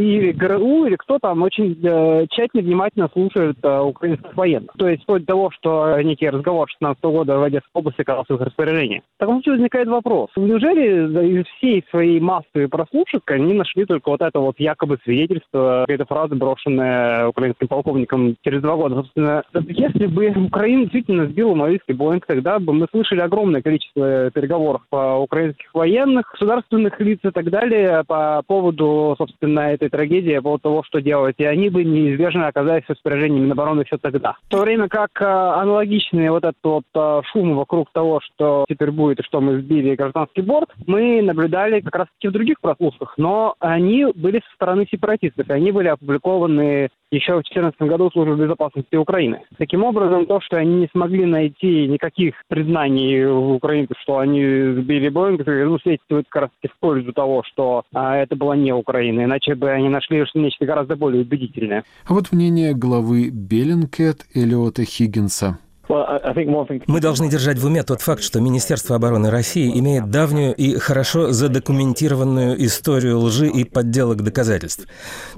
или 0.00 0.32
ГРУ, 0.32 0.86
или 0.86 0.96
кто 0.96 1.18
там, 1.18 1.42
очень 1.42 1.78
э, 1.82 2.26
тщательно, 2.30 2.62
внимательно 2.62 3.10
слушают 3.12 3.58
э, 3.62 3.80
украинских 3.80 4.34
военных. 4.34 4.72
То 4.78 4.88
есть 4.88 5.02
вплоть 5.02 5.22
до 5.22 5.26
того, 5.26 5.50
что 5.50 6.00
некий 6.00 6.30
разговор 6.30 6.68
16 6.70 7.02
года 7.04 7.38
в 7.38 7.42
Одесской 7.42 7.70
области 7.74 8.00
оказался 8.00 8.32
в 8.32 8.36
их 8.36 8.46
распоряжении. 8.46 9.02
В 9.16 9.20
таком 9.20 9.36
случае 9.36 9.54
возникает 9.54 9.85
вопрос. 9.86 10.30
Неужели 10.36 11.40
из 11.40 11.46
всей 11.56 11.84
своей 11.90 12.20
массы 12.20 12.68
прослушек 12.68 13.22
они 13.30 13.54
нашли 13.54 13.84
только 13.84 14.10
вот 14.10 14.22
это 14.22 14.38
вот 14.40 14.56
якобы 14.58 14.98
свидетельство, 15.04 15.84
какая-то 15.86 16.06
фраза, 16.06 16.34
брошенная 16.34 17.28
украинским 17.28 17.68
полковником 17.68 18.36
через 18.42 18.62
два 18.62 18.76
года? 18.76 18.96
Собственно, 18.96 19.42
если 19.68 20.06
бы 20.06 20.28
Украина 20.46 20.82
действительно 20.82 21.26
сбила 21.26 21.54
малийский 21.54 21.94
Боинг, 21.94 22.26
тогда 22.26 22.58
бы 22.58 22.72
мы 22.72 22.86
слышали 22.90 23.20
огромное 23.20 23.62
количество 23.62 24.30
переговоров 24.30 24.82
по 24.90 25.16
украинских 25.16 25.72
военных, 25.74 26.30
государственных 26.32 27.00
лиц 27.00 27.20
и 27.22 27.30
так 27.30 27.50
далее 27.50 28.02
по 28.06 28.42
поводу, 28.46 29.14
собственно, 29.18 29.60
этой 29.60 29.88
трагедии, 29.88 30.36
по 30.36 30.42
поводу 30.42 30.62
того, 30.62 30.82
что 30.84 31.00
делать. 31.00 31.36
И 31.38 31.44
они 31.44 31.68
бы 31.68 31.84
неизбежно 31.84 32.48
оказались 32.48 32.84
в 32.84 32.90
распоряжении 32.90 33.40
Минобороны 33.40 33.82
еще 33.82 33.98
тогда. 33.98 34.36
В 34.46 34.50
то 34.50 34.62
время 34.62 34.88
как 34.88 35.10
э, 35.20 35.24
аналогичный 35.24 36.30
вот 36.30 36.44
этот 36.44 36.56
вот 36.62 36.84
э, 36.94 37.22
шум 37.32 37.56
вокруг 37.56 37.90
того, 37.92 38.20
что 38.20 38.64
теперь 38.68 38.90
будет 38.90 39.20
и 39.20 39.22
что 39.22 39.40
мы 39.40 39.60
сбили 39.60 39.75
гражданский 39.82 40.42
борт, 40.42 40.70
мы 40.86 41.22
наблюдали 41.22 41.80
как 41.80 41.94
раз-таки 41.94 42.28
в 42.28 42.32
других 42.32 42.60
прослушках, 42.60 43.14
но 43.16 43.54
они 43.60 44.06
были 44.14 44.40
со 44.40 44.54
стороны 44.54 44.86
сепаратистов, 44.90 45.48
и 45.48 45.52
они 45.52 45.72
были 45.72 45.88
опубликованы 45.88 46.88
еще 47.10 47.32
в 47.32 47.42
2014 47.42 47.80
году 47.82 48.10
Службы 48.10 48.36
безопасности 48.36 48.96
Украины. 48.96 49.42
Таким 49.58 49.84
образом, 49.84 50.26
то, 50.26 50.40
что 50.40 50.56
они 50.56 50.74
не 50.74 50.88
смогли 50.92 51.24
найти 51.24 51.86
никаких 51.86 52.34
признаний 52.48 53.24
в 53.24 53.52
Украине, 53.52 53.88
что 54.02 54.18
они 54.18 54.42
сбили 54.42 55.08
Боинг, 55.08 55.46
ну, 55.46 55.78
свидетельствует 55.78 56.26
как 56.28 56.42
раз 56.42 56.50
в 56.62 56.80
пользу 56.80 57.12
того, 57.12 57.42
что 57.44 57.84
а, 57.92 58.16
это 58.16 58.36
была 58.36 58.56
не 58.56 58.72
Украина, 58.72 59.24
иначе 59.24 59.54
бы 59.54 59.70
они 59.70 59.88
нашли 59.88 60.24
нечто 60.34 60.66
гораздо 60.66 60.96
более 60.96 61.22
убедительное. 61.22 61.84
А 62.06 62.14
вот 62.14 62.32
мнение 62.32 62.74
главы 62.74 63.30
Беллинкет 63.30 64.26
Элиота 64.34 64.84
Хиггинса. 64.84 65.58
Мы 65.88 67.00
должны 67.00 67.28
держать 67.28 67.58
в 67.58 67.66
уме 67.66 67.82
тот 67.82 68.00
факт, 68.00 68.22
что 68.22 68.40
Министерство 68.40 68.96
обороны 68.96 69.30
России 69.30 69.78
имеет 69.78 70.10
давнюю 70.10 70.54
и 70.54 70.76
хорошо 70.78 71.32
задокументированную 71.32 72.64
историю 72.64 73.18
лжи 73.20 73.48
и 73.48 73.64
подделок 73.64 74.22
доказательств. 74.22 74.86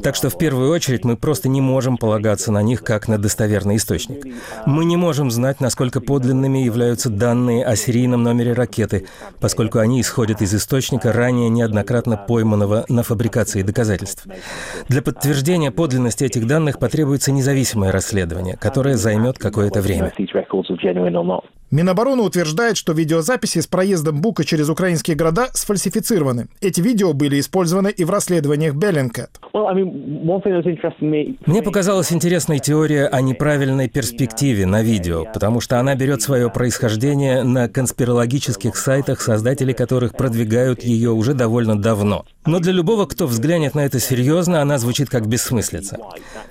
Так 0.02 0.14
что 0.14 0.30
в 0.30 0.38
первую 0.38 0.70
очередь 0.70 1.04
мы 1.04 1.16
просто 1.16 1.48
не 1.48 1.60
можем 1.60 1.98
полагаться 1.98 2.50
на 2.52 2.62
них 2.62 2.82
как 2.82 3.08
на 3.08 3.18
достоверный 3.18 3.76
источник. 3.76 4.24
Мы 4.66 4.84
не 4.84 4.96
можем 4.96 5.30
знать, 5.30 5.60
насколько 5.60 6.00
подлинными 6.00 6.58
являются 6.58 7.10
данные 7.10 7.64
о 7.64 7.76
серийном 7.76 8.22
номере 8.22 8.52
ракеты, 8.52 9.06
поскольку 9.40 9.78
они 9.78 10.00
исходят 10.00 10.40
из 10.40 10.54
источника, 10.54 11.12
ранее 11.12 11.48
неоднократно 11.48 12.16
пойманного 12.16 12.84
на 12.88 13.02
фабрикации 13.02 13.62
доказательств. 13.62 14.26
Для 14.88 15.02
подтверждения 15.02 15.70
подлинности 15.70 16.24
этих 16.24 16.46
данных 16.46 16.78
потребуется 16.78 17.32
независимое 17.32 17.92
расследование, 17.92 18.56
которое 18.56 18.96
займет 18.96 19.38
какое-то 19.38 19.80
время. 19.82 20.12
records 20.38 20.70
are 20.70 20.76
genuine 20.76 21.16
or 21.16 21.24
not. 21.24 21.44
Минобороны 21.70 22.22
утверждает, 22.22 22.78
что 22.78 22.94
видеозаписи 22.94 23.60
с 23.60 23.66
проездом 23.66 24.22
Бука 24.22 24.44
через 24.44 24.70
украинские 24.70 25.16
города 25.16 25.48
сфальсифицированы. 25.52 26.48
Эти 26.62 26.80
видео 26.80 27.12
были 27.12 27.38
использованы 27.40 27.88
и 27.88 28.04
в 28.04 28.10
расследованиях 28.10 28.74
Беллинкет. 28.74 29.30
Мне 31.46 31.62
показалась 31.62 32.12
интересной 32.12 32.58
теория 32.58 33.06
о 33.06 33.20
неправильной 33.20 33.88
перспективе 33.88 34.64
на 34.64 34.82
видео, 34.82 35.26
потому 35.32 35.60
что 35.60 35.78
она 35.78 35.94
берет 35.94 36.22
свое 36.22 36.48
происхождение 36.48 37.42
на 37.42 37.68
конспирологических 37.68 38.74
сайтах, 38.74 39.20
создатели 39.20 39.74
которых 39.74 40.16
продвигают 40.16 40.82
ее 40.84 41.10
уже 41.10 41.34
довольно 41.34 41.78
давно. 41.78 42.24
Но 42.46 42.60
для 42.60 42.72
любого, 42.72 43.04
кто 43.04 43.26
взглянет 43.26 43.74
на 43.74 43.80
это 43.80 44.00
серьезно, 44.00 44.62
она 44.62 44.78
звучит 44.78 45.10
как 45.10 45.26
бессмыслица. 45.26 45.98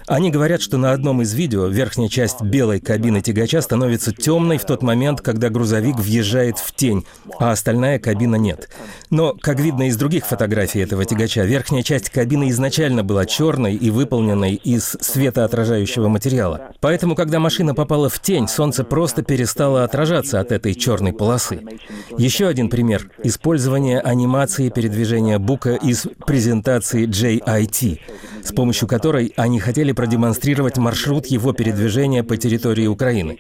Они 0.05 0.29
говорят, 0.29 0.61
что 0.61 0.77
на 0.77 0.91
одном 0.91 1.23
из 1.23 1.33
видео 1.33 1.65
верхняя 1.65 2.07
часть 2.07 2.43
белой 2.43 2.79
кабины 2.79 3.21
тягача 3.21 3.61
становится 3.61 4.13
темной 4.13 4.59
в 4.59 4.65
тот 4.65 4.83
момент, 4.83 5.06
когда 5.15 5.49
грузовик 5.49 5.97
въезжает 5.97 6.57
в 6.57 6.73
тень, 6.73 7.05
а 7.39 7.51
остальная 7.51 7.99
кабина 7.99 8.35
нет. 8.35 8.69
Но, 9.09 9.33
как 9.39 9.59
видно 9.59 9.87
из 9.87 9.97
других 9.97 10.25
фотографий 10.25 10.79
этого 10.79 11.05
тягача, 11.05 11.45
верхняя 11.45 11.83
часть 11.83 12.09
кабины 12.09 12.49
изначально 12.49 13.03
была 13.03 13.25
черной 13.25 13.75
и 13.75 13.89
выполненной 13.89 14.55
из 14.55 14.97
светоотражающего 14.99 16.07
материала. 16.07 16.71
Поэтому, 16.81 17.15
когда 17.15 17.39
машина 17.39 17.73
попала 17.73 18.09
в 18.09 18.19
тень, 18.21 18.47
солнце 18.47 18.83
просто 18.83 19.23
перестало 19.23 19.83
отражаться 19.83 20.39
от 20.39 20.51
этой 20.51 20.75
черной 20.75 21.13
полосы. 21.13 21.61
Еще 22.17 22.47
один 22.47 22.69
пример– 22.69 23.09
использование 23.23 23.99
анимации 23.99 24.69
передвижения 24.69 25.39
бука 25.39 25.75
из 25.75 26.07
презентации 26.25 27.07
JIT, 27.07 27.99
с 28.43 28.51
помощью 28.51 28.87
которой 28.87 29.33
они 29.35 29.59
хотели 29.59 29.91
продемонстрировать 29.91 30.77
маршрут 30.77 31.27
его 31.27 31.53
передвижения 31.53 32.23
по 32.23 32.37
территории 32.37 32.87
Украины. 32.87 33.39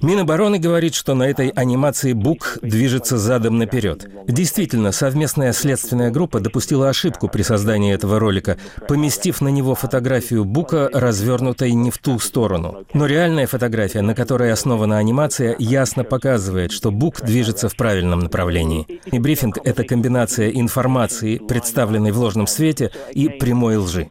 Минобороны 0.00 0.58
говорит, 0.58 0.94
что 1.02 1.16
на 1.16 1.24
этой 1.24 1.48
анимации 1.48 2.12
Бук 2.12 2.58
движется 2.62 3.18
задом 3.18 3.58
наперед. 3.58 4.08
Действительно, 4.28 4.92
совместная 4.92 5.52
следственная 5.52 6.12
группа 6.12 6.38
допустила 6.38 6.88
ошибку 6.88 7.26
при 7.26 7.42
создании 7.42 7.92
этого 7.92 8.20
ролика, 8.20 8.56
поместив 8.86 9.40
на 9.40 9.48
него 9.48 9.74
фотографию 9.74 10.44
Бука, 10.44 10.88
развернутой 10.92 11.72
не 11.72 11.90
в 11.90 11.98
ту 11.98 12.20
сторону. 12.20 12.86
Но 12.94 13.06
реальная 13.06 13.48
фотография, 13.48 14.00
на 14.02 14.14
которой 14.14 14.52
основана 14.52 14.98
анимация, 14.98 15.56
ясно 15.58 16.04
показывает, 16.04 16.70
что 16.70 16.92
Бук 16.92 17.20
движется 17.20 17.68
в 17.68 17.74
правильном 17.74 18.20
направлении. 18.20 18.86
И 19.10 19.18
брифинг— 19.18 19.58
это 19.64 19.82
комбинация 19.82 20.50
информации, 20.50 21.38
представленной 21.38 22.12
в 22.12 22.18
ложном 22.18 22.46
свете, 22.46 22.92
и 23.12 23.28
прямой 23.28 23.76
лжи. 23.76 24.06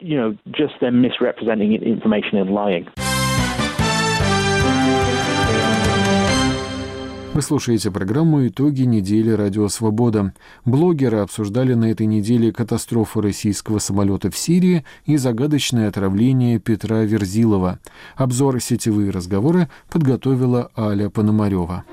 Вы 7.34 7.41
слушаете 7.41 7.91
программу 7.91 8.46
«Итоги 8.48 8.82
недели 8.82 9.32
Радио 9.32 9.70
Свобода». 9.70 10.34
Блогеры 10.65 11.20
обсуждали 11.20 11.76
на 11.76 11.86
этой 11.86 12.06
неделе 12.06 12.52
катастрофу 12.52 13.22
российского 13.22 13.80
самолета 13.80 14.30
в 14.30 14.38
Сирии 14.38 14.84
и 15.06 15.15
загадочное 15.15 15.88
отравление 15.88 16.60
Петра 16.60 17.04
Верзилова. 17.04 17.80
Обзор 18.17 18.60
сетевые 18.60 19.12
разговоры 19.12 19.70
подготовила 19.89 20.72
Аля 20.78 21.10
Пономарева. 21.10 21.86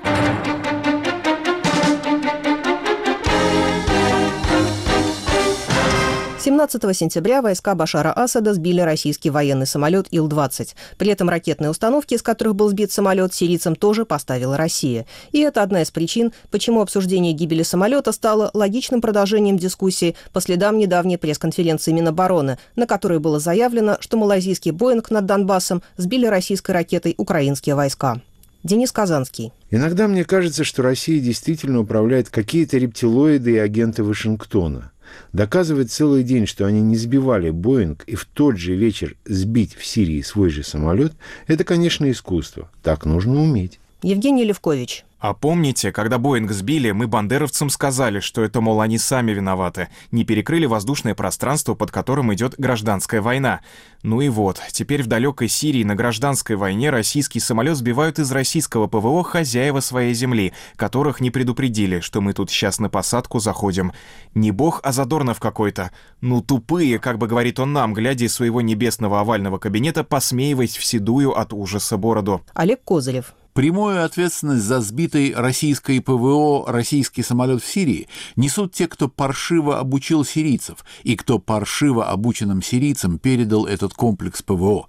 17 6.49 6.97
сентября 6.97 7.43
войска 7.43 7.75
Башара 7.75 8.11
Асада 8.11 8.55
сбили 8.55 8.81
российский 8.81 9.29
военный 9.29 9.67
самолет 9.67 10.07
Ил-20. 10.09 10.69
При 10.97 11.11
этом 11.11 11.29
ракетные 11.29 11.69
установки, 11.69 12.15
из 12.15 12.23
которых 12.23 12.55
был 12.55 12.69
сбит 12.69 12.91
самолет, 12.91 13.35
сирийцам 13.35 13.75
тоже 13.75 14.03
поставила 14.03 14.57
Россия. 14.57 15.05
И 15.31 15.41
это 15.41 15.61
одна 15.61 15.83
из 15.83 15.91
причин, 15.91 16.33
почему 16.49 16.81
обсуждение 16.81 17.33
гибели 17.33 17.61
самолета 17.61 18.11
стало 18.11 18.49
логичным 18.55 18.99
продолжением 18.99 19.59
дискуссии 19.59 20.15
по 20.33 20.41
следам 20.41 20.79
недавней 20.79 21.17
пресс-конференции 21.17 21.91
Минобороны, 21.91 22.57
на 22.75 22.87
которой 22.87 23.19
было 23.19 23.39
заявлено, 23.39 23.97
что 23.99 24.17
малайзийский 24.17 24.71
«Боинг» 24.71 25.11
над 25.11 25.27
Донбассом 25.27 25.83
сбили 25.97 26.25
российской 26.25 26.71
ракетой 26.71 27.13
украинские 27.15 27.75
войска. 27.75 28.23
Денис 28.63 28.91
Казанский. 28.91 29.53
Иногда 29.69 30.07
мне 30.07 30.25
кажется, 30.25 30.63
что 30.63 30.81
Россия 30.81 31.19
действительно 31.19 31.81
управляет 31.81 32.29
какие-то 32.29 32.79
рептилоиды 32.79 33.51
и 33.51 33.57
агенты 33.59 34.03
Вашингтона– 34.03 34.91
Доказывать 35.33 35.91
целый 35.91 36.23
день, 36.23 36.45
что 36.45 36.65
они 36.65 36.81
не 36.81 36.95
сбивали 36.95 37.49
Боинг 37.49 38.03
и 38.05 38.15
в 38.15 38.25
тот 38.25 38.57
же 38.57 38.75
вечер 38.75 39.15
сбить 39.25 39.75
в 39.75 39.85
Сирии 39.85 40.21
свой 40.21 40.49
же 40.49 40.63
самолет, 40.63 41.13
это, 41.47 41.63
конечно, 41.63 42.09
искусство. 42.09 42.69
Так 42.83 43.05
нужно 43.05 43.41
уметь. 43.41 43.79
Евгений 44.01 44.45
Левкович. 44.45 45.05
А 45.19 45.33
помните, 45.33 45.91
когда 45.91 46.17
Боинг 46.17 46.49
сбили, 46.51 46.91
мы 46.91 47.05
бандеровцам 47.05 47.69
сказали, 47.69 48.21
что 48.21 48.41
это, 48.41 48.61
мол, 48.61 48.79
они 48.79 48.97
сами 48.97 49.33
виноваты, 49.33 49.89
не 50.11 50.23
перекрыли 50.23 50.65
воздушное 50.65 51.13
пространство, 51.13 51.73
под 51.75 51.91
которым 51.91 52.33
идет 52.33 52.55
гражданская 52.57 53.21
война. 53.21 53.59
Ну 54.01 54.21
и 54.21 54.29
вот, 54.29 54.61
теперь 54.71 55.03
в 55.03 55.07
далекой 55.07 55.49
Сирии 55.49 55.83
на 55.83 55.95
гражданской 55.95 56.55
войне 56.55 56.89
российский 56.89 57.41
самолет 57.41 57.75
сбивают 57.75 58.17
из 58.17 58.31
российского 58.31 58.87
ПВО 58.87 59.25
хозяева 59.25 59.81
своей 59.81 60.13
земли, 60.13 60.53
которых 60.77 61.19
не 61.19 61.31
предупредили, 61.31 61.99
что 61.99 62.21
мы 62.21 62.31
тут 62.31 62.49
сейчас 62.49 62.79
на 62.79 62.87
посадку 62.87 63.39
заходим. 63.39 63.91
Не 64.35 64.51
бог, 64.51 64.79
а 64.83 64.93
Задорнов 64.93 65.41
какой-то. 65.41 65.91
Ну 66.21 66.41
тупые, 66.41 66.97
как 66.97 67.17
бы 67.17 67.27
говорит 67.27 67.59
он 67.59 67.73
нам, 67.73 67.93
глядя 67.93 68.23
из 68.23 68.33
своего 68.33 68.61
небесного 68.61 69.19
овального 69.19 69.57
кабинета, 69.57 70.05
посмеиваясь 70.05 70.77
в 70.77 70.85
седую 70.85 71.37
от 71.37 71.51
ужаса 71.51 71.97
бороду. 71.97 72.41
Олег 72.53 72.81
Козырев. 72.85 73.33
Прямую 73.59 74.05
ответственность 74.05 74.63
за 74.63 74.79
сбитый 74.79 75.33
российской 75.35 75.99
ПВО 75.99 76.63
российский 76.71 77.23
самолет 77.23 77.61
в 77.61 77.67
Сирии 77.67 78.07
несут 78.37 78.71
те, 78.71 78.87
кто 78.87 79.09
паршиво 79.09 79.79
обучил 79.79 80.23
сирийцев 80.23 80.85
и 81.03 81.17
кто 81.17 81.39
паршиво 81.39 82.09
обученным 82.09 82.61
сирийцам 82.63 83.19
передал 83.19 83.65
этот 83.65 83.93
комплекс 83.93 84.41
ПВО. 84.41 84.87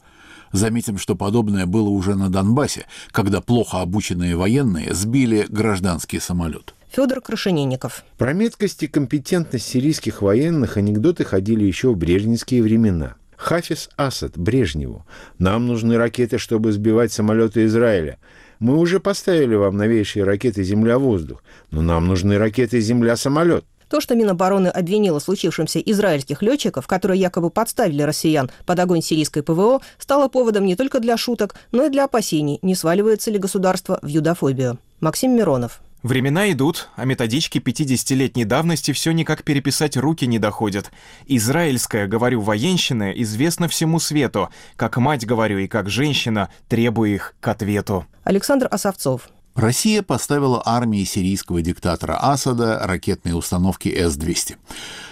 Заметим, 0.52 0.98
что 0.98 1.16
подобное 1.16 1.66
было 1.66 1.88
уже 1.88 2.14
на 2.14 2.30
Донбассе, 2.30 2.87
когда 3.11 3.40
плохо 3.40 3.80
обученные 3.80 4.37
военные 4.37 4.94
сбили 4.94 5.46
гражданский 5.48 6.20
самолет. 6.20 6.72
Федор 6.92 7.20
Крашенинников. 7.22 8.04
Про 8.18 8.35
меткость 8.35 8.85
и 8.85 8.87
компетентность 8.87 9.66
сирийских 9.66 10.22
военных 10.22 10.76
анекдоты 10.76 11.24
ходили 11.24 11.64
еще 11.64 11.90
в 11.90 11.96
брежневские 11.96 12.62
времена. 12.62 13.16
Хафиз 13.40 13.88
Асад 13.96 14.37
Брежневу. 14.37 15.06
Нам 15.38 15.66
нужны 15.66 15.96
ракеты, 15.96 16.37
чтобы 16.37 16.72
сбивать 16.72 17.11
самолеты 17.11 17.64
Израиля. 17.64 18.18
Мы 18.61 18.77
уже 18.77 19.01
поставили 19.01 19.55
вам 19.55 19.79
новейшие 19.79 20.25
ракеты 20.25 20.62
«Земля-воздух», 20.62 21.42
но 21.70 21.81
нам 21.81 22.07
нужны 22.07 22.37
ракеты 22.37 22.79
«Земля-самолет». 22.81 23.64
То, 23.88 24.01
что 24.01 24.14
Минобороны 24.14 24.68
обвинило 24.68 25.18
случившемся 25.18 25.81
израильских 25.81 26.42
летчиков, 26.42 26.87
которые 26.87 27.18
якобы 27.18 27.51
подставили 27.51 28.03
россиян 28.03 28.51
под 28.66 28.79
огонь 28.79 29.03
сирийской 29.03 29.42
ПВО, 29.42 29.81
стало 29.99 30.29
поводом 30.29 30.66
не 30.66 30.77
только 30.77 31.01
для 31.01 31.16
шуток, 31.16 31.57
но 31.73 31.87
и 31.87 31.88
для 31.88 32.05
опасений, 32.05 32.59
не 32.62 32.75
сваливается 32.75 33.31
ли 33.31 33.38
государство 33.38 33.99
в 34.03 34.07
юдофобию. 34.07 34.79
Максим 35.01 35.35
Миронов. 35.35 35.81
Времена 36.03 36.51
идут, 36.53 36.88
а 36.96 37.05
методички 37.05 37.59
50-летней 37.59 38.44
давности 38.44 38.92
все 38.92 39.12
никак 39.12 39.42
переписать 39.42 39.96
руки 39.96 40.27
не 40.27 40.38
доходят. 40.38 40.90
Израильская, 41.27 42.07
говорю, 42.07 42.40
военщина 42.40 43.11
известна 43.11 43.68
всему 43.68 43.99
свету. 43.99 44.49
Как 44.77 44.96
мать 44.96 45.27
говорю 45.27 45.59
и 45.59 45.66
как 45.66 45.90
женщина, 45.90 46.49
требую 46.68 47.14
их 47.14 47.35
к 47.40 47.49
ответу. 47.49 48.07
Александр 48.24 48.68
Осовцов. 48.70 49.30
Россия 49.54 50.02
поставила 50.02 50.62
армии 50.64 51.04
сирийского 51.04 51.61
диктатора 51.61 52.18
Асада 52.20 52.78
ракетные 52.83 53.35
установки 53.35 53.88
С-200. 53.88 54.56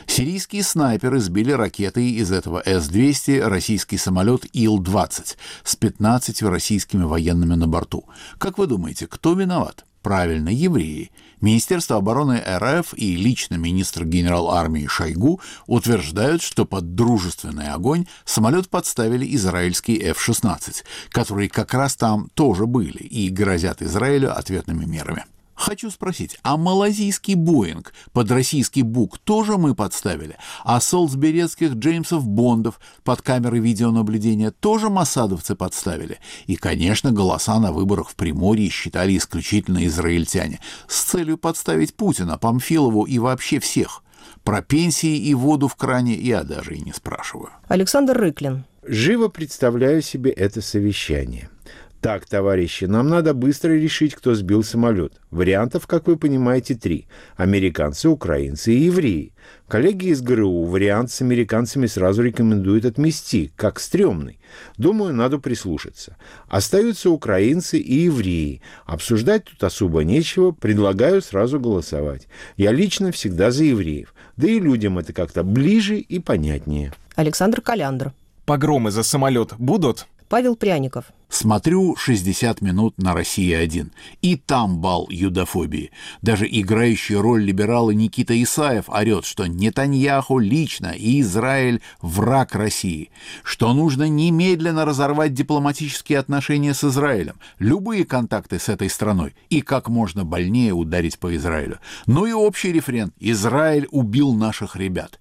Сирийские 0.07 0.62
снайперы 0.62 1.21
сбили 1.21 1.53
ракетой 1.53 2.11
из 2.11 2.31
этого 2.31 2.62
С-200 2.64 3.47
российский 3.47 3.99
самолет 3.99 4.47
Ил-20 4.53 5.37
с 5.64 5.77
15 5.77 6.42
российскими 6.42 7.03
военными 7.03 7.55
на 7.55 7.66
борту. 7.66 8.05
Как 8.38 8.59
вы 8.59 8.66
думаете, 8.66 9.07
кто 9.07 9.35
виноват? 9.35 9.85
Правильно, 10.03 10.49
евреи. 10.49 11.11
Министерство 11.40 11.96
обороны 11.96 12.42
РФ 12.46 12.94
и 12.94 13.16
лично 13.16 13.55
министр 13.55 14.05
генерал 14.05 14.51
армии 14.51 14.87
Шойгу 14.87 15.40
утверждают, 15.66 16.42
что 16.42 16.64
под 16.64 16.94
дружественный 16.94 17.68
огонь 17.68 18.07
самолет 18.24 18.68
подставили 18.68 19.35
израильские 19.37 20.01
F-16, 20.11 20.85
которые 21.11 21.48
как 21.48 21.74
раз 21.74 21.96
там 21.96 22.29
тоже 22.35 22.66
были 22.66 22.98
и 22.98 23.29
грозят 23.29 23.83
Израилю 23.83 24.37
ответными 24.37 24.85
мерами. 24.85 25.24
Хочу 25.59 25.90
спросить, 25.90 26.38
а 26.44 26.57
малазийский 26.57 27.35
Боинг 27.35 27.92
под 28.12 28.31
российский 28.31 28.83
Бук 28.83 29.18
тоже 29.18 29.59
мы 29.59 29.75
подставили? 29.75 30.37
А 30.62 30.81
солсберецких 30.81 31.73
Джеймсов 31.73 32.29
Бондов 32.29 32.79
под 33.03 33.23
камеры 33.23 33.59
видеонаблюдения 33.59 34.53
тоже 34.53 34.88
масадовцы 34.88 35.57
подставили? 35.57 36.21
И, 36.47 36.55
конечно, 36.55 37.11
голоса 37.11 37.59
на 37.59 37.73
выборах 37.73 38.11
в 38.11 38.14
Приморье 38.14 38.71
считали 38.71 39.16
исключительно 39.16 39.85
израильтяне 39.87 40.61
с 40.87 41.03
целью 41.03 41.37
подставить 41.37 41.92
Путина, 41.97 42.38
Памфилову 42.38 43.03
и 43.03 43.18
вообще 43.18 43.59
всех. 43.59 44.05
Про 44.44 44.62
пенсии 44.62 45.16
и 45.16 45.35
воду 45.35 45.66
в 45.66 45.75
кране 45.75 46.14
я 46.14 46.44
даже 46.44 46.77
и 46.77 46.81
не 46.81 46.92
спрашиваю. 46.92 47.51
Александр 47.66 48.16
Рыклин. 48.16 48.64
Живо 48.85 49.27
представляю 49.27 50.03
себе 50.03 50.31
это 50.31 50.62
совещание– 50.62 51.51
так, 52.01 52.27
товарищи, 52.27 52.85
нам 52.85 53.09
надо 53.09 53.35
быстро 53.35 53.73
решить, 53.73 54.15
кто 54.15 54.35
сбил 54.35 54.63
самолет. 54.63 55.15
Вариантов, 55.33 55.89
как 55.89 56.07
вы 56.07 56.17
понимаете, 56.17 56.77
три. 56.77 57.09
Американцы, 57.37 58.09
украинцы 58.09 58.73
и 58.73 58.85
евреи. 58.85 59.33
Коллеги 59.67 60.07
из 60.07 60.23
ГРУ 60.23 60.65
вариант 60.65 61.11
с 61.11 61.23
американцами 61.23 61.87
сразу 61.87 62.23
рекомендуют 62.23 62.85
отмести, 62.85 63.51
как 63.57 63.81
стрёмный. 63.81 64.39
Думаю, 64.77 65.13
надо 65.13 65.39
прислушаться. 65.39 66.17
Остаются 66.49 67.11
украинцы 67.11 67.79
и 67.79 67.95
евреи. 68.05 68.63
Обсуждать 68.87 69.45
тут 69.45 69.65
особо 69.65 70.05
нечего, 70.05 70.53
предлагаю 70.53 71.21
сразу 71.21 71.59
голосовать. 71.59 72.29
Я 72.57 72.71
лично 72.71 73.11
всегда 73.11 73.51
за 73.51 73.65
евреев. 73.65 74.15
Да 74.37 74.47
и 74.47 74.61
людям 74.61 74.99
это 74.99 75.13
как-то 75.13 75.43
ближе 75.43 75.99
и 75.99 76.21
понятнее. 76.21 76.93
Александр 77.17 77.61
Каляндр. 77.61 78.13
Погромы 78.47 78.93
за 78.93 79.03
самолет 79.03 79.55
будут? 79.59 80.07
Павел 80.29 80.57
Пряников. 80.57 81.07
Смотрю 81.31 81.95
60 81.95 82.62
минут 82.62 82.97
на 82.97 83.12
«Россия-1». 83.12 83.91
И 84.23 84.37
там 84.37 84.79
бал 84.79 85.07
юдофобии. 85.11 85.91
Даже 86.23 86.47
играющий 86.47 87.17
роль 87.17 87.43
либерала 87.43 87.91
Никита 87.91 88.41
Исаев 88.43 88.88
орет, 88.88 89.27
что 89.27 89.47
Нетаньяху 89.47 90.38
лично 90.38 90.95
и 90.97 91.21
Израиль– 91.21 91.83
враг 92.01 92.55
России, 92.55 93.11
что 93.43 93.75
нужно 93.75 94.09
немедленно 94.09 94.87
разорвать 94.87 95.35
дипломатические 95.35 96.19
отношения 96.19 96.73
с 96.73 96.83
Израилем, 96.83 97.37
любые 97.59 98.05
контакты 98.05 98.59
с 98.59 98.71
этой 98.71 98.88
страной 98.88 99.35
и 99.51 99.61
как 99.61 99.88
можно 99.88 100.25
больнее 100.25 100.73
ударить 100.73 101.19
по 101.19 101.37
Израилю. 101.37 101.79
Ну 102.07 102.25
и 102.25 102.33
общий 102.33 102.73
рефрен 102.73 103.12
«Израиль 103.21 103.87
убил 103.91 104.33
наших 104.33 104.77
ребят». 104.77 105.19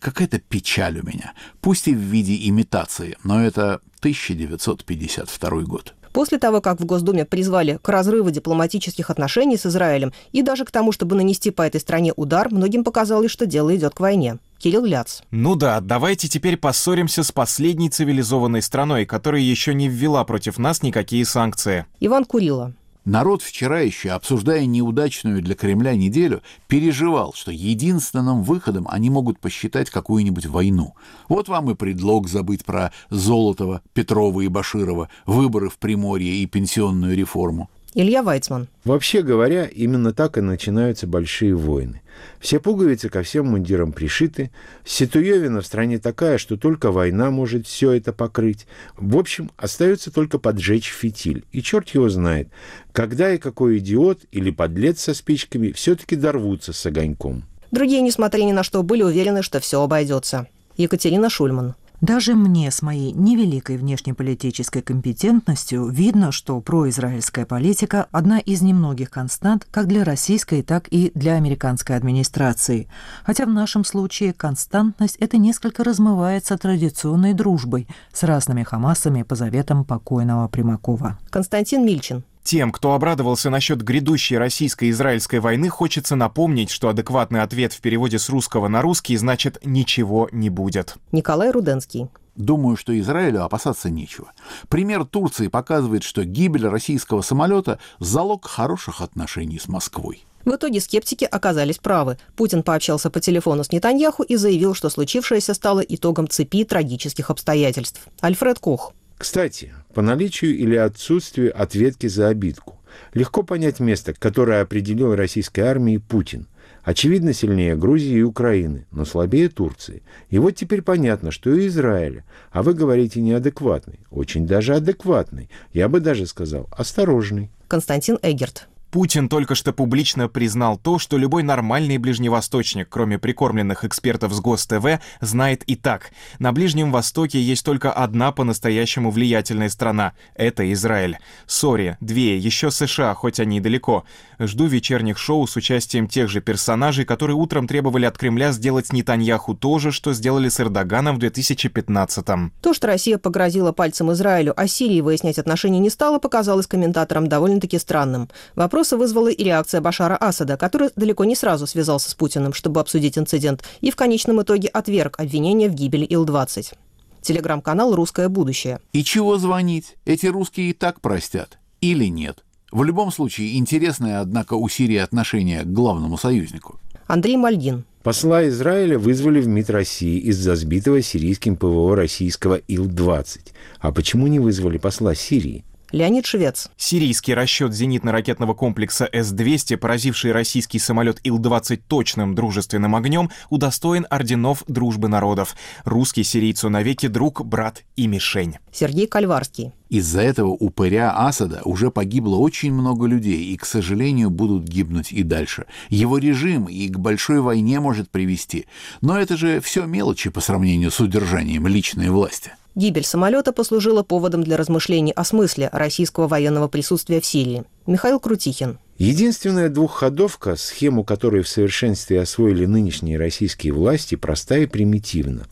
Какая-то 0.00 0.38
печаль 0.38 1.00
у 1.00 1.06
меня, 1.06 1.32
пусть 1.60 1.88
и 1.88 1.94
в 1.94 1.98
виде 1.98 2.48
имитации, 2.48 3.16
но 3.24 3.42
это 3.42 3.80
1952 4.00 5.50
год. 5.62 5.94
После 6.12 6.38
того, 6.38 6.60
как 6.60 6.80
в 6.80 6.84
Госдуме 6.84 7.24
призвали 7.24 7.78
к 7.80 7.88
разрыву 7.88 8.30
дипломатических 8.30 9.10
отношений 9.10 9.56
с 9.56 9.66
Израилем 9.66 10.12
и 10.32 10.42
даже 10.42 10.64
к 10.64 10.70
тому, 10.70 10.92
чтобы 10.92 11.16
нанести 11.16 11.50
по 11.50 11.62
этой 11.62 11.80
стране 11.80 12.12
удар, 12.16 12.48
многим 12.50 12.84
показалось, 12.84 13.30
что 13.30 13.46
дело 13.46 13.74
идет 13.76 13.94
к 13.94 14.00
войне. 14.00 14.38
Кирилл 14.58 14.84
Ляц. 14.84 15.22
Ну 15.30 15.54
да, 15.54 15.80
давайте 15.80 16.26
теперь 16.28 16.56
поссоримся 16.56 17.22
с 17.22 17.30
последней 17.30 17.90
цивилизованной 17.90 18.62
страной, 18.62 19.06
которая 19.06 19.40
еще 19.40 19.74
не 19.74 19.88
ввела 19.88 20.24
против 20.24 20.58
нас 20.58 20.82
никакие 20.82 21.24
санкции. 21.24 21.86
Иван 22.00 22.24
Курила. 22.24 22.72
Народ 23.08 23.40
вчера 23.40 23.80
еще, 23.80 24.10
обсуждая 24.10 24.66
неудачную 24.66 25.40
для 25.40 25.54
Кремля 25.54 25.96
неделю, 25.96 26.42
переживал, 26.66 27.32
что 27.32 27.50
единственным 27.50 28.42
выходом 28.42 28.86
они 28.86 29.08
могут 29.08 29.40
посчитать 29.40 29.88
какую-нибудь 29.88 30.44
войну. 30.44 30.94
Вот 31.26 31.48
вам 31.48 31.70
и 31.70 31.74
предлог 31.74 32.28
забыть 32.28 32.66
про 32.66 32.92
Золотого, 33.08 33.80
Петрова 33.94 34.42
и 34.42 34.48
Баширова, 34.48 35.08
выборы 35.24 35.70
в 35.70 35.78
Приморье 35.78 36.34
и 36.34 36.44
пенсионную 36.44 37.16
реформу. 37.16 37.70
Илья 37.94 38.22
Вайцман. 38.22 38.68
Вообще 38.84 39.22
говоря, 39.22 39.64
именно 39.64 40.12
так 40.12 40.36
и 40.36 40.40
начинаются 40.40 41.06
большие 41.06 41.54
войны. 41.54 42.02
Все 42.38 42.60
пуговицы 42.60 43.08
ко 43.08 43.22
всем 43.22 43.46
мундирам 43.46 43.92
пришиты, 43.92 44.50
ситуевина 44.84 45.62
в 45.62 45.66
стране 45.66 45.98
такая, 45.98 46.38
что 46.38 46.56
только 46.56 46.92
война 46.92 47.30
может 47.30 47.66
все 47.66 47.92
это 47.92 48.12
покрыть. 48.12 48.66
В 48.96 49.16
общем, 49.16 49.50
остается 49.56 50.10
только 50.10 50.38
поджечь 50.38 50.90
фитиль. 50.90 51.44
И 51.52 51.62
черт 51.62 51.88
его 51.90 52.08
знает, 52.08 52.48
когда 52.92 53.32
и 53.32 53.38
какой 53.38 53.78
идиот 53.78 54.20
или 54.32 54.50
подлец 54.50 55.00
со 55.00 55.14
спичками 55.14 55.72
все-таки 55.72 56.16
дорвутся 56.16 56.72
с 56.72 56.86
огоньком. 56.86 57.44
Другие, 57.70 58.02
несмотря 58.02 58.42
ни 58.42 58.52
на 58.52 58.62
что, 58.62 58.82
были 58.82 59.02
уверены, 59.02 59.42
что 59.42 59.60
все 59.60 59.82
обойдется. 59.82 60.46
Екатерина 60.76 61.30
Шульман. 61.30 61.74
Даже 62.00 62.36
мне 62.36 62.70
с 62.70 62.80
моей 62.80 63.10
невеликой 63.12 63.76
внешнеполитической 63.76 64.82
компетентностью 64.82 65.88
видно, 65.88 66.30
что 66.30 66.60
произраильская 66.60 67.44
политика– 67.44 68.06
одна 68.12 68.38
из 68.38 68.62
немногих 68.62 69.10
констант 69.10 69.66
как 69.68 69.88
для 69.88 70.04
российской, 70.04 70.62
так 70.62 70.86
и 70.90 71.10
для 71.16 71.34
американской 71.34 71.96
администрации. 71.96 72.88
Хотя 73.24 73.46
в 73.46 73.50
нашем 73.50 73.84
случае 73.84 74.32
константность 74.32 75.16
это 75.16 75.38
несколько 75.38 75.82
размывается 75.82 76.56
традиционной 76.56 77.34
дружбой 77.34 77.88
с 78.12 78.22
разными 78.22 78.62
Хамасами 78.62 79.24
по 79.24 79.34
заветам 79.34 79.84
покойного 79.84 80.46
Примакова. 80.46 81.18
Константин 81.30 81.84
Мильчин. 81.84 82.22
Тем, 82.42 82.72
кто 82.72 82.94
обрадовался 82.94 83.50
насчет 83.50 83.82
грядущей 83.82 84.38
российско-израильской 84.38 85.40
войны, 85.40 85.68
хочется 85.68 86.16
напомнить, 86.16 86.70
что 86.70 86.88
адекватный 86.88 87.42
ответ 87.42 87.72
в 87.72 87.80
переводе 87.80 88.18
с 88.18 88.28
русского 88.28 88.68
на 88.68 88.82
русский 88.82 89.16
значит 89.16 89.58
«ничего 89.64 90.28
не 90.32 90.50
будет». 90.50 90.96
Николай 91.12 91.50
Руденский. 91.50 92.08
Думаю, 92.36 92.76
что 92.76 92.98
Израилю 92.98 93.42
опасаться 93.42 93.90
нечего. 93.90 94.32
Пример 94.68 95.04
Турции 95.04 95.48
показывает, 95.48 96.04
что 96.04 96.24
гибель 96.24 96.68
российского 96.68 97.20
самолета– 97.20 97.80
залог 97.98 98.46
хороших 98.46 99.00
отношений 99.00 99.58
с 99.58 99.66
Москвой. 99.66 100.24
В 100.44 100.54
итоге 100.54 100.80
скептики 100.80 101.24
оказались 101.24 101.78
правы. 101.78 102.16
Путин 102.36 102.62
пообщался 102.62 103.10
по 103.10 103.20
телефону 103.20 103.64
с 103.64 103.72
Нетаньяху 103.72 104.22
и 104.22 104.36
заявил, 104.36 104.74
что 104.74 104.88
случившееся 104.88 105.52
стало 105.52 105.80
итогом 105.80 106.28
цепи 106.28 106.64
трагических 106.64 107.30
обстоятельств. 107.30 108.00
Альфред 108.20 108.58
Кох. 108.60 108.94
Кстати, 109.18 109.74
по 109.94 110.00
наличию 110.00 110.56
или 110.56 110.76
отсутствию 110.76 111.52
ответки 111.60 112.06
за 112.06 112.28
обидку. 112.28 112.80
Легко 113.14 113.42
понять 113.42 113.80
место, 113.80 114.14
которое 114.14 114.62
определил 114.62 115.14
российской 115.14 115.60
армии 115.60 115.98
Путин. 115.98 116.46
Очевидно, 116.84 117.32
сильнее 117.32 117.76
Грузии 117.76 118.18
и 118.18 118.22
Украины, 118.22 118.86
но 118.92 119.04
слабее 119.04 119.48
Турции. 119.48 120.02
И 120.30 120.38
вот 120.38 120.52
теперь 120.52 120.82
понятно, 120.82 121.32
что 121.32 121.52
и 121.52 121.66
Израиля. 121.66 122.24
А 122.50 122.62
вы 122.62 122.74
говорите 122.74 123.20
неадекватный. 123.20 124.00
Очень 124.10 124.46
даже 124.46 124.76
адекватный. 124.76 125.50
Я 125.72 125.88
бы 125.88 126.00
даже 126.00 126.26
сказал, 126.26 126.68
осторожный. 126.70 127.50
Константин 127.66 128.18
Эгерт. 128.22 128.67
Путин 128.90 129.28
только 129.28 129.54
что 129.54 129.72
публично 129.72 130.28
признал 130.28 130.78
то, 130.78 130.98
что 130.98 131.18
любой 131.18 131.42
нормальный 131.42 131.98
ближневосточник, 131.98 132.88
кроме 132.88 133.18
прикормленных 133.18 133.84
экспертов 133.84 134.32
с 134.32 134.40
ГосТВ, 134.40 135.00
знает 135.20 135.62
и 135.64 135.76
так. 135.76 136.10
На 136.38 136.52
Ближнем 136.52 136.90
Востоке 136.90 137.40
есть 137.40 137.64
только 137.64 137.92
одна 137.92 138.32
по-настоящему 138.32 139.10
влиятельная 139.10 139.68
страна— 139.68 140.14
это 140.34 140.72
Израиль. 140.72 141.18
Сори, 141.46 141.98
две, 142.00 142.38
еще 142.38 142.70
США, 142.70 143.12
хоть 143.14 143.40
они 143.40 143.58
и 143.58 143.60
далеко. 143.60 144.04
Жду 144.38 144.66
вечерних 144.66 145.18
шоу 145.18 145.46
с 145.46 145.56
участием 145.56 146.08
тех 146.08 146.30
же 146.30 146.40
персонажей, 146.40 147.04
которые 147.04 147.36
утром 147.36 147.66
требовали 147.66 148.06
от 148.06 148.16
Кремля 148.16 148.52
сделать 148.52 148.92
Нетаньяху 148.92 149.54
то 149.54 149.78
же, 149.78 149.92
что 149.92 150.14
сделали 150.14 150.48
с 150.48 150.60
Эрдоганом 150.60 151.16
в 151.16 151.18
2015-м. 151.18 152.52
То, 152.62 152.72
что 152.72 152.86
Россия 152.86 153.18
погрозила 153.18 153.72
пальцем 153.72 154.12
Израилю, 154.12 154.54
а 154.56 154.66
Сирии 154.66 155.00
выяснять 155.00 155.38
отношения 155.38 155.78
не 155.78 155.90
стала, 155.90 156.18
показалось 156.18 156.66
комментаторам 156.66 157.26
довольно-таки 157.26 157.78
странным. 157.78 158.30
Вопрос 158.54 158.77
Вопросы 158.78 158.96
вызвала 158.96 159.26
и 159.26 159.42
реакция 159.42 159.80
Башара 159.80 160.14
Асада, 160.14 160.56
который 160.56 160.90
далеко 160.94 161.24
не 161.24 161.34
сразу 161.34 161.66
связался 161.66 162.10
с 162.10 162.14
Путиным, 162.14 162.52
чтобы 162.52 162.78
обсудить 162.78 163.18
инцидент, 163.18 163.64
и 163.80 163.90
в 163.90 163.96
конечном 163.96 164.40
итоге 164.40 164.68
отверг 164.68 165.18
обвинения 165.18 165.68
в 165.68 165.74
гибели 165.74 166.06
Ил-20. 166.08 166.74
Телеграм-канал 167.20 167.96
«Русское 167.96 168.28
будущее». 168.28 168.78
И 168.92 169.02
чего 169.02 169.36
звонить? 169.36 169.96
Эти 170.04 170.26
русские 170.26 170.70
и 170.70 170.72
так 170.74 171.00
простят. 171.00 171.58
Или 171.80 172.04
нет? 172.04 172.44
В 172.70 172.84
любом 172.84 173.10
случае, 173.10 173.58
интересное, 173.58 174.20
однако, 174.20 174.54
у 174.54 174.68
Сирии 174.68 174.98
отношение 174.98 175.64
к 175.64 175.72
главному 175.72 176.16
союзнику. 176.16 176.78
Андрей 177.08 177.36
Мальгин. 177.36 177.84
Посла 178.04 178.46
Израиля 178.46 178.96
вызвали 178.96 179.40
в 179.40 179.48
МИД 179.48 179.70
России 179.70 180.20
из-за 180.20 180.54
сбитого 180.54 181.02
сирийским 181.02 181.56
ПВО 181.56 181.96
российского 181.96 182.60
Ил-20. 182.68 183.40
А 183.80 183.90
почему 183.90 184.28
не 184.28 184.38
вызвали 184.38 184.78
посла 184.78 185.16
Сирии? 185.16 185.64
Леонид 185.90 186.26
Швец. 186.26 186.70
Сирийский 186.76 187.32
расчет 187.32 187.72
зенитно-ракетного 187.72 188.54
комплекса 188.54 189.08
С-200, 189.10 189.78
поразивший 189.78 190.32
российский 190.32 190.78
самолет 190.78 191.18
Ил-20 191.24 191.80
точным 191.88 192.34
дружественным 192.34 192.94
огнем, 192.94 193.30
удостоен 193.48 194.06
орденов 194.10 194.64
дружбы 194.68 195.08
народов. 195.08 195.56
Русский 195.84 196.24
сирийцу 196.24 196.68
навеки 196.68 197.06
друг, 197.06 197.42
брат 197.42 197.84
и 197.96 198.06
мишень. 198.06 198.56
Сергей 198.70 199.06
Кальварский. 199.06 199.72
Из-за 199.88 200.20
этого 200.20 200.48
упыря 200.48 201.14
Асада 201.16 201.62
уже 201.64 201.90
погибло 201.90 202.36
очень 202.36 202.74
много 202.74 203.06
людей, 203.06 203.46
и, 203.46 203.56
к 203.56 203.64
сожалению, 203.64 204.28
будут 204.28 204.64
гибнуть 204.64 205.10
и 205.12 205.22
дальше. 205.22 205.64
Его 205.88 206.18
режим 206.18 206.66
и 206.66 206.86
к 206.88 206.98
большой 206.98 207.40
войне 207.40 207.80
может 207.80 208.10
привести. 208.10 208.66
Но 209.00 209.18
это 209.18 209.38
же 209.38 209.60
все 209.60 209.86
мелочи 209.86 210.28
по 210.28 210.42
сравнению 210.42 210.90
с 210.90 211.00
удержанием 211.00 211.66
личной 211.66 212.10
власти. 212.10 212.52
Гибель 212.78 213.04
самолета 213.04 213.52
послужила 213.52 214.04
поводом 214.04 214.44
для 214.44 214.56
размышлений 214.56 215.10
о 215.10 215.24
смысле 215.24 215.68
российского 215.72 216.28
военного 216.28 216.68
присутствия 216.68 217.20
в 217.20 217.26
Сирии. 217.26 217.64
Михаил 217.88 218.20
Крутихин. 218.20 218.78
Единственная 218.98 219.68
двухходовка, 219.68 220.54
схему 220.54 221.02
которой 221.02 221.42
в 221.42 221.48
совершенстве 221.48 222.20
освоили 222.20 222.66
нынешние 222.66 223.18
российские 223.18 223.72
власти, 223.72 224.14
проста 224.14 224.58
и 224.58 224.66
примитивна. 224.66 225.48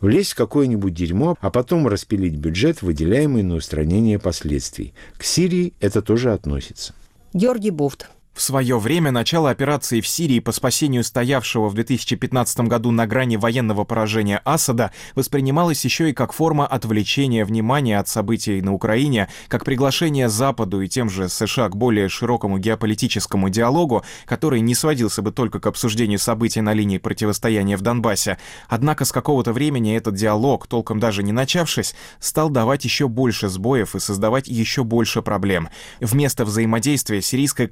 Влезть 0.00 0.32
в 0.32 0.34
какое-нибудь 0.34 0.92
дерьмо, 0.92 1.36
а 1.40 1.48
потом 1.50 1.86
распилить 1.86 2.34
бюджет, 2.34 2.82
выделяемый 2.82 3.44
на 3.44 3.54
устранение 3.54 4.18
последствий. 4.18 4.94
К 5.16 5.22
Сирии 5.22 5.74
это 5.78 6.02
тоже 6.02 6.32
относится. 6.32 6.92
Георгий 7.32 7.70
Буфт. 7.70 8.08
В 8.34 8.42
свое 8.42 8.80
время 8.80 9.12
начало 9.12 9.50
операции 9.50 10.00
в 10.00 10.08
Сирии 10.08 10.40
по 10.40 10.50
спасению 10.50 11.04
стоявшего 11.04 11.68
в 11.68 11.74
2015 11.74 12.60
году 12.62 12.90
на 12.90 13.06
грани 13.06 13.36
военного 13.36 13.84
поражения 13.84 14.40
Асада 14.44 14.90
воспринималось 15.14 15.84
еще 15.84 16.10
и 16.10 16.12
как 16.12 16.32
форма 16.32 16.66
отвлечения 16.66 17.44
внимания 17.44 17.96
от 17.96 18.08
событий 18.08 18.60
на 18.60 18.74
Украине, 18.74 19.28
как 19.46 19.64
приглашение 19.64 20.28
Западу 20.28 20.80
и 20.80 20.88
тем 20.88 21.10
же 21.10 21.28
США 21.28 21.68
к 21.68 21.76
более 21.76 22.08
широкому 22.08 22.58
геополитическому 22.58 23.50
диалогу, 23.50 24.02
который 24.24 24.60
не 24.62 24.74
сводился 24.74 25.22
бы 25.22 25.30
только 25.30 25.60
к 25.60 25.66
обсуждению 25.66 26.18
событий 26.18 26.60
на 26.60 26.72
линии 26.72 26.98
противостояния 26.98 27.76
в 27.76 27.82
Донбассе. 27.82 28.38
Однако 28.68 29.04
с 29.04 29.12
какого-то 29.12 29.52
времени 29.52 29.96
этот 29.96 30.16
диалог, 30.16 30.66
толком 30.66 30.98
даже 30.98 31.22
не 31.22 31.30
начавшись, 31.30 31.94
стал 32.18 32.50
давать 32.50 32.84
еще 32.84 33.06
больше 33.06 33.48
сбоев 33.48 33.94
и 33.94 34.00
создавать 34.00 34.48
еще 34.48 34.82
больше 34.82 35.22
проблем. 35.22 35.68
Вместо 36.00 36.44
взаимодействия 36.44 37.22
сирийская 37.22 37.68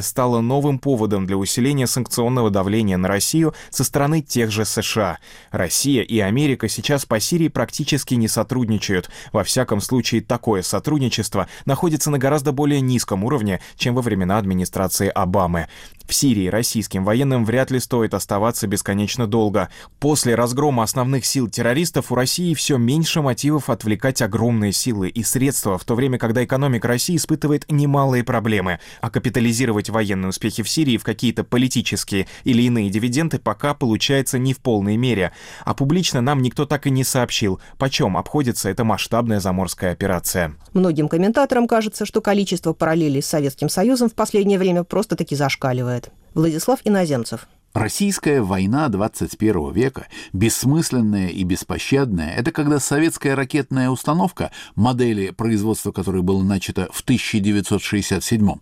кампания 0.00 0.02
стало 0.02 0.40
новым 0.40 0.78
поводом 0.78 1.26
для 1.26 1.36
усиления 1.36 1.86
санкционного 1.86 2.50
давления 2.50 2.98
на 2.98 3.08
Россию 3.08 3.54
со 3.70 3.84
стороны 3.84 4.22
тех 4.22 4.50
же 4.50 4.64
США. 4.64 5.18
Россия 5.50 6.02
и 6.02 6.20
Америка 6.20 6.68
сейчас 6.68 7.06
по 7.06 7.20
Сирии 7.20 7.48
практически 7.48 8.16
не 8.16 8.28
сотрудничают. 8.28 9.10
Во 9.32 9.42
всяком 9.42 9.80
случае, 9.80 10.20
такое 10.20 10.62
сотрудничество 10.62 11.46
находится 11.66 12.10
на 12.10 12.18
гораздо 12.18 12.52
более 12.52 12.80
низком 12.80 13.24
уровне, 13.24 13.60
чем 13.76 13.94
во 13.94 14.02
времена 14.02 14.38
администрации 14.38 15.08
Обамы. 15.08 15.66
В 16.10 16.12
Сирии 16.12 16.48
российским 16.48 17.04
военным 17.04 17.44
вряд 17.44 17.70
ли 17.70 17.78
стоит 17.78 18.14
оставаться 18.14 18.66
бесконечно 18.66 19.28
долго. 19.28 19.68
После 20.00 20.34
разгрома 20.34 20.82
основных 20.82 21.24
сил 21.24 21.48
террористов 21.48 22.10
у 22.10 22.16
России 22.16 22.52
все 22.54 22.78
меньше 22.78 23.22
мотивов 23.22 23.70
отвлекать 23.70 24.20
огромные 24.20 24.72
силы 24.72 25.08
и 25.08 25.22
средства, 25.22 25.78
в 25.78 25.84
то 25.84 25.94
время, 25.94 26.18
когда 26.18 26.42
экономика 26.42 26.88
России 26.88 27.14
испытывает 27.14 27.70
немалые 27.70 28.24
проблемы, 28.24 28.80
а 29.00 29.08
капитализировать 29.08 29.88
военные 29.88 30.30
успехи 30.30 30.64
в 30.64 30.68
Сирии 30.68 30.96
в 30.96 31.04
какие-то 31.04 31.44
политические 31.44 32.26
или 32.42 32.62
иные 32.62 32.90
дивиденды 32.90 33.38
пока 33.38 33.72
получается 33.72 34.36
не 34.36 34.52
в 34.52 34.58
полной 34.58 34.96
мере. 34.96 35.30
А 35.64 35.74
публично 35.74 36.20
нам 36.20 36.42
никто 36.42 36.66
так 36.66 36.88
и 36.88 36.90
не 36.90 37.04
сообщил, 37.04 37.60
почем 37.78 38.16
обходится 38.16 38.68
эта 38.68 38.82
масштабная 38.82 39.38
заморская 39.38 39.92
операция. 39.92 40.56
Многим 40.72 41.08
комментаторам 41.08 41.68
кажется, 41.68 42.04
что 42.04 42.20
количество 42.20 42.72
параллелей 42.72 43.22
с 43.22 43.26
Советским 43.26 43.68
Союзом 43.68 44.08
в 44.08 44.14
последнее 44.14 44.58
время 44.58 44.82
просто-таки 44.82 45.36
зашкаливает. 45.36 45.99
Владислав 46.34 46.80
Иноземцев. 46.84 47.48
Российская 47.72 48.42
война 48.42 48.88
21 48.88 49.72
века, 49.72 50.08
бессмысленная 50.32 51.28
и 51.28 51.44
беспощадная, 51.44 52.34
это 52.34 52.50
когда 52.50 52.80
советская 52.80 53.36
ракетная 53.36 53.90
установка, 53.90 54.50
модели 54.74 55.30
производства 55.30 55.92
которой 55.92 56.22
было 56.22 56.42
начато 56.42 56.88
в 56.92 57.00
1967 57.00 58.54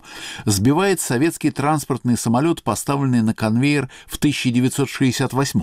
сбивает 0.45 1.01
советский 1.01 1.51
транспортный 1.51 2.19
самолет, 2.19 2.63
поставленный 2.63 3.23
на 3.23 3.33
конвейер 3.35 3.89
в 4.07 4.17
1968 4.17 5.63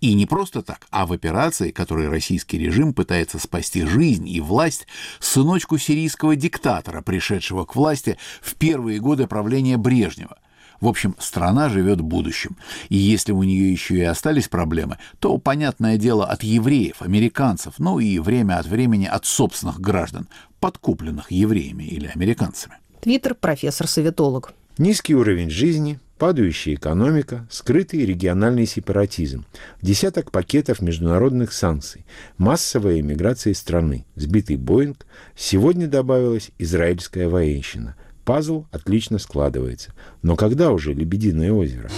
и 0.00 0.14
не 0.14 0.26
просто 0.26 0.62
так, 0.62 0.88
а 0.90 1.06
в 1.06 1.12
операции, 1.12 1.70
которой 1.70 2.08
российский 2.08 2.58
режим 2.58 2.92
пытается 2.92 3.38
спасти 3.38 3.86
жизнь 3.86 4.28
и 4.28 4.40
власть 4.40 4.88
сыночку 5.20 5.78
сирийского 5.78 6.34
диктатора, 6.34 7.02
пришедшего 7.02 7.64
к 7.64 7.76
власти 7.76 8.18
в 8.40 8.56
первые 8.56 8.98
годы 8.98 9.28
правления 9.28 9.76
Брежнева. 9.76 10.38
В 10.82 10.88
общем, 10.88 11.14
страна 11.20 11.68
живет 11.68 12.00
будущим. 12.00 12.56
И 12.88 12.96
если 12.96 13.30
у 13.30 13.44
нее 13.44 13.70
еще 13.70 13.94
и 13.94 14.02
остались 14.02 14.48
проблемы, 14.48 14.98
то, 15.20 15.38
понятное 15.38 15.96
дело, 15.96 16.26
от 16.26 16.42
евреев, 16.42 17.02
американцев, 17.02 17.74
ну 17.78 18.00
и 18.00 18.18
время 18.18 18.58
от 18.58 18.66
времени 18.66 19.06
от 19.06 19.24
собственных 19.24 19.80
граждан, 19.80 20.26
подкупленных 20.58 21.30
евреями 21.30 21.84
или 21.84 22.08
американцами. 22.12 22.74
Твиттер 23.00 23.36
профессор-советолог. 23.36 24.54
Низкий 24.76 25.14
уровень 25.14 25.50
жизни, 25.50 26.00
падающая 26.18 26.74
экономика, 26.74 27.46
скрытый 27.48 28.04
региональный 28.04 28.66
сепаратизм, 28.66 29.44
десяток 29.82 30.32
пакетов 30.32 30.82
международных 30.82 31.52
санкций, 31.52 32.04
массовая 32.38 32.98
эмиграция 32.98 33.54
страны, 33.54 34.04
сбитый 34.16 34.56
Боинг, 34.56 35.06
сегодня 35.36 35.86
добавилась 35.86 36.50
израильская 36.58 37.28
военщина. 37.28 37.94
Пазл 38.24 38.64
отлично 38.70 39.18
складывается. 39.18 39.92
Но 40.22 40.36
когда 40.36 40.70
уже 40.70 40.92
«Лебединое 40.92 41.52
озеро»? 41.52 41.90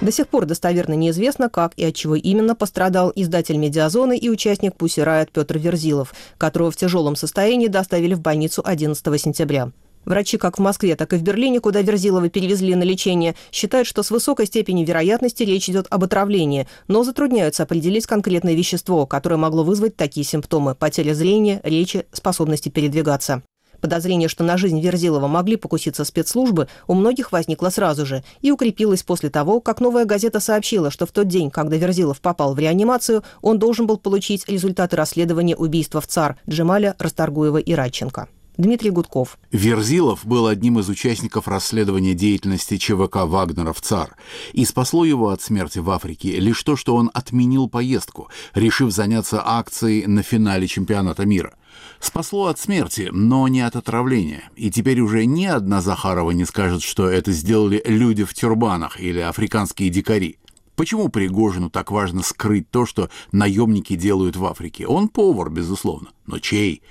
До 0.00 0.12
сих 0.12 0.28
пор 0.28 0.44
достоверно 0.44 0.94
неизвестно, 0.94 1.48
как 1.48 1.72
и 1.76 1.84
от 1.84 1.94
чего 1.94 2.16
именно 2.16 2.54
пострадал 2.54 3.12
издатель 3.14 3.56
«Медиазоны» 3.56 4.16
и 4.16 4.28
участник 4.28 4.76
«Пусси 4.76 5.00
Райот» 5.00 5.30
Петр 5.32 5.58
Верзилов, 5.58 6.14
которого 6.38 6.70
в 6.70 6.76
тяжелом 6.76 7.16
состоянии 7.16 7.68
доставили 7.68 8.14
в 8.14 8.20
больницу 8.20 8.62
11 8.64 9.20
сентября. 9.20 9.72
Врачи 10.04 10.38
как 10.38 10.58
в 10.58 10.60
Москве, 10.60 10.94
так 10.94 11.12
и 11.12 11.16
в 11.16 11.22
Берлине, 11.22 11.58
куда 11.58 11.82
Верзилова 11.82 12.28
перевезли 12.28 12.76
на 12.76 12.84
лечение, 12.84 13.34
считают, 13.50 13.88
что 13.88 14.04
с 14.04 14.12
высокой 14.12 14.46
степенью 14.46 14.86
вероятности 14.86 15.42
речь 15.42 15.68
идет 15.68 15.86
об 15.90 16.04
отравлении, 16.04 16.68
но 16.86 17.02
затрудняются 17.02 17.64
определить 17.64 18.06
конкретное 18.06 18.54
вещество, 18.54 19.06
которое 19.06 19.36
могло 19.36 19.64
вызвать 19.64 19.96
такие 19.96 20.24
симптомы– 20.24 20.74
потеря 20.76 21.14
зрения, 21.14 21.60
речи, 21.64 22.06
способности 22.12 22.68
передвигаться. 22.68 23.42
Подозрение, 23.80 24.28
что 24.28 24.44
на 24.44 24.56
жизнь 24.56 24.80
Верзилова 24.80 25.26
могли 25.26 25.56
покуситься 25.56 26.04
спецслужбы, 26.04 26.68
у 26.86 26.94
многих 26.94 27.32
возникло 27.32 27.68
сразу 27.68 28.06
же 28.06 28.24
и 28.40 28.50
укрепилось 28.50 29.02
после 29.02 29.30
того, 29.30 29.60
как 29.60 29.80
«Новая 29.80 30.04
газета» 30.04 30.40
сообщила, 30.40 30.90
что 30.90 31.06
в 31.06 31.12
тот 31.12 31.28
день, 31.28 31.50
когда 31.50 31.76
Верзилов 31.76 32.20
попал 32.20 32.54
в 32.54 32.58
реанимацию, 32.58 33.22
он 33.42 33.58
должен 33.58 33.86
был 33.86 33.98
получить 33.98 34.48
результаты 34.48 34.96
расследования 34.96 35.56
убийства 35.56 36.00
в 36.00 36.06
ЦАР 36.06 36.36
Джемаля, 36.48 36.94
Расторгуева 36.98 37.58
и 37.58 37.72
Радченко. 37.74 38.28
Дмитрий 38.58 38.90
Гудков. 38.90 39.38
Верзилов 39.52 40.24
был 40.24 40.46
одним 40.46 40.78
из 40.78 40.88
участников 40.88 41.46
расследования 41.46 42.14
деятельности 42.14 42.78
ЧВК 42.78 43.26
Вагнера 43.26 43.74
в 43.74 43.82
ЦАР. 43.82 44.16
И 44.54 44.64
спасло 44.64 45.04
его 45.04 45.28
от 45.28 45.42
смерти 45.42 45.78
в 45.78 45.90
Африке 45.90 46.40
лишь 46.40 46.62
то, 46.62 46.74
что 46.74 46.96
он 46.96 47.10
отменил 47.12 47.68
поездку, 47.68 48.30
решив 48.54 48.92
заняться 48.92 49.42
акцией 49.44 50.06
на 50.06 50.22
финале 50.22 50.66
чемпионата 50.66 51.26
мира. 51.26 51.54
Спасло 52.00 52.46
от 52.46 52.58
смерти, 52.58 53.10
но 53.12 53.46
не 53.48 53.60
от 53.60 53.76
отравления. 53.76 54.48
И 54.56 54.70
теперь 54.70 55.00
уже 55.00 55.26
ни 55.26 55.44
одна 55.44 55.82
Захарова 55.82 56.30
не 56.30 56.46
скажет, 56.46 56.82
что 56.82 57.08
это 57.08 57.32
сделали 57.32 57.82
люди 57.84 58.24
в 58.24 58.32
тюрбанах 58.32 58.98
или 59.00 59.20
африканские 59.20 59.90
дикари. 59.90 60.38
Почему 60.76 61.08
Пригожину 61.08 61.70
так 61.70 61.90
важно 61.90 62.22
скрыть 62.22 62.70
то, 62.70 62.84
что 62.84 63.08
наемники 63.32 63.96
делают 63.96 64.36
в 64.36 64.44
Африке? 64.44 64.86
Он 64.86 65.08
повар, 65.08 65.48
безусловно. 65.48 66.10
Но 66.26 66.38
чей? 66.38 66.82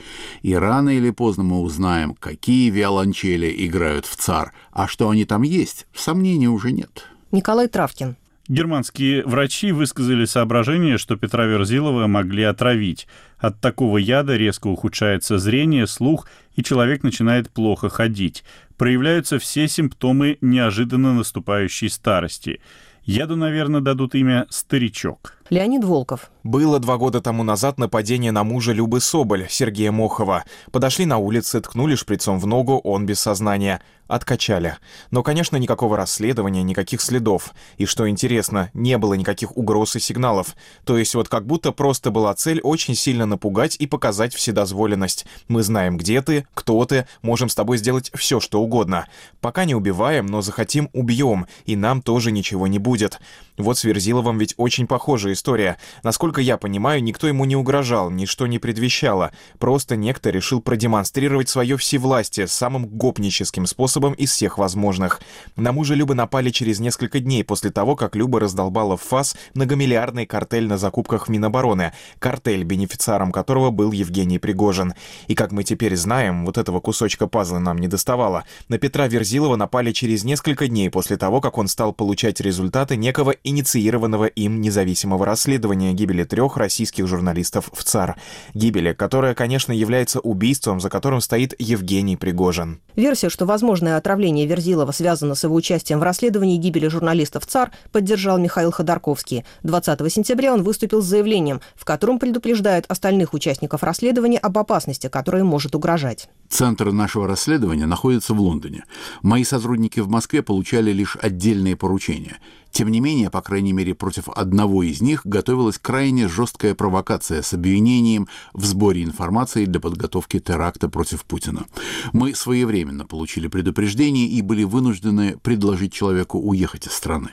И 0.41 0.55
рано 0.55 0.89
или 0.89 1.11
поздно 1.11 1.43
мы 1.43 1.61
узнаем, 1.61 2.15
какие 2.15 2.71
виолончели 2.71 3.53
играют 3.65 4.07
в 4.07 4.15
ЦАР, 4.15 4.53
а 4.71 4.87
что 4.87 5.09
они 5.09 5.25
там 5.25 5.43
есть, 5.43 5.85
сомнений 5.93 6.47
уже 6.47 6.71
нет. 6.71 7.05
Николай 7.31 7.67
Травкин. 7.67 8.15
Германские 8.47 9.23
врачи 9.23 9.71
высказали 9.71 10.25
соображение, 10.25 10.97
что 10.97 11.15
Петра 11.15 11.45
Верзилова 11.45 12.07
могли 12.07 12.43
отравить. 12.43 13.07
От 13.37 13.59
такого 13.59 13.97
яда 13.97 14.35
резко 14.35 14.67
ухудшается 14.67 15.37
зрение, 15.37 15.85
слух, 15.85 16.27
и 16.55 16.63
человек 16.63 17.03
начинает 17.03 17.51
плохо 17.51 17.89
ходить. 17.89 18.43
Проявляются 18.77 19.37
все 19.37 19.67
симптомы 19.67 20.39
неожиданно 20.41 21.13
наступающей 21.13 21.89
старости– 21.89 22.61
Яду, 23.05 23.35
наверное, 23.35 23.81
дадут 23.81 24.15
имя 24.15 24.47
«старичок». 24.49 25.34
Леонид 25.51 25.83
Волков. 25.83 26.31
Было 26.43 26.79
два 26.79 26.97
года 26.97 27.21
тому 27.21 27.43
назад 27.43 27.77
нападение 27.77 28.31
на 28.31 28.43
мужа 28.43 28.71
Любы 28.71 28.99
Соболь, 28.99 29.45
Сергея 29.47 29.91
Мохова. 29.91 30.43
Подошли 30.71 31.05
на 31.05 31.19
улице, 31.19 31.61
ткнули 31.61 31.95
шприцом 31.95 32.39
в 32.39 32.47
ногу, 32.47 32.79
он 32.83 33.05
без 33.05 33.19
сознания. 33.19 33.81
Откачали. 34.07 34.77
Но, 35.09 35.23
конечно, 35.23 35.57
никакого 35.57 35.97
расследования, 35.97 36.61
никаких 36.61 37.01
следов. 37.01 37.55
И 37.77 37.87
что 37.87 38.07
интересно, 38.07 38.69
не 38.75 38.99
было 38.99 39.15
никаких 39.15 39.57
угроз 39.57 39.95
и 39.95 39.99
сигналов. 39.99 40.55
То 40.83 40.99
есть 40.99 41.15
вот 41.15 41.27
как 41.27 41.47
будто 41.47 41.71
просто 41.71 42.11
была 42.11 42.35
цель 42.35 42.61
очень 42.61 42.93
сильно 42.93 43.25
напугать 43.25 43.75
и 43.79 43.87
показать 43.87 44.35
вседозволенность. 44.35 45.25
Мы 45.47 45.63
знаем, 45.63 45.97
где 45.97 46.21
ты, 46.21 46.45
кто 46.53 46.85
ты, 46.85 47.07
можем 47.23 47.49
с 47.49 47.55
тобой 47.55 47.79
сделать 47.79 48.11
все, 48.13 48.39
что 48.39 48.61
угодно. 48.61 49.07
Пока 49.41 49.65
не 49.65 49.73
убиваем, 49.73 50.27
но 50.27 50.43
захотим, 50.43 50.91
убьем, 50.93 51.47
и 51.65 51.75
нам 51.75 52.03
тоже 52.03 52.31
ничего 52.31 52.67
не 52.67 52.77
будет. 52.77 53.19
Вот 53.57 53.79
с 53.79 53.83
Верзиловым 53.85 54.37
ведь 54.37 54.53
очень 54.57 54.85
похожая 54.85 55.34
история. 55.35 55.77
Насколько 56.01 56.41
я 56.41 56.57
понимаю, 56.57 57.03
никто 57.03 57.27
ему 57.27 57.45
не 57.45 57.55
угрожал, 57.55 58.09
ничто 58.09 58.47
не 58.47 58.57
предвещало. 58.57 59.31
Просто 59.59 59.95
некто 59.95 60.31
решил 60.31 60.61
продемонстрировать 60.61 61.47
свое 61.47 61.77
всевластие 61.77 62.47
самым 62.47 62.87
гопническим 62.87 63.67
способом 63.67 64.13
из 64.13 64.31
всех 64.31 64.57
возможных. 64.57 65.21
На 65.55 65.71
мужа 65.71 65.93
Любы 65.93 66.15
напали 66.15 66.49
через 66.49 66.79
несколько 66.79 67.19
дней 67.19 67.43
после 67.43 67.69
того, 67.69 67.95
как 67.95 68.15
Люба 68.15 68.39
раздолбала 68.39 68.97
в 68.97 69.03
ФАС 69.03 69.35
многомиллиардный 69.53 70.25
картель 70.25 70.67
на 70.67 70.77
закупках 70.77 71.27
в 71.27 71.29
Минобороны, 71.29 71.93
картель, 72.19 72.63
бенефициаром 72.63 73.31
которого 73.31 73.69
был 73.69 73.91
Евгений 73.91 74.39
Пригожин. 74.39 74.93
И 75.27 75.35
как 75.35 75.51
мы 75.51 75.63
теперь 75.63 75.95
знаем, 75.95 76.45
вот 76.45 76.57
этого 76.57 76.79
кусочка 76.79 77.27
пазла 77.27 77.59
нам 77.59 77.77
не 77.77 77.87
доставало. 77.87 78.45
На 78.69 78.77
Петра 78.77 79.07
Верзилова 79.07 79.55
напали 79.55 79.91
через 79.91 80.23
несколько 80.23 80.67
дней 80.67 80.89
после 80.89 81.17
того, 81.17 81.41
как 81.41 81.57
он 81.57 81.67
стал 81.67 81.93
получать 81.93 82.39
результаты 82.39 82.95
некого 82.95 83.35
инициированного 83.43 84.25
им 84.25 84.61
независимого 84.61 85.24
расследования 85.25 85.93
гибели 85.93 86.23
трех 86.23 86.57
российских 86.57 87.07
журналистов 87.07 87.69
в 87.73 87.83
ЦАР. 87.83 88.15
Гибели, 88.53 88.93
которая, 88.93 89.33
конечно, 89.33 89.73
является 89.73 90.19
убийством, 90.19 90.79
за 90.79 90.89
которым 90.89 91.21
стоит 91.21 91.53
Евгений 91.59 92.15
Пригожин. 92.15 92.79
Версия, 92.95 93.29
что 93.29 93.45
возможное 93.45 93.97
отравление 93.97 94.45
Верзилова 94.45 94.91
связано 94.91 95.35
с 95.35 95.43
его 95.43 95.55
участием 95.55 95.99
в 95.99 96.03
расследовании 96.03 96.57
гибели 96.57 96.87
журналистов 96.87 97.45
ЦАР, 97.45 97.71
поддержал 97.91 98.37
Михаил 98.37 98.71
Ходорковский. 98.71 99.45
20 99.63 100.11
сентября 100.11 100.53
он 100.53 100.63
выступил 100.63 101.01
с 101.01 101.05
заявлением, 101.05 101.61
в 101.75 101.85
котором 101.85 102.19
предупреждает 102.19 102.85
остальных 102.87 103.33
участников 103.33 103.83
расследования 103.83 104.37
об 104.37 104.57
опасности, 104.57 105.07
которая 105.07 105.43
может 105.43 105.75
угрожать. 105.75 106.29
Центр 106.49 106.91
нашего 106.91 107.27
расследования 107.27 107.85
находится 107.85 108.33
в 108.33 108.39
Лондоне. 108.39 108.83
Мои 109.21 109.43
сотрудники 109.43 109.99
в 109.99 110.07
Москве 110.07 110.41
получали 110.43 110.91
лишь 110.91 111.17
отдельные 111.21 111.75
поручения. 111.75 112.37
Тем 112.75 112.89
не 112.89 112.99
менее, 112.99 113.29
по 113.29 113.41
крайней 113.41 113.71
мере, 113.71 113.95
против 113.95 114.27
одного 114.27 114.83
из 114.83 114.99
них 114.99 115.21
готовилась 115.23 115.77
крайне 115.77 116.27
жесткая 116.27 116.75
провокация 116.75 117.41
с 117.41 117.53
обвинением 117.53 118.27
в 118.51 118.65
сборе 118.65 119.01
информации 119.01 119.63
для 119.63 119.79
подготовки 119.79 120.41
теракта 120.41 120.89
против 120.89 121.23
Путина. 121.23 121.67
Мы 122.11 122.35
своевременно 122.35 123.05
получили 123.05 123.47
предупреждение 123.47 124.27
и 124.27 124.41
были 124.41 124.65
вынуждены 124.65 125.37
предложить 125.41 125.93
человеку 125.93 126.37
уехать 126.37 126.85
из 126.85 126.91
страны. 126.91 127.29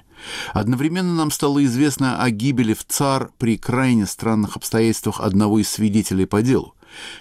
Одновременно 0.52 1.12
нам 1.12 1.32
стало 1.32 1.64
известно 1.64 2.22
о 2.22 2.30
гибели 2.30 2.72
в 2.72 2.84
ЦАР 2.84 3.32
при 3.36 3.58
крайне 3.58 4.06
странных 4.06 4.56
обстоятельствах 4.56 5.20
одного 5.20 5.58
из 5.58 5.68
свидетелей 5.68 6.26
по 6.26 6.40
делу. 6.42 6.76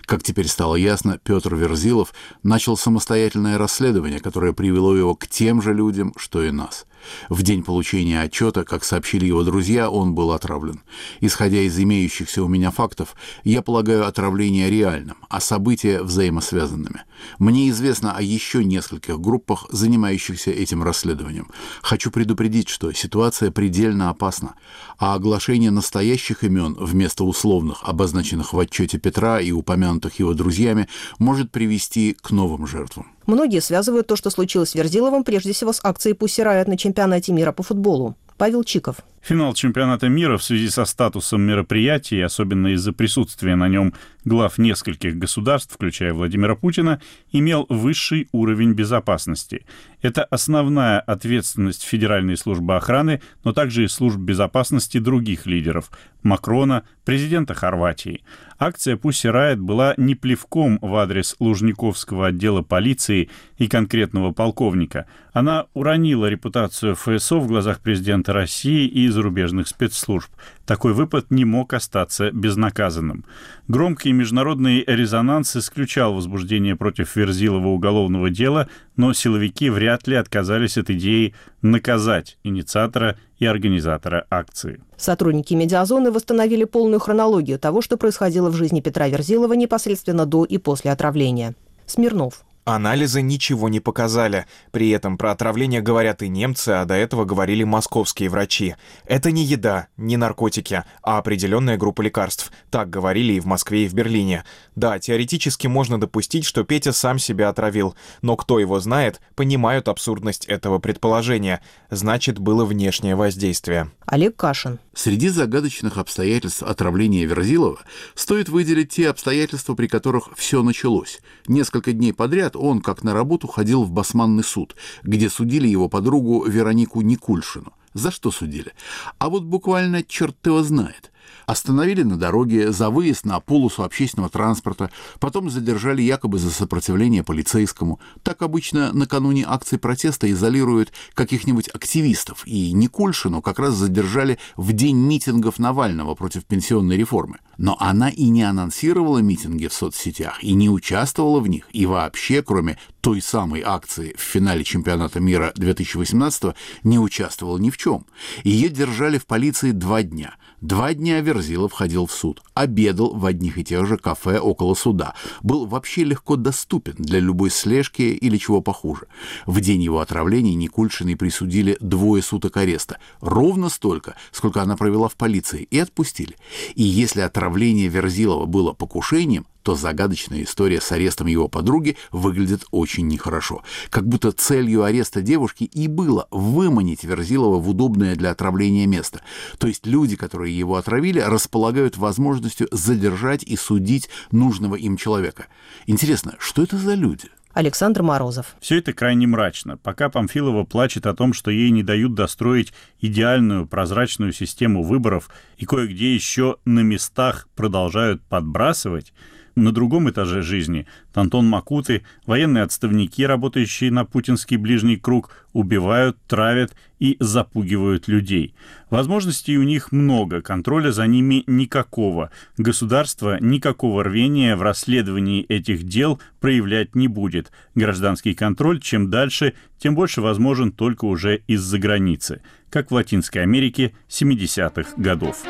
Как 0.06 0.22
теперь 0.22 0.48
стало 0.48 0.76
ясно, 0.76 1.18
Петр 1.24 1.56
Верзилов 1.56 2.14
начал 2.44 2.78
самостоятельное 2.78 3.58
расследование, 3.58 4.20
которое 4.20 4.54
привело 4.54 4.96
его 4.96 5.16
к 5.16 5.26
тем 5.26 5.60
же 5.60 5.74
людям, 5.74 6.14
что 6.18 6.44
и 6.44 6.52
нас. 6.52 6.86
В 7.30 7.44
день 7.44 7.64
получения 7.64 8.22
отчета, 8.22 8.64
как 8.64 8.84
сообщили 8.84 9.26
его 9.26 9.44
друзья, 9.44 9.90
он 9.90 10.14
был 10.14 10.32
отравлен. 10.32 10.82
Исходя 11.20 11.60
из 11.60 11.78
имеющихся 11.80 12.44
у 12.44 12.48
меня 12.48 12.72
фактов, 12.72 13.16
я 13.44 13.62
полагаю 13.62 14.08
отравление 14.08 14.70
реальным, 14.70 15.18
а 15.30 15.40
события 15.40 16.02
взаимосвязанными. 16.02 17.04
Мне 17.40 17.70
известно 17.70 18.16
о 18.16 18.22
еще 18.22 18.64
нескольких 18.64 19.20
группах, 19.20 19.68
занимающихся 19.72 20.52
этим 20.52 20.84
расследованием. 20.84 21.50
Хочу 21.82 22.12
предупредить, 22.12 22.70
что 22.70 22.92
ситуация 22.92 23.52
предельно 23.52 24.10
опасна, 24.10 24.56
а 24.98 25.16
оглашение 25.16 25.72
настоящих 25.72 26.44
имен 26.44 26.76
вместо 26.80 27.24
условных, 27.24 27.84
обозначенных 27.84 28.54
в 28.54 28.60
отчете 28.60 28.98
Петра 28.98 29.40
и 29.40 29.52
упомянутых 29.52 30.20
его 30.20 30.34
друзьями, 30.34 30.88
может 31.20 31.52
привести 31.52 32.18
к 32.20 32.32
новым 32.32 32.68
жертвам. 32.68 33.08
Многие 33.26 33.62
связывают 33.62 34.08
то, 34.08 34.16
что 34.16 34.30
случилось 34.30 34.70
с 34.70 34.76
Верзиловым, 34.76 35.24
прежде 35.24 35.54
всего 35.54 35.74
с 35.74 35.80
акцией 35.84 36.16
«Пусси 36.16 36.42
Райот» 36.42 36.68
на 36.68 36.78
чемпионате 36.78 37.32
мира 37.32 37.52
по 37.52 37.64
футболу. 37.64 38.16
Павел 38.42 38.64
Чиков. 38.64 38.96
Финал 39.22 39.54
чемпионата 39.54 40.10
мира 40.10 40.36
в 40.40 40.44
связи 40.44 40.68
со 40.70 40.86
статусом 40.86 41.44
мероприятия, 41.44 42.26
особенно 42.26 42.70
из-за 42.70 42.92
присутствия 42.92 43.56
на 43.56 43.68
нем 43.68 43.94
глав 44.26 44.58
нескольких 44.58 45.16
государств, 45.16 45.76
включая 45.76 46.12
Владимира 46.12 46.56
Путина, 46.56 47.00
имел 47.32 47.68
высший 47.70 48.30
уровень 48.32 48.74
безопасности. 48.74 49.68
Это 50.02 50.24
основная 50.24 51.00
ответственность 51.00 51.84
Федеральной 51.84 52.36
службы 52.36 52.76
охраны, 52.76 53.22
но 53.44 53.54
также 53.54 53.84
и 53.84 53.88
служб 53.88 54.18
безопасности 54.18 54.98
других 54.98 55.46
лидеров– 55.46 55.92
Макрона, 56.24 56.84
президента 57.06 57.54
Хорватии. 57.54 58.24
Акция 58.64 58.96
«Пусси 58.96 59.28
Райт» 59.28 59.60
была 59.60 59.96
не 59.98 60.14
плевком 60.14 60.78
в 60.84 60.96
адрес 60.96 61.36
Лужниковского 61.40 62.28
отдела 62.28 62.62
полиции 62.62 63.32
и 63.58 63.68
конкретного 63.68 64.34
полковника. 64.34 65.08
Она 65.34 65.66
уронила 65.74 66.28
репутацию 66.28 66.94
ФСО 66.94 67.40
в 67.40 67.48
глазах 67.48 67.80
президента 67.80 68.34
России 68.34 68.86
и 68.86 69.08
зарубежных 69.08 69.68
спецслужб. 69.68 70.30
Такой 70.68 70.94
выпад 70.94 71.32
не 71.32 71.44
мог 71.44 71.74
остаться 71.74 72.30
безнаказанным. 72.30 73.26
Громкий 73.68 74.12
международный 74.12 74.84
резонанс 74.86 75.56
исключал 75.56 76.14
возбуждение 76.14 76.76
против 76.76 77.16
Верзилова 77.16 77.70
уголовного 77.70 78.30
дела, 78.30 78.70
но 78.96 79.12
силовики 79.14 79.72
вряд 79.72 80.06
ли 80.06 80.16
отказались 80.16 80.78
от 80.78 80.92
идеи 80.92 81.34
наказать 81.64 82.38
инициатора 82.44 83.18
и 83.40 83.48
организатора 83.48 84.28
акции. 84.30 84.82
Сотрудники 85.02 85.56
медиазоны 85.56 86.12
восстановили 86.12 86.64
полную 86.64 87.00
хронологию 87.00 87.58
того, 87.58 87.82
что 87.82 87.98
происходило 87.98 88.52
в 88.52 88.56
жизни 88.56 88.82
Петра 88.82 89.08
Верзилова 89.08 89.54
непосредственно 89.54 90.28
до 90.28 90.46
и 90.46 90.60
после 90.60 90.92
отравления. 90.92 91.56
Смирнов. 91.88 92.46
Анализы 92.64 93.24
ничего 93.24 93.70
не 93.70 93.80
показали. 93.80 94.46
При 94.72 94.90
этом 94.92 95.18
про 95.18 95.32
отравление 95.32 95.82
говорят 95.82 96.22
и 96.22 96.30
немцы, 96.30 96.70
а 96.70 96.86
до 96.86 96.94
этого 96.94 97.26
говорили 97.26 97.64
московские 97.64 98.30
врачи. 98.30 98.76
Это 99.06 99.32
не 99.32 99.44
еда, 99.44 99.88
не 99.98 100.16
наркотики, 100.16 100.84
а 101.02 101.18
определенная 101.18 101.78
группа 101.78 102.04
лекарств. 102.04 102.52
Так 102.70 102.92
говорили 102.92 103.34
и 103.34 103.40
в 103.40 103.46
Москве, 103.46 103.86
и 103.86 103.88
в 103.88 103.96
Берлине. 103.96 104.44
Да, 104.76 105.00
теоретически 105.00 105.66
можно 105.66 106.00
допустить, 106.00 106.46
что 106.46 106.64
Петя 106.64 106.92
сам 106.92 107.18
себя 107.18 107.50
отравил, 107.50 107.96
но 108.22 108.38
кто 108.38 108.60
его 108.60 108.80
знает, 108.80 109.22
понимают 109.36 109.88
абсурдность 109.88 110.46
этого 110.46 110.78
предположения. 110.78 111.62
Значит, 111.90 112.38
было 112.38 112.64
внешнее 112.64 113.16
воздействие. 113.16 113.90
Олег 114.06 114.36
Кашин. 114.36 114.80
Среди 114.94 115.30
загадочных 115.30 115.98
обстоятельств 115.98 116.62
отравления 116.62 117.26
Верзилова 117.26 117.80
стоит 118.14 118.50
выделить 118.50 118.90
те 118.90 119.10
обстоятельства, 119.10 119.74
при 119.74 119.88
которых 119.88 120.30
все 120.36 120.62
началось. 120.62 121.22
Несколько 121.48 121.94
дней 121.94 122.14
подряд 122.14 122.51
он, 122.56 122.82
как 122.82 123.04
на 123.04 123.14
работу, 123.14 123.48
ходил 123.48 123.84
в 123.84 123.92
Басманный 123.92 124.44
суд, 124.44 124.76
где 125.04 125.30
судили 125.30 125.68
его 125.68 125.90
подругу 125.90 126.46
Веронику 126.46 127.02
Никульшину. 127.02 127.74
За 127.94 128.12
что 128.12 128.32
судили? 128.32 128.72
А 129.18 129.30
вот 129.30 129.44
буквально 129.44 130.04
черт 130.04 130.36
его 130.46 130.64
знает. 130.64 131.11
Остановили 131.46 132.04
на 132.04 132.18
дороге 132.18 132.72
за 132.72 132.90
выезд 132.90 133.26
на 133.26 133.40
полосу 133.40 133.84
общественного 133.84 134.30
транспорта, 134.30 134.90
потом 135.20 135.50
задержали 135.50 136.02
якобы 136.02 136.40
за 136.40 136.52
сопротивление 136.52 137.24
полицейскому. 137.24 138.00
Так 138.24 138.42
обычно 138.42 138.94
накануне 138.94 139.46
акции 139.48 139.78
протеста 139.78 140.32
изолируют 140.32 140.92
каких-нибудь 141.14 141.70
активистов, 141.70 142.44
и 142.46 142.72
Никульшину 142.72 143.42
как 143.42 143.60
раз 143.60 143.76
задержали 143.76 144.40
в 144.56 144.74
день 144.74 144.98
митингов 144.98 145.60
Навального 145.60 146.16
против 146.16 146.46
пенсионной 146.46 146.98
реформы. 146.98 147.38
Но 147.58 147.78
она 147.80 148.10
и 148.10 148.30
не 148.30 148.44
анонсировала 148.44 149.20
митинги 149.20 149.68
в 149.68 149.74
соцсетях, 149.74 150.44
и 150.44 150.54
не 150.54 150.70
участвовала 150.70 151.40
в 151.40 151.48
них, 151.48 151.68
и 151.72 151.86
вообще, 151.86 152.42
кроме 152.42 152.78
той 153.02 153.22
самой 153.22 153.62
акции 153.62 154.14
в 154.18 154.22
финале 154.22 154.64
чемпионата 154.64 155.20
мира 155.20 155.52
2018 155.56 156.56
не 156.84 157.00
участвовала 157.00 157.58
ни 157.58 157.70
в 157.70 157.78
чем. 157.78 158.06
Ее 158.44 158.70
держали 158.70 159.18
в 159.18 159.26
полиции 159.26 159.72
два 159.72 160.04
дня. 160.04 160.36
Два 160.62 160.94
дня 160.94 161.20
Верзилов 161.22 161.74
ходил 161.74 162.06
в 162.06 162.12
суд, 162.12 162.44
обедал 162.54 163.16
в 163.16 163.26
одних 163.26 163.58
и 163.58 163.64
тех 163.64 163.88
же 163.88 163.98
кафе 163.98 164.38
около 164.38 164.76
суда, 164.76 165.16
был 165.42 165.66
вообще 165.66 166.04
легко 166.04 166.36
доступен 166.36 166.94
для 167.00 167.20
любой 167.20 167.50
слежки 167.50 168.04
или 168.04 168.38
чего 168.38 168.62
похуже. 168.62 169.08
В 169.48 169.60
день 169.60 169.82
его 169.82 170.02
отравления 170.02 170.54
Никульшиной 170.54 171.16
присудили 171.16 171.78
двое 171.80 172.22
суток 172.22 172.58
ареста, 172.58 173.00
ровно 173.22 173.70
столько, 173.70 174.16
сколько 174.32 174.62
она 174.62 174.78
провела 174.78 175.10
в 175.10 175.16
полиции, 175.16 175.68
и 175.72 175.80
отпустили. 175.80 176.36
И 176.76 176.84
если 176.84 177.22
отравление 177.22 177.88
Верзилова 177.88 178.46
было 178.46 178.74
покушением, 178.74 179.48
то 179.64 179.76
загадочная 179.76 180.44
история 180.44 180.82
с 180.82 180.92
арестом 180.92 181.28
его 181.28 181.48
подруги 181.48 181.98
выглядит 182.12 182.66
очень 182.72 183.08
нехорошо. 183.08 183.64
Как 183.90 184.08
будто 184.08 184.32
целью 184.32 184.84
ареста 184.84 185.22
девушки 185.22 185.64
и 185.64 185.88
было 185.88 186.28
выманить 186.32 187.04
Верзилова 187.04 187.60
в 187.60 187.70
удобное 187.70 188.16
для 188.16 188.32
отравления 188.32 188.88
место. 188.88 189.22
То 189.58 189.68
есть 189.68 189.86
люди, 189.86 190.16
которые 190.16 190.58
его 190.58 190.76
отравили, 190.76 191.20
располагают 191.20 191.98
возможностью 191.98 192.68
задержать 192.72 193.44
и 193.44 193.56
судить 193.56 194.10
нужного 194.32 194.76
им 194.76 194.98
человека. 194.98 195.48
Интересно, 195.88 196.36
что 196.40 196.64
это 196.64 196.78
за 196.78 196.94
люди? 196.96 197.30
Александр 197.54 198.02
Морозов. 198.02 198.56
Все 198.62 198.78
это 198.78 198.94
крайне 198.94 199.28
мрачно. 199.28 199.78
Пока 199.78 200.10
Памфилова 200.10 200.64
плачет 200.64 201.06
о 201.06 201.14
том, 201.14 201.34
что 201.34 201.52
ей 201.52 201.70
не 201.70 201.84
дают 201.84 202.14
достроить 202.14 202.72
идеальную 203.00 203.68
прозрачную 203.68 204.32
систему 204.32 204.84
выборов 204.84 205.30
и 205.58 205.66
кое-где 205.66 206.14
еще 206.14 206.58
на 206.64 206.80
местах 206.80 207.50
продолжают 207.56 208.22
подбрасывать, 208.24 209.14
на 209.56 209.72
другом 209.72 210.10
этаже 210.10 210.42
жизни 210.42 210.88
Антон 211.14 211.48
Макуты, 211.48 212.04
военные 212.26 212.64
отставники, 212.64 213.22
работающие 213.24 213.92
на 213.92 214.06
путинский 214.06 214.58
ближний 214.58 214.98
круг, 214.98 215.32
убивают, 215.54 216.18
травят 216.28 216.74
и 217.00 217.18
запугивают 217.20 218.08
людей. 218.08 218.54
Возможностей 218.90 219.58
у 219.58 219.64
них 219.64 219.92
много, 219.92 220.42
контроля 220.42 220.92
за 220.92 221.08
ними 221.08 221.44
никакого. 221.48 222.32
Государство 222.58 223.38
никакого 223.42 224.04
рвения 224.04 224.56
в 224.56 224.62
расследовании 224.62 225.44
этих 225.44 225.84
дел 225.84 226.22
проявлять 226.40 226.96
не 226.96 227.08
будет. 227.08 227.52
Гражданский 227.76 228.34
контроль 228.34 228.80
чем 228.80 229.10
дальше, 229.10 229.54
тем 229.78 229.96
больше 229.96 230.22
возможен 230.22 230.72
только 230.72 231.06
уже 231.06 231.42
из-за 231.48 231.80
границы, 231.80 232.42
как 232.70 232.92
в 232.92 232.94
Латинской 232.94 233.42
Америке 233.42 233.94
70-х 234.10 234.92
годов. 234.98 235.44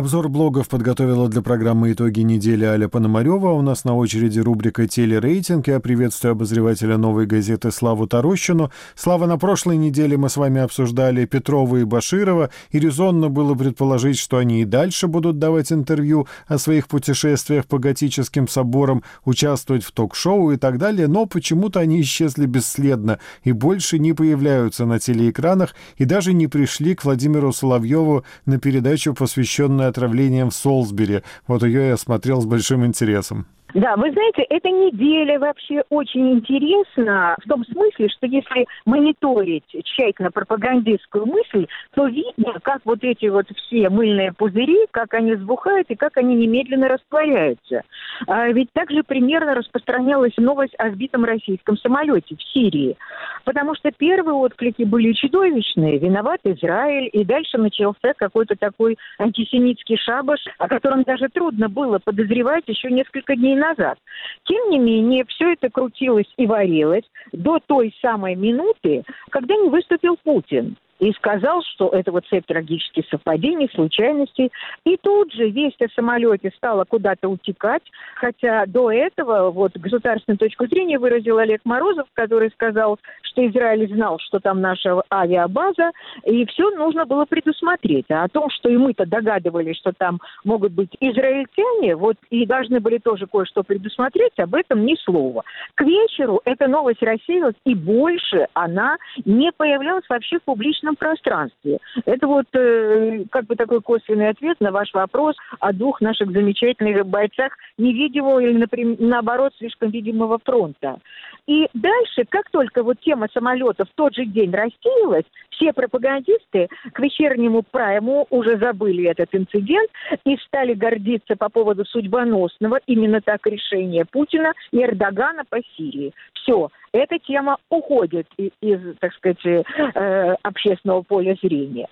Обзор 0.00 0.30
блогов 0.30 0.70
подготовила 0.70 1.28
для 1.28 1.42
программы 1.42 1.92
«Итоги 1.92 2.20
недели» 2.20 2.64
Аля 2.64 2.88
Пономарева. 2.88 3.50
У 3.50 3.60
нас 3.60 3.84
на 3.84 3.94
очереди 3.94 4.40
рубрика 4.40 4.88
«Телерейтинг». 4.88 5.68
Я 5.68 5.78
приветствую 5.78 6.32
обозревателя 6.32 6.96
«Новой 6.96 7.26
газеты» 7.26 7.70
Славу 7.70 8.06
Тарощину. 8.06 8.70
Слава, 8.94 9.26
на 9.26 9.36
прошлой 9.36 9.76
неделе 9.76 10.16
мы 10.16 10.30
с 10.30 10.38
вами 10.38 10.62
обсуждали 10.62 11.26
Петрова 11.26 11.76
и 11.76 11.84
Баширова, 11.84 12.48
и 12.70 12.78
резонно 12.78 13.28
было 13.28 13.54
предположить, 13.54 14.16
что 14.16 14.38
они 14.38 14.62
и 14.62 14.64
дальше 14.64 15.06
будут 15.06 15.38
давать 15.38 15.70
интервью 15.70 16.26
о 16.46 16.56
своих 16.56 16.88
путешествиях 16.88 17.66
по 17.66 17.78
готическим 17.78 18.48
соборам, 18.48 19.02
участвовать 19.26 19.84
в 19.84 19.92
ток-шоу 19.92 20.52
и 20.52 20.56
так 20.56 20.78
далее, 20.78 21.08
но 21.08 21.26
почему-то 21.26 21.78
они 21.78 22.00
исчезли 22.00 22.46
бесследно 22.46 23.18
и 23.44 23.52
больше 23.52 23.98
не 23.98 24.14
появляются 24.14 24.86
на 24.86 24.98
телеэкранах 24.98 25.74
и 25.98 26.06
даже 26.06 26.32
не 26.32 26.46
пришли 26.46 26.94
к 26.94 27.04
Владимиру 27.04 27.52
Соловьеву 27.52 28.24
на 28.46 28.58
передачу, 28.58 29.12
посвященную 29.12 29.89
отравлением 29.90 30.50
в 30.50 30.54
Солсбери. 30.54 31.22
Вот 31.46 31.62
ее 31.62 31.88
я 31.88 31.96
смотрел 31.96 32.40
с 32.40 32.46
большим 32.46 32.86
интересом. 32.86 33.46
Да, 33.74 33.96
вы 33.96 34.10
знаете, 34.10 34.42
эта 34.48 34.68
неделя 34.68 35.38
вообще 35.38 35.82
очень 35.90 36.32
интересна 36.32 37.36
в 37.44 37.48
том 37.48 37.64
смысле, 37.64 38.08
что 38.08 38.26
если 38.26 38.66
мониторить 38.84 39.64
тщательно 39.84 40.30
пропагандистскую 40.30 41.26
мысль, 41.26 41.66
то 41.94 42.06
видно, 42.06 42.58
как 42.62 42.80
вот 42.84 42.98
эти 43.02 43.26
вот 43.26 43.46
все 43.56 43.88
мыльные 43.88 44.32
пузыри, 44.32 44.86
как 44.90 45.14
они 45.14 45.36
сбухают 45.36 45.88
и 45.90 45.94
как 45.94 46.16
они 46.16 46.34
немедленно 46.34 46.88
растворяются. 46.88 47.82
А 48.26 48.48
ведь 48.48 48.72
также 48.72 49.02
примерно 49.02 49.54
распространялась 49.54 50.36
новость 50.36 50.74
о 50.78 50.90
сбитом 50.90 51.24
российском 51.24 51.76
самолете 51.76 52.36
в 52.36 52.42
Сирии. 52.52 52.96
Потому 53.44 53.74
что 53.74 53.90
первые 53.92 54.34
отклики 54.34 54.82
были 54.82 55.12
чудовищные. 55.12 55.98
Виноват 55.98 56.40
Израиль. 56.44 57.08
И 57.12 57.24
дальше 57.24 57.58
начался 57.58 58.14
какой-то 58.16 58.56
такой 58.56 58.98
антисемитский 59.18 59.96
шабаш, 59.96 60.40
о 60.58 60.68
котором 60.68 61.02
даже 61.04 61.28
трудно 61.28 61.68
было 61.68 61.98
подозревать 61.98 62.64
еще 62.66 62.90
несколько 62.90 63.36
дней 63.36 63.56
назад. 63.60 63.98
Тем 64.44 64.70
не 64.70 64.78
менее, 64.78 65.24
все 65.26 65.52
это 65.52 65.70
крутилось 65.70 66.32
и 66.36 66.46
варилось 66.46 67.04
до 67.32 67.60
той 67.64 67.94
самой 68.00 68.34
минуты, 68.34 69.04
когда 69.30 69.54
не 69.54 69.68
выступил 69.68 70.16
Путин 70.24 70.76
и 71.00 71.12
сказал, 71.12 71.62
что 71.74 71.88
это 71.88 72.12
вот 72.12 72.26
цепь 72.26 72.46
трагических 72.46 73.04
совпадений, 73.10 73.68
случайностей. 73.74 74.52
И 74.84 74.96
тут 74.98 75.32
же 75.32 75.48
весть 75.50 75.80
о 75.82 75.88
самолете 75.94 76.52
стала 76.56 76.84
куда-то 76.84 77.28
утекать, 77.28 77.82
хотя 78.14 78.66
до 78.66 78.92
этого 78.92 79.50
вот 79.50 79.76
государственную 79.76 80.38
точку 80.38 80.66
зрения 80.66 80.98
выразил 80.98 81.38
Олег 81.38 81.62
Морозов, 81.64 82.06
который 82.14 82.50
сказал, 82.50 82.98
что 83.22 83.46
Израиль 83.48 83.92
знал, 83.92 84.18
что 84.18 84.40
там 84.40 84.60
наша 84.60 85.02
авиабаза, 85.12 85.90
и 86.24 86.44
все 86.46 86.70
нужно 86.70 87.06
было 87.06 87.24
предусмотреть. 87.24 88.06
А 88.10 88.24
о 88.24 88.28
том, 88.28 88.50
что 88.50 88.68
и 88.68 88.76
мы-то 88.76 89.06
догадывались, 89.06 89.78
что 89.78 89.92
там 89.92 90.20
могут 90.44 90.72
быть 90.72 90.90
израильтяне, 91.00 91.96
вот 91.96 92.16
и 92.28 92.44
должны 92.44 92.80
были 92.80 92.98
тоже 92.98 93.26
кое-что 93.26 93.62
предусмотреть, 93.62 94.38
об 94.38 94.54
этом 94.54 94.84
ни 94.84 94.94
слова. 94.96 95.44
К 95.74 95.82
вечеру 95.82 96.42
эта 96.44 96.68
новость 96.68 97.02
рассеялась, 97.02 97.54
и 97.64 97.74
больше 97.74 98.48
она 98.52 98.98
не 99.24 99.50
появлялась 99.52 100.04
вообще 100.08 100.38
в 100.38 100.42
публичном 100.42 100.89
пространстве. 100.96 101.78
Это 102.04 102.26
вот 102.26 102.46
э, 102.54 103.24
как 103.30 103.46
бы 103.46 103.56
такой 103.56 103.80
косвенный 103.80 104.28
ответ 104.28 104.60
на 104.60 104.70
ваш 104.70 104.92
вопрос 104.94 105.36
о 105.58 105.72
двух 105.72 106.00
наших 106.00 106.30
замечательных 106.30 107.06
бойцах 107.06 107.52
невидимого 107.78 108.40
или, 108.40 108.56
например, 108.56 108.96
наоборот, 108.98 109.52
слишком 109.58 109.90
видимого 109.90 110.38
фронта. 110.44 110.98
И 111.46 111.68
дальше, 111.74 112.24
как 112.28 112.50
только 112.50 112.82
вот 112.82 113.00
тема 113.00 113.26
самолета 113.32 113.84
в 113.84 113.90
тот 113.94 114.14
же 114.14 114.24
день 114.24 114.52
рассеялась, 114.52 115.24
все 115.60 115.72
пропагандисты 115.72 116.68
к 116.92 116.98
вечернему 116.98 117.62
прайму 117.62 118.26
уже 118.30 118.56
забыли 118.58 119.08
этот 119.08 119.28
инцидент 119.32 119.90
и 120.24 120.36
стали 120.46 120.72
гордиться 120.72 121.36
по 121.36 121.50
поводу 121.50 121.84
судьбоносного 121.84 122.80
именно 122.86 123.20
так 123.20 123.46
решения 123.46 124.06
Путина 124.10 124.54
и 124.72 124.82
Эрдогана 124.82 125.44
по 125.48 125.58
Сирии. 125.76 126.12
Все, 126.32 126.70
эта 126.92 127.18
тема 127.18 127.58
уходит 127.68 128.26
из, 128.60 128.80
так 128.98 129.12
сказать, 129.14 129.44
э, 129.44 130.34
общественного 130.42 131.02
поля 131.02 131.36
зрения. 131.42 131.88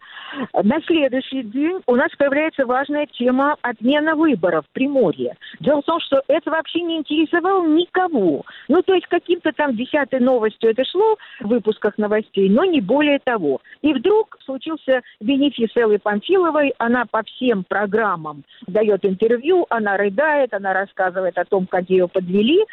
На 0.52 0.80
следующий 0.82 1.42
день 1.42 1.80
у 1.86 1.94
нас 1.94 2.10
появляется 2.18 2.66
важная 2.66 3.06
тема 3.06 3.56
отмена 3.62 4.16
выборов 4.16 4.64
в 4.66 4.72
Приморье. 4.72 5.36
Дело 5.60 5.82
в 5.82 5.84
том, 5.84 6.00
что 6.00 6.22
это 6.26 6.50
вообще 6.50 6.80
не 6.80 6.98
интересовало 6.98 7.66
никого. 7.66 8.42
Ну, 8.68 8.82
то 8.82 8.94
есть 8.94 9.06
каким-то 9.06 9.52
там 9.52 9.76
десятой 9.76 10.20
новостью 10.20 10.70
это 10.70 10.84
шло 10.84 11.16
в 11.40 11.48
выпусках 11.48 11.96
новостей, 11.98 12.48
но 12.48 12.64
не 12.64 12.80
более 12.80 13.20
того. 13.20 13.57
И 13.82 13.92
вдруг 13.94 14.38
случился 14.44 15.02
бенефис 15.20 15.70
Эллы 15.76 15.98
Памфиловой. 15.98 16.74
Она 16.78 17.04
по 17.06 17.22
всем 17.22 17.64
программам 17.64 18.44
дает 18.66 19.04
интервью, 19.04 19.66
она 19.70 19.96
рыдает, 19.96 20.52
она 20.54 20.72
рассказывает 20.72 21.38
о 21.38 21.44
том, 21.44 21.66
как 21.66 21.88
ее 21.88 22.08
подвели. 22.08 22.64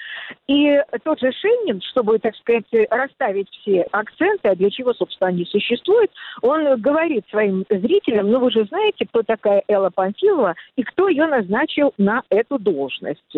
И 0.47 0.81
тот 1.03 1.19
же 1.19 1.31
Шенин, 1.31 1.81
чтобы, 1.81 2.19
так 2.19 2.35
сказать, 2.35 2.65
расставить 2.89 3.49
все 3.49 3.83
акценты, 3.91 4.49
а 4.49 4.55
для 4.55 4.69
чего, 4.69 4.93
собственно, 4.93 5.29
они 5.29 5.45
существуют, 5.45 6.11
он 6.41 6.79
говорит 6.81 7.25
своим 7.29 7.65
зрителям, 7.69 8.31
ну 8.31 8.39
вы 8.39 8.51
же 8.51 8.65
знаете, 8.65 9.05
кто 9.05 9.23
такая 9.23 9.63
Элла 9.67 9.89
Памфилова 9.89 10.55
и 10.75 10.83
кто 10.83 11.07
ее 11.07 11.27
назначил 11.27 11.93
на 11.97 12.23
эту 12.29 12.59
должность. 12.59 13.37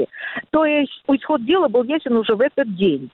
То 0.51 0.65
есть 0.65 1.03
исход 1.07 1.45
дела 1.45 1.67
был 1.67 1.83
ясен 1.83 2.15
уже 2.15 2.35
в 2.35 2.41
этот 2.41 2.75
день. 2.75 3.09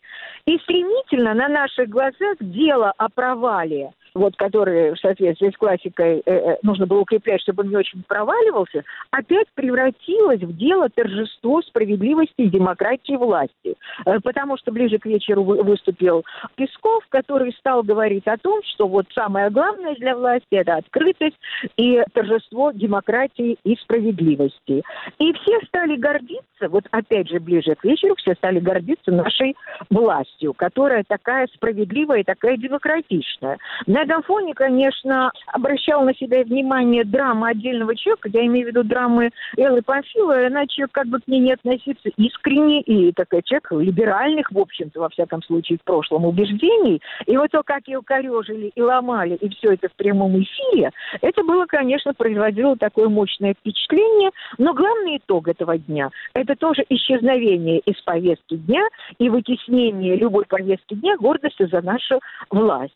И 0.45 0.57
стремительно 0.59 1.33
на 1.33 1.47
наших 1.47 1.89
глазах 1.89 2.37
дело 2.39 2.93
о 2.97 3.09
провале 3.09 3.91
вот, 4.15 4.35
который 4.35 4.93
в 4.93 4.99
соответствии 4.99 5.49
с 5.49 5.57
классикой 5.57 6.21
э, 6.25 6.31
э, 6.31 6.57
нужно 6.61 6.85
было 6.85 6.99
укреплять, 6.99 7.41
чтобы 7.41 7.63
он 7.63 7.69
не 7.69 7.77
очень 7.77 8.03
проваливался, 8.07 8.83
опять 9.11 9.47
превратилось 9.55 10.41
в 10.41 10.55
дело 10.55 10.89
торжество 10.89 11.61
справедливости 11.61 12.47
демократии 12.47 13.15
власти. 13.15 13.75
Э, 14.05 14.19
потому 14.23 14.57
что 14.57 14.71
ближе 14.71 14.99
к 14.99 15.05
вечеру 15.05 15.43
выступил 15.43 16.23
Песков, 16.55 17.05
который 17.09 17.53
стал 17.53 17.83
говорить 17.83 18.27
о 18.27 18.37
том, 18.37 18.61
что 18.63 18.87
вот 18.87 19.05
самое 19.13 19.49
главное 19.49 19.95
для 19.95 20.15
власти– 20.15 20.47
это 20.51 20.75
открытость 20.75 21.37
и 21.77 22.01
торжество 22.13 22.71
демократии 22.71 23.57
и 23.63 23.75
справедливости. 23.77 24.83
И 25.19 25.33
все 25.33 25.59
стали 25.67 25.95
гордиться, 25.95 26.69
вот 26.69 26.85
опять 26.91 27.29
же 27.29 27.39
ближе 27.39 27.75
к 27.75 27.83
вечеру, 27.83 28.15
все 28.15 28.35
стали 28.35 28.59
гордиться 28.59 29.11
нашей 29.11 29.55
властью, 29.89 30.53
которая 30.53 31.03
такая 31.07 31.47
справедливая 31.53 32.19
и 32.19 32.23
такая 32.23 32.57
демократичная. 32.57 33.57
На 33.87 34.02
этом 34.03 34.23
фоне, 34.23 34.53
конечно, 34.53 35.31
обращал 35.47 36.03
на 36.03 36.13
себя 36.13 36.43
внимание 36.43 37.03
драма 37.03 37.49
отдельного 37.49 37.95
человека, 37.95 38.29
я 38.33 38.45
имею 38.45 38.65
в 38.65 38.69
виду 38.69 38.83
драмы 38.83 39.31
Эллы 39.57 39.81
Памфиловой, 39.81 40.47
иначе 40.47 40.87
как 40.91 41.07
бы 41.07 41.19
к 41.19 41.27
ней 41.27 41.39
не 41.39 41.53
относиться 41.53 42.09
искренне, 42.17 42.81
и 42.81 43.11
такая 43.13 43.41
человек 43.41 43.71
либеральных, 43.71 44.51
в 44.51 44.59
общем-то, 44.59 44.99
во 44.99 45.09
всяком 45.09 45.41
случае, 45.43 45.79
в 45.79 45.83
прошлом 45.83 46.25
убеждений. 46.25 47.01
И 47.25 47.37
вот 47.37 47.51
то, 47.51 47.63
как 47.63 47.87
ее 47.87 48.01
корежили 48.03 48.71
и 48.75 48.81
ломали, 48.81 49.35
и 49.35 49.49
все 49.49 49.73
это 49.73 49.89
в 49.89 49.93
прямом 49.93 50.37
эфире, 50.41 50.91
это 51.21 51.43
было, 51.43 51.65
конечно, 51.65 52.13
производило 52.13 52.75
такое 52.75 53.09
мощное 53.09 53.53
впечатление. 53.53 54.31
Но 54.57 54.73
главный 54.73 55.17
итог 55.17 55.47
этого 55.47 55.77
дня– 55.77 56.09
это 56.33 56.55
тоже 56.55 56.83
исчезновение 56.89 57.79
из 57.79 58.01
повестки 58.01 58.55
дня 58.55 58.85
и 59.17 59.29
вытеснение 59.29 60.15
любой 60.15 60.45
повестки 60.45 60.95
дня 60.95 61.15
гордости 61.17 61.67
за 61.71 61.81
нашу 61.81 62.19
власть. 62.49 62.93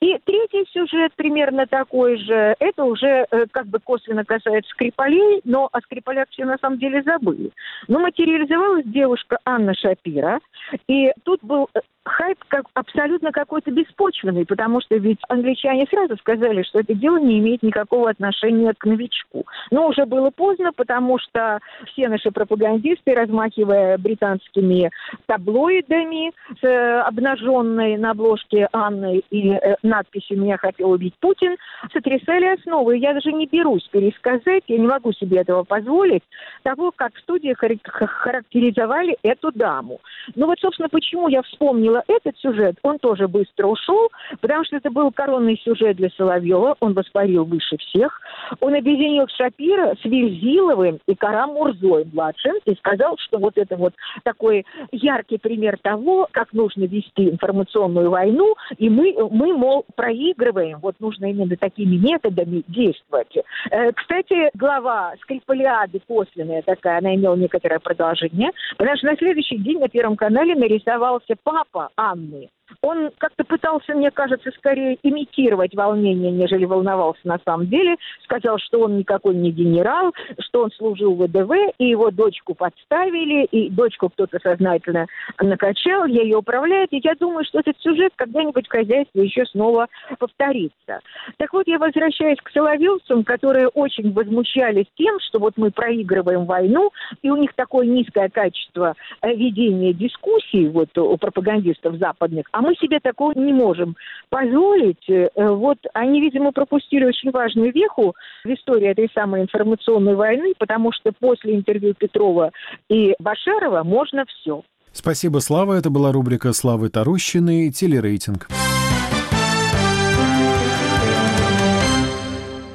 И 0.00 0.18
третий 0.24 0.66
сюжет 0.72 1.12
примерно 1.16 1.66
такой 1.66 2.16
же. 2.18 2.54
Это 2.58 2.84
уже 2.84 3.26
э, 3.30 3.46
как 3.50 3.66
бы 3.66 3.78
косвенно 3.80 4.24
касается 4.24 4.70
Скрипалей, 4.70 5.40
но 5.44 5.68
о 5.72 5.80
Скрипалях 5.80 6.28
все 6.30 6.44
на 6.44 6.56
самом 6.58 6.78
деле 6.78 7.02
забыли. 7.02 7.50
Но 7.88 7.98
материализовалась 7.98 8.86
девушка 8.86 9.38
Анна 9.44 9.74
Шапира, 9.74 10.40
и 10.86 11.12
тут 11.24 11.40
был 11.42 11.68
э, 11.74 11.80
хайп 12.04 12.38
как 12.48 12.64
абсолютно 12.74 13.32
какой-то 13.32 13.70
беспочвенный, 13.70 14.46
потому 14.46 14.80
что 14.80 14.96
ведь 14.96 15.20
англичане 15.28 15.86
сразу 15.90 16.16
сказали, 16.16 16.62
что 16.62 16.80
это 16.80 16.94
дело 16.94 17.18
не 17.18 17.38
имеет 17.38 17.62
никакого 17.62 18.10
отношения 18.10 18.72
к 18.76 18.84
новичку. 18.84 19.46
Но 19.70 19.88
уже 19.88 20.06
было 20.06 20.30
поздно, 20.30 20.72
потому 20.72 21.18
что 21.18 21.60
все 21.86 22.08
наши 22.08 22.30
пропагандисты, 22.30 23.14
размахивая 23.14 23.98
британскими 23.98 24.90
таблоидами 25.26 26.32
с 26.60 26.64
э, 26.64 27.00
обнаженной 27.00 27.96
на 27.96 28.12
обложке 28.12 28.68
Анны 28.72 29.22
и 29.30 29.50
э, 29.50 29.76
надписью 29.82 30.40
«Меня 30.40 30.56
хотел 30.56 30.90
убить 30.90 31.14
Путин», 31.20 31.56
сотрясали 31.92 32.46
основы. 32.46 32.98
Я 32.98 33.12
даже 33.12 33.32
не 33.32 33.46
берусь 33.46 33.86
пересказать, 33.88 34.64
я 34.66 34.78
не 34.78 34.86
могу 34.86 35.12
себе 35.12 35.38
этого 35.38 35.64
позволить, 35.64 36.22
того, 36.62 36.92
как 36.94 37.14
в 37.14 37.20
студии 37.20 37.54
характеризовали 37.54 39.16
эту 39.22 39.52
даму. 39.52 40.00
Ну 40.34 40.46
вот, 40.46 40.58
собственно, 40.60 40.88
почему 40.88 41.28
я 41.28 41.42
вспомнила 41.42 41.99
этот 42.06 42.36
сюжет, 42.38 42.76
он 42.82 42.98
тоже 42.98 43.28
быстро 43.28 43.66
ушел, 43.66 44.10
потому 44.40 44.64
что 44.64 44.76
это 44.76 44.90
был 44.90 45.10
коронный 45.10 45.60
сюжет 45.64 45.96
для 45.96 46.10
Соловьева, 46.10 46.76
он 46.80 46.94
воспарил 46.94 47.44
выше 47.44 47.76
всех. 47.78 48.20
Он 48.60 48.74
объединил 48.74 49.26
Шапира 49.28 49.94
с 50.00 50.04
Вильзиловым 50.04 51.00
и 51.06 51.14
Карам 51.14 51.50
Мурзой-младшим 51.50 52.54
и 52.64 52.74
сказал, 52.74 53.16
что 53.18 53.38
вот 53.38 53.56
это 53.56 53.76
вот 53.76 53.94
такой 54.24 54.66
яркий 54.92 55.38
пример 55.38 55.78
того, 55.82 56.28
как 56.30 56.52
нужно 56.52 56.84
вести 56.84 57.30
информационную 57.30 58.10
войну, 58.10 58.54
и 58.78 58.88
мы, 58.88 59.14
мы 59.30 59.56
мол, 59.56 59.84
проигрываем, 59.94 60.78
вот 60.80 60.96
нужно 61.00 61.26
именно 61.26 61.56
такими 61.56 61.96
методами 61.96 62.62
действовать. 62.68 63.36
Э, 63.70 63.92
кстати, 63.92 64.50
глава 64.54 65.14
Скрипалиады 65.22 66.00
косвенная 66.06 66.62
такая, 66.62 66.98
она 66.98 67.14
имела 67.14 67.36
некоторое 67.36 67.78
продолжение, 67.78 68.50
потому 68.76 68.96
что 68.96 69.06
на 69.06 69.16
следующий 69.16 69.58
день 69.58 69.78
на 69.78 69.88
Первом 69.88 70.16
канале 70.16 70.54
нарисовался 70.54 71.34
папа 71.42 71.79
папа 71.80 71.92
Анны 71.96 72.50
он 72.82 73.10
как-то 73.18 73.44
пытался, 73.44 73.94
мне 73.94 74.10
кажется, 74.10 74.50
скорее 74.56 74.98
имитировать 75.02 75.74
волнение, 75.74 76.30
нежели 76.30 76.64
волновался 76.64 77.20
на 77.24 77.38
самом 77.44 77.66
деле. 77.66 77.96
Сказал, 78.24 78.58
что 78.58 78.80
он 78.80 78.98
никакой 78.98 79.34
не 79.34 79.50
генерал, 79.50 80.12
что 80.38 80.64
он 80.64 80.70
служил 80.72 81.14
в 81.14 81.26
ВДВ, 81.26 81.52
и 81.78 81.86
его 81.86 82.10
дочку 82.10 82.54
подставили, 82.54 83.44
и 83.46 83.70
дочку 83.70 84.08
кто-то 84.08 84.38
сознательно 84.42 85.06
накачал, 85.40 86.06
ее 86.06 86.36
управляет. 86.36 86.92
И 86.92 87.00
я 87.02 87.14
думаю, 87.14 87.44
что 87.44 87.60
этот 87.60 87.78
сюжет 87.80 88.12
когда-нибудь 88.16 88.66
в 88.66 88.70
хозяйстве 88.70 89.24
еще 89.24 89.44
снова 89.46 89.88
повторится. 90.18 91.00
Так 91.38 91.52
вот, 91.52 91.66
я 91.66 91.78
возвращаюсь 91.78 92.38
к 92.42 92.50
соловьевцам, 92.50 93.24
которые 93.24 93.68
очень 93.68 94.12
возмущались 94.12 94.86
тем, 94.96 95.18
что 95.20 95.38
вот 95.38 95.54
мы 95.56 95.70
проигрываем 95.70 96.44
войну, 96.44 96.90
и 97.22 97.30
у 97.30 97.36
них 97.36 97.52
такое 97.54 97.86
низкое 97.86 98.28
качество 98.28 98.94
э, 99.22 99.34
ведения 99.34 99.92
дискуссий 99.92 100.68
вот, 100.68 100.96
у 100.98 101.16
пропагандистов 101.16 101.96
западных, 101.96 102.46
а 102.52 102.59
мы 102.60 102.74
себе 102.76 103.00
такого 103.00 103.32
не 103.32 103.52
можем 103.52 103.96
позволить. 104.28 105.08
Э, 105.08 105.28
вот 105.36 105.78
они, 105.94 106.20
видимо, 106.20 106.52
пропустили 106.52 107.04
очень 107.04 107.30
важную 107.30 107.72
веху 107.72 108.14
в 108.44 108.48
истории 108.48 108.88
этой 108.88 109.10
самой 109.14 109.42
информационной 109.42 110.14
войны, 110.14 110.54
потому 110.58 110.92
что 110.92 111.12
после 111.12 111.54
интервью 111.54 111.94
Петрова 111.94 112.50
и 112.88 113.14
Башарова 113.18 113.82
можно 113.82 114.24
все. 114.26 114.62
Спасибо, 114.92 115.38
Слава. 115.38 115.74
Это 115.74 115.90
была 115.90 116.12
рубрика 116.12 116.52
Славы 116.52 116.88
Тарущины 116.88 117.70
«Телерейтинг». 117.70 118.48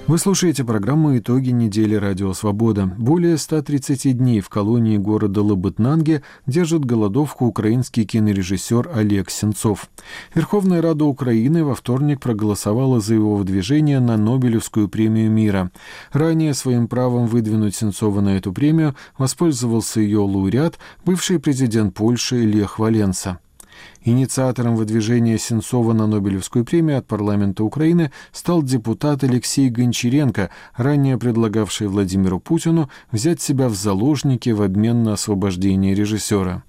Вы 0.07 0.19
слушаете 0.19 0.63
программу 0.63 1.17
«Итоги 1.17 1.49
недели 1.49 1.95
Радио 1.95 2.31
Свобода». 2.33 2.85
Более 2.85 3.39
130 3.39 4.15
дней 4.15 4.39
в 4.39 4.49
колонии 4.49 4.97
города 4.97 5.41
Лабытнанге 5.41 6.21
держит 6.45 6.85
голодовку 6.85 7.47
украинский 7.47 8.05
кинорежиссер 8.05 8.91
Олег 8.93 9.31
Сенцов. 9.31 9.89
Верховная 10.35 10.83
Рада 10.83 11.05
Украины 11.05 11.63
во 11.63 11.73
вторник 11.73 12.19
проголосовала 12.19 12.99
за 12.99 13.15
его 13.15 13.35
выдвижение 13.35 13.99
на 13.99 14.15
Нобелевскую 14.15 14.89
премию 14.89 15.31
мира. 15.31 15.71
Ранее 16.11 16.53
своим 16.53 16.87
правом 16.87 17.25
выдвинуть 17.25 17.75
Сенцова 17.75 18.21
на 18.21 18.37
эту 18.37 18.53
премию 18.53 18.95
воспользовался 19.17 20.01
ее 20.01 20.19
лауреат, 20.19 20.77
бывший 21.03 21.39
президент 21.39 21.95
Польши 21.95 22.45
Лех 22.45 22.77
Валенса. 22.77 23.39
Инициатором 24.07 24.75
выдвижения 24.75 25.39
Сенцова 25.39 25.93
на 25.93 26.05
Нобелевскую 26.05 26.63
премию 26.63 26.99
от 26.99 27.07
парламента 27.07 27.63
Украины 27.63 28.11
стал 28.31 28.61
депутат 28.61 29.23
Алексей 29.23 29.67
Гончаренко, 29.71 30.51
ранее 30.77 31.17
предлагавший 31.17 31.87
Владимиру 31.87 32.39
Путину 32.39 32.91
взять 33.11 33.41
себя 33.41 33.67
в 33.67 33.73
заложники 33.73 34.51
в 34.51 34.61
обмен 34.61 35.01
на 35.01 35.13
освобождение 35.13 35.95
режиссера. 35.95 36.61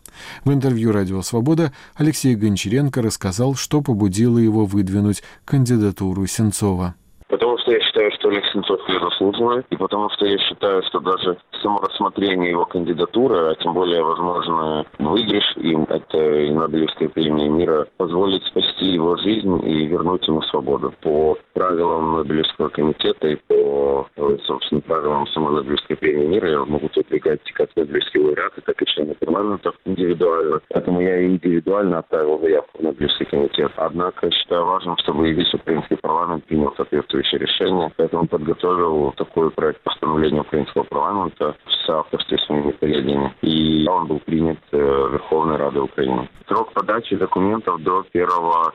В 0.47 0.51
интервью 0.51 0.93
«Радио 0.93 1.20
Свобода» 1.20 1.74
Алексей 1.95 2.34
Гончаренко 2.34 3.03
рассказал, 3.03 3.55
что 3.55 3.82
побудило 3.82 4.39
его 4.39 4.64
выдвинуть 4.64 5.22
кандидатуру 5.45 6.26
Сенцова. 6.26 6.95
Потому 7.28 7.59
что 7.59 7.70
я 7.70 7.80
считаю, 7.82 8.11
Олег 8.29 8.45
Сенцов 8.53 8.81
ее 8.89 9.01
заслуживает, 9.01 9.66
и 9.70 9.77
потому 9.77 10.11
что 10.11 10.27
я 10.27 10.39
считаю, 10.39 10.83
что 10.85 11.01
даже 11.01 11.37
само 11.62 11.81
рассмотрение 11.81 12.51
его 12.51 12.64
кандидатуры, 12.64 13.51
а 13.51 13.55
тем 13.57 13.74
более, 13.74 14.03
возможно, 14.03 14.85
выигрыш 14.99 15.57
им 15.57 15.85
этой 15.85 16.51
Нобелевской 16.51 17.09
премии 17.09 17.49
мира, 17.49 17.87
позволит 17.97 18.45
спасти 18.45 18.87
его 18.87 19.16
жизнь 19.16 19.61
и 19.66 19.87
вернуть 19.87 20.27
ему 20.27 20.43
свободу. 20.43 20.93
По 21.03 21.37
правилам 21.55 22.16
Нобелевского 22.16 22.68
комитета 22.68 23.29
и 23.29 23.37
по, 23.37 24.07
собственно, 24.45 24.81
правилам 24.81 25.27
самой 25.29 25.55
Нобелевской 25.55 25.97
премии 25.97 26.27
мира 26.27 26.51
я 26.51 26.64
могу 26.64 26.91
выдвигать 26.95 27.41
как 27.53 27.70
Нобелевские 27.77 28.24
лауреаты, 28.24 28.61
так 28.62 28.81
и 28.83 28.87
члены 28.87 29.14
парламента 29.14 29.72
индивидуально. 29.85 30.61
Поэтому 30.68 31.01
я 31.01 31.27
индивидуально 31.27 31.99
отправил 31.99 32.41
заявку 32.41 32.79
в 32.79 32.83
Нобелевский 32.83 33.27
комитет. 33.27 33.72
Однако 33.77 34.31
считаю 34.31 34.66
важным, 34.66 34.97
чтобы 34.99 35.29
и 35.29 35.33
весь 35.33 35.53
украинский 35.55 35.97
парламент 35.97 36.45
принял 36.45 36.72
соответствующее 36.77 37.41
решение. 37.41 37.93
Поэтому 37.97 38.16
подготовил 38.25 39.12
такой 39.17 39.51
проект 39.51 39.83
постановления 39.83 40.41
украинского 40.41 40.85
парламента 40.85 41.55
в 41.64 41.87
соавторстве 41.87 42.39
с 42.39 42.49
моими 42.49 42.73
коллегами. 42.73 43.35
И 43.43 43.87
он 43.89 44.07
был 44.07 44.19
принят 44.21 44.59
э, 44.73 44.77
Верховной 44.77 45.57
Радой 45.57 45.83
Украины. 45.83 46.29
Срок 46.49 46.73
подачи 46.73 47.17
документов 47.17 47.83
до 47.83 48.05
1 48.12 48.29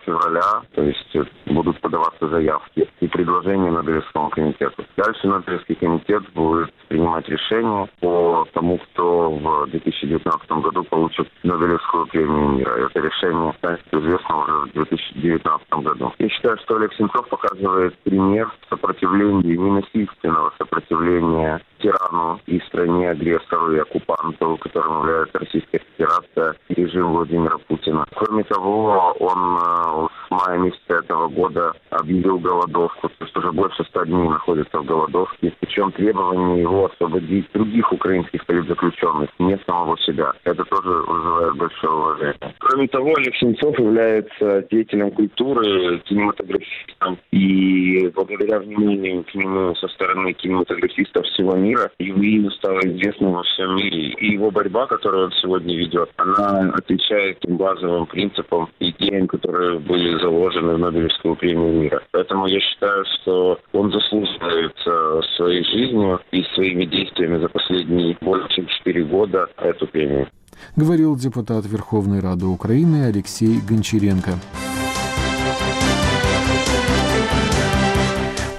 февраля, 0.06 0.62
то 0.74 0.84
есть 0.84 1.16
э, 1.16 1.24
будут 1.48 1.80
подаваться 1.82 2.28
заявки 2.28 2.88
и 3.00 3.08
предложения 3.08 3.72
Нобелевскому 3.72 4.30
комитету. 4.30 4.84
Дальше 4.98 5.28
Нобелевский 5.28 5.76
комитет 5.76 6.24
будет 6.34 6.72
принимать 6.90 7.28
решение 7.30 7.88
по 8.00 8.46
тому, 8.54 8.78
кто 8.78 9.32
в 9.32 9.68
2019 9.72 10.52
году 10.52 10.84
получит 10.84 11.28
Нобелевскую 11.44 12.08
премию 12.08 12.50
мира. 12.50 12.72
Это 12.72 13.00
решение 13.00 13.54
станет 13.58 13.82
известно 13.92 14.44
уже 14.44 14.54
в 14.54 14.72
2019 14.74 15.70
году. 15.84 16.14
Я 16.20 16.30
считаю, 16.30 16.58
что 16.58 16.76
Олег 16.76 16.94
Сенцов 16.94 17.28
показывает 17.30 17.98
пример 18.00 18.52
сопротивления, 18.70 19.31
ненасильственного 19.40 20.52
сопротивления 20.58 21.62
тирану 21.82 22.40
и 22.46 22.60
стране-агрессору 22.68 23.74
и 23.74 23.80
оккупанту, 23.80 24.58
которым 24.58 25.00
является 25.02 25.40
Российская 25.40 25.82
Федерация 25.92 26.56
и 26.70 26.76
режим 26.76 27.14
Владимира 27.14 27.58
Путина. 27.58 28.06
Кроме 28.16 28.44
того, 28.44 29.16
он 29.20 29.58
э, 29.58 30.08
с 30.28 30.32
мая 30.32 30.60
месяца 30.60 30.96
этого 31.04 31.28
года 31.28 31.74
объявил 31.90 32.40
голодовку, 32.40 33.10
то 33.10 33.26
есть 33.26 33.36
уже 33.36 33.52
больше 33.52 33.84
ста 33.86 34.06
дней 34.06 34.30
находится 34.30 34.80
в 34.80 34.86
голодовке, 34.86 35.54
причем 35.60 35.92
требование 35.92 36.62
его 36.62 36.86
освободить 36.86 37.52
других 37.54 37.92
украинских 37.92 38.46
политзаключенных, 38.46 39.30
не 39.40 39.58
самого 39.66 39.98
себя. 40.00 40.32
Это 40.44 40.64
тоже 40.66 40.90
вызывает 40.90 41.56
большое 41.56 41.94
уважение. 41.94 42.56
Кроме 42.60 42.88
того, 42.88 43.14
Олег 43.18 43.36
Сенцов 43.36 43.78
является 43.80 44.66
деятелем 44.70 45.12
культуры, 45.12 46.00
кинематографистом, 46.06 47.18
и 47.32 48.10
благодаря 48.16 48.60
вниманию 48.60 49.24
к 49.24 49.36
нему 49.36 49.76
со 49.76 49.88
стороны 49.90 50.34
кинематографистов 50.34 51.26
всего 51.26 51.56
мира 51.56 51.71
мира, 51.72 51.92
и 52.00 52.50
стало 52.58 52.80
известно 52.80 53.32
во 53.32 53.44
всем 53.44 53.76
мире. 53.76 54.10
И 54.20 54.34
его 54.34 54.52
борьба, 54.52 54.88
которую 54.88 55.26
он 55.26 55.32
сегодня 55.42 55.78
ведет, 55.78 56.10
она 56.18 56.72
отвечает 56.74 57.40
тем 57.40 57.58
базовым 57.58 58.06
принципам, 58.06 58.70
идеям, 58.80 59.28
которые 59.28 59.80
были 59.80 60.20
заложены 60.20 60.76
в 60.76 60.80
Нобелевскую 60.80 61.36
премию 61.36 61.82
мира. 61.82 62.02
Поэтому 62.12 62.48
я 62.48 62.60
считаю, 62.60 63.06
что 63.06 63.60
он 63.74 63.92
заслуживает 63.92 64.76
э, 64.86 65.22
своей 65.38 65.64
жизнью 65.64 66.20
и 66.32 66.44
своими 66.56 66.86
действиями 66.86 67.40
за 67.40 67.48
последние 67.48 68.18
более 68.22 68.48
чем 68.50 68.66
4 68.68 69.04
года 69.06 69.48
эту 69.58 69.88
премию. 69.88 70.28
Говорил 70.76 71.16
депутат 71.16 71.66
Верховной 71.66 72.20
Рады 72.20 72.46
Украины 72.46 73.06
Алексей 73.06 73.60
Гончаренко. 73.68 74.32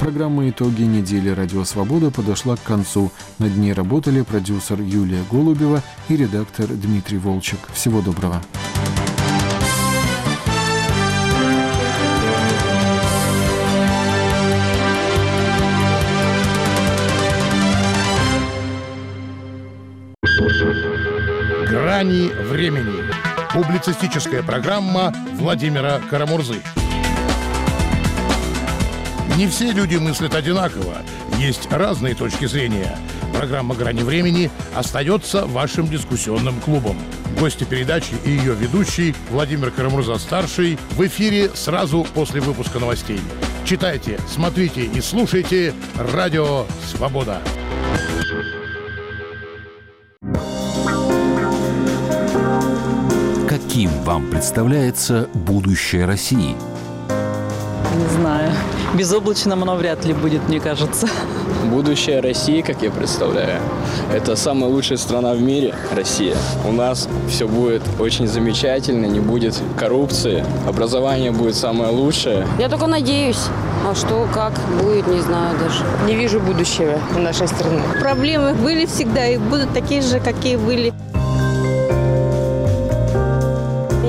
Программа 0.02 0.50
«Итоги 0.50 0.82
недели 0.82 1.28
Радио 1.28 1.62
Свобода» 1.62 2.10
подошла 2.10 2.56
к 2.56 2.62
концу. 2.64 3.12
На 3.38 3.48
дне 3.48 3.72
работали 3.72 4.22
продюсер 4.22 4.80
Юлия 4.80 5.22
Голубева 5.30 5.80
и 6.08 6.16
редактор 6.16 6.66
Дмитрий 6.66 7.18
Волчек. 7.18 7.60
Всего 7.72 8.00
доброго. 8.00 8.42
«Грани 21.68 22.28
времени» 22.50 23.04
Публицистическая 23.52 24.42
программа 24.42 25.14
Владимира 25.34 26.00
Карамурзы. 26.10 26.56
Не 29.36 29.48
все 29.48 29.72
люди 29.72 29.96
мыслят 29.96 30.34
одинаково. 30.34 30.96
Есть 31.38 31.70
разные 31.72 32.14
точки 32.14 32.44
зрения. 32.44 32.98
Программа 33.34 33.74
«Грани 33.74 34.02
времени» 34.02 34.50
остается 34.74 35.46
вашим 35.46 35.88
дискуссионным 35.88 36.60
клубом. 36.60 36.98
Гости 37.40 37.64
передачи 37.64 38.14
и 38.26 38.30
ее 38.30 38.54
ведущий 38.54 39.14
Владимир 39.30 39.70
Карамурза-старший 39.70 40.78
в 40.90 41.06
эфире 41.06 41.50
сразу 41.54 42.06
после 42.14 42.42
выпуска 42.42 42.78
новостей. 42.78 43.20
Читайте, 43.64 44.18
смотрите 44.28 44.82
и 44.82 45.00
слушайте 45.00 45.72
«Радио 45.96 46.66
Свобода». 46.84 47.40
Каким 53.48 53.90
вам 54.02 54.28
представляется 54.30 55.28
будущее 55.32 56.04
России? 56.04 56.54
Не 57.96 58.08
знаю. 58.20 58.52
Безоблачным 58.94 59.62
оно 59.62 59.76
вряд 59.76 60.04
ли 60.04 60.12
будет, 60.12 60.46
мне 60.48 60.60
кажется. 60.60 61.08
Будущее 61.70 62.20
России, 62.20 62.60
как 62.60 62.82
я 62.82 62.90
представляю, 62.90 63.60
это 64.12 64.36
самая 64.36 64.70
лучшая 64.70 64.98
страна 64.98 65.32
в 65.32 65.40
мире, 65.40 65.74
Россия. 65.96 66.36
У 66.68 66.72
нас 66.72 67.08
все 67.28 67.48
будет 67.48 67.82
очень 67.98 68.26
замечательно, 68.26 69.06
не 69.06 69.20
будет 69.20 69.58
коррупции, 69.78 70.44
образование 70.68 71.30
будет 71.30 71.56
самое 71.56 71.90
лучшее. 71.90 72.46
Я 72.58 72.68
только 72.68 72.86
надеюсь. 72.86 73.48
А 73.84 73.94
что, 73.94 74.28
как 74.32 74.52
будет, 74.82 75.06
не 75.06 75.20
знаю 75.20 75.56
даже. 75.58 75.84
Не 76.06 76.14
вижу 76.14 76.38
будущего 76.38 76.98
нашей 77.16 77.48
страны. 77.48 77.80
Проблемы 78.00 78.54
были 78.54 78.86
всегда 78.86 79.26
и 79.26 79.38
будут 79.38 79.72
такие 79.72 80.02
же, 80.02 80.20
какие 80.20 80.56
были. 80.56 80.92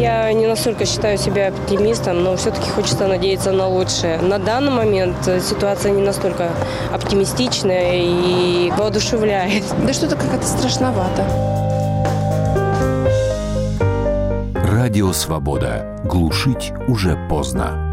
Я 0.04 0.34
не 0.34 0.48
настолько 0.48 0.86
считаю 0.86 1.18
себя 1.18 1.48
оптимистом, 1.48 2.26
но 2.26 2.36
все-таки 2.36 2.70
хочется 2.70 3.08
надеяться 3.08 3.54
на 3.54 3.70
лучшее. 3.70 4.18
На 4.18 4.38
данный 4.38 4.72
момент 4.72 5.16
ситуация 5.42 5.94
не 5.94 6.02
настолько 6.02 6.50
оптимистичная 6.92 7.94
и 7.94 8.70
воодушевляет. 8.78 9.64
Да 9.88 9.94
что-то 9.94 10.18
как-то 10.18 10.46
страшновато. 10.46 11.26
Радио 14.56 15.14
«Свобода». 15.14 15.98
Глушить 16.04 16.74
уже 16.90 17.18
поздно. 17.30 17.93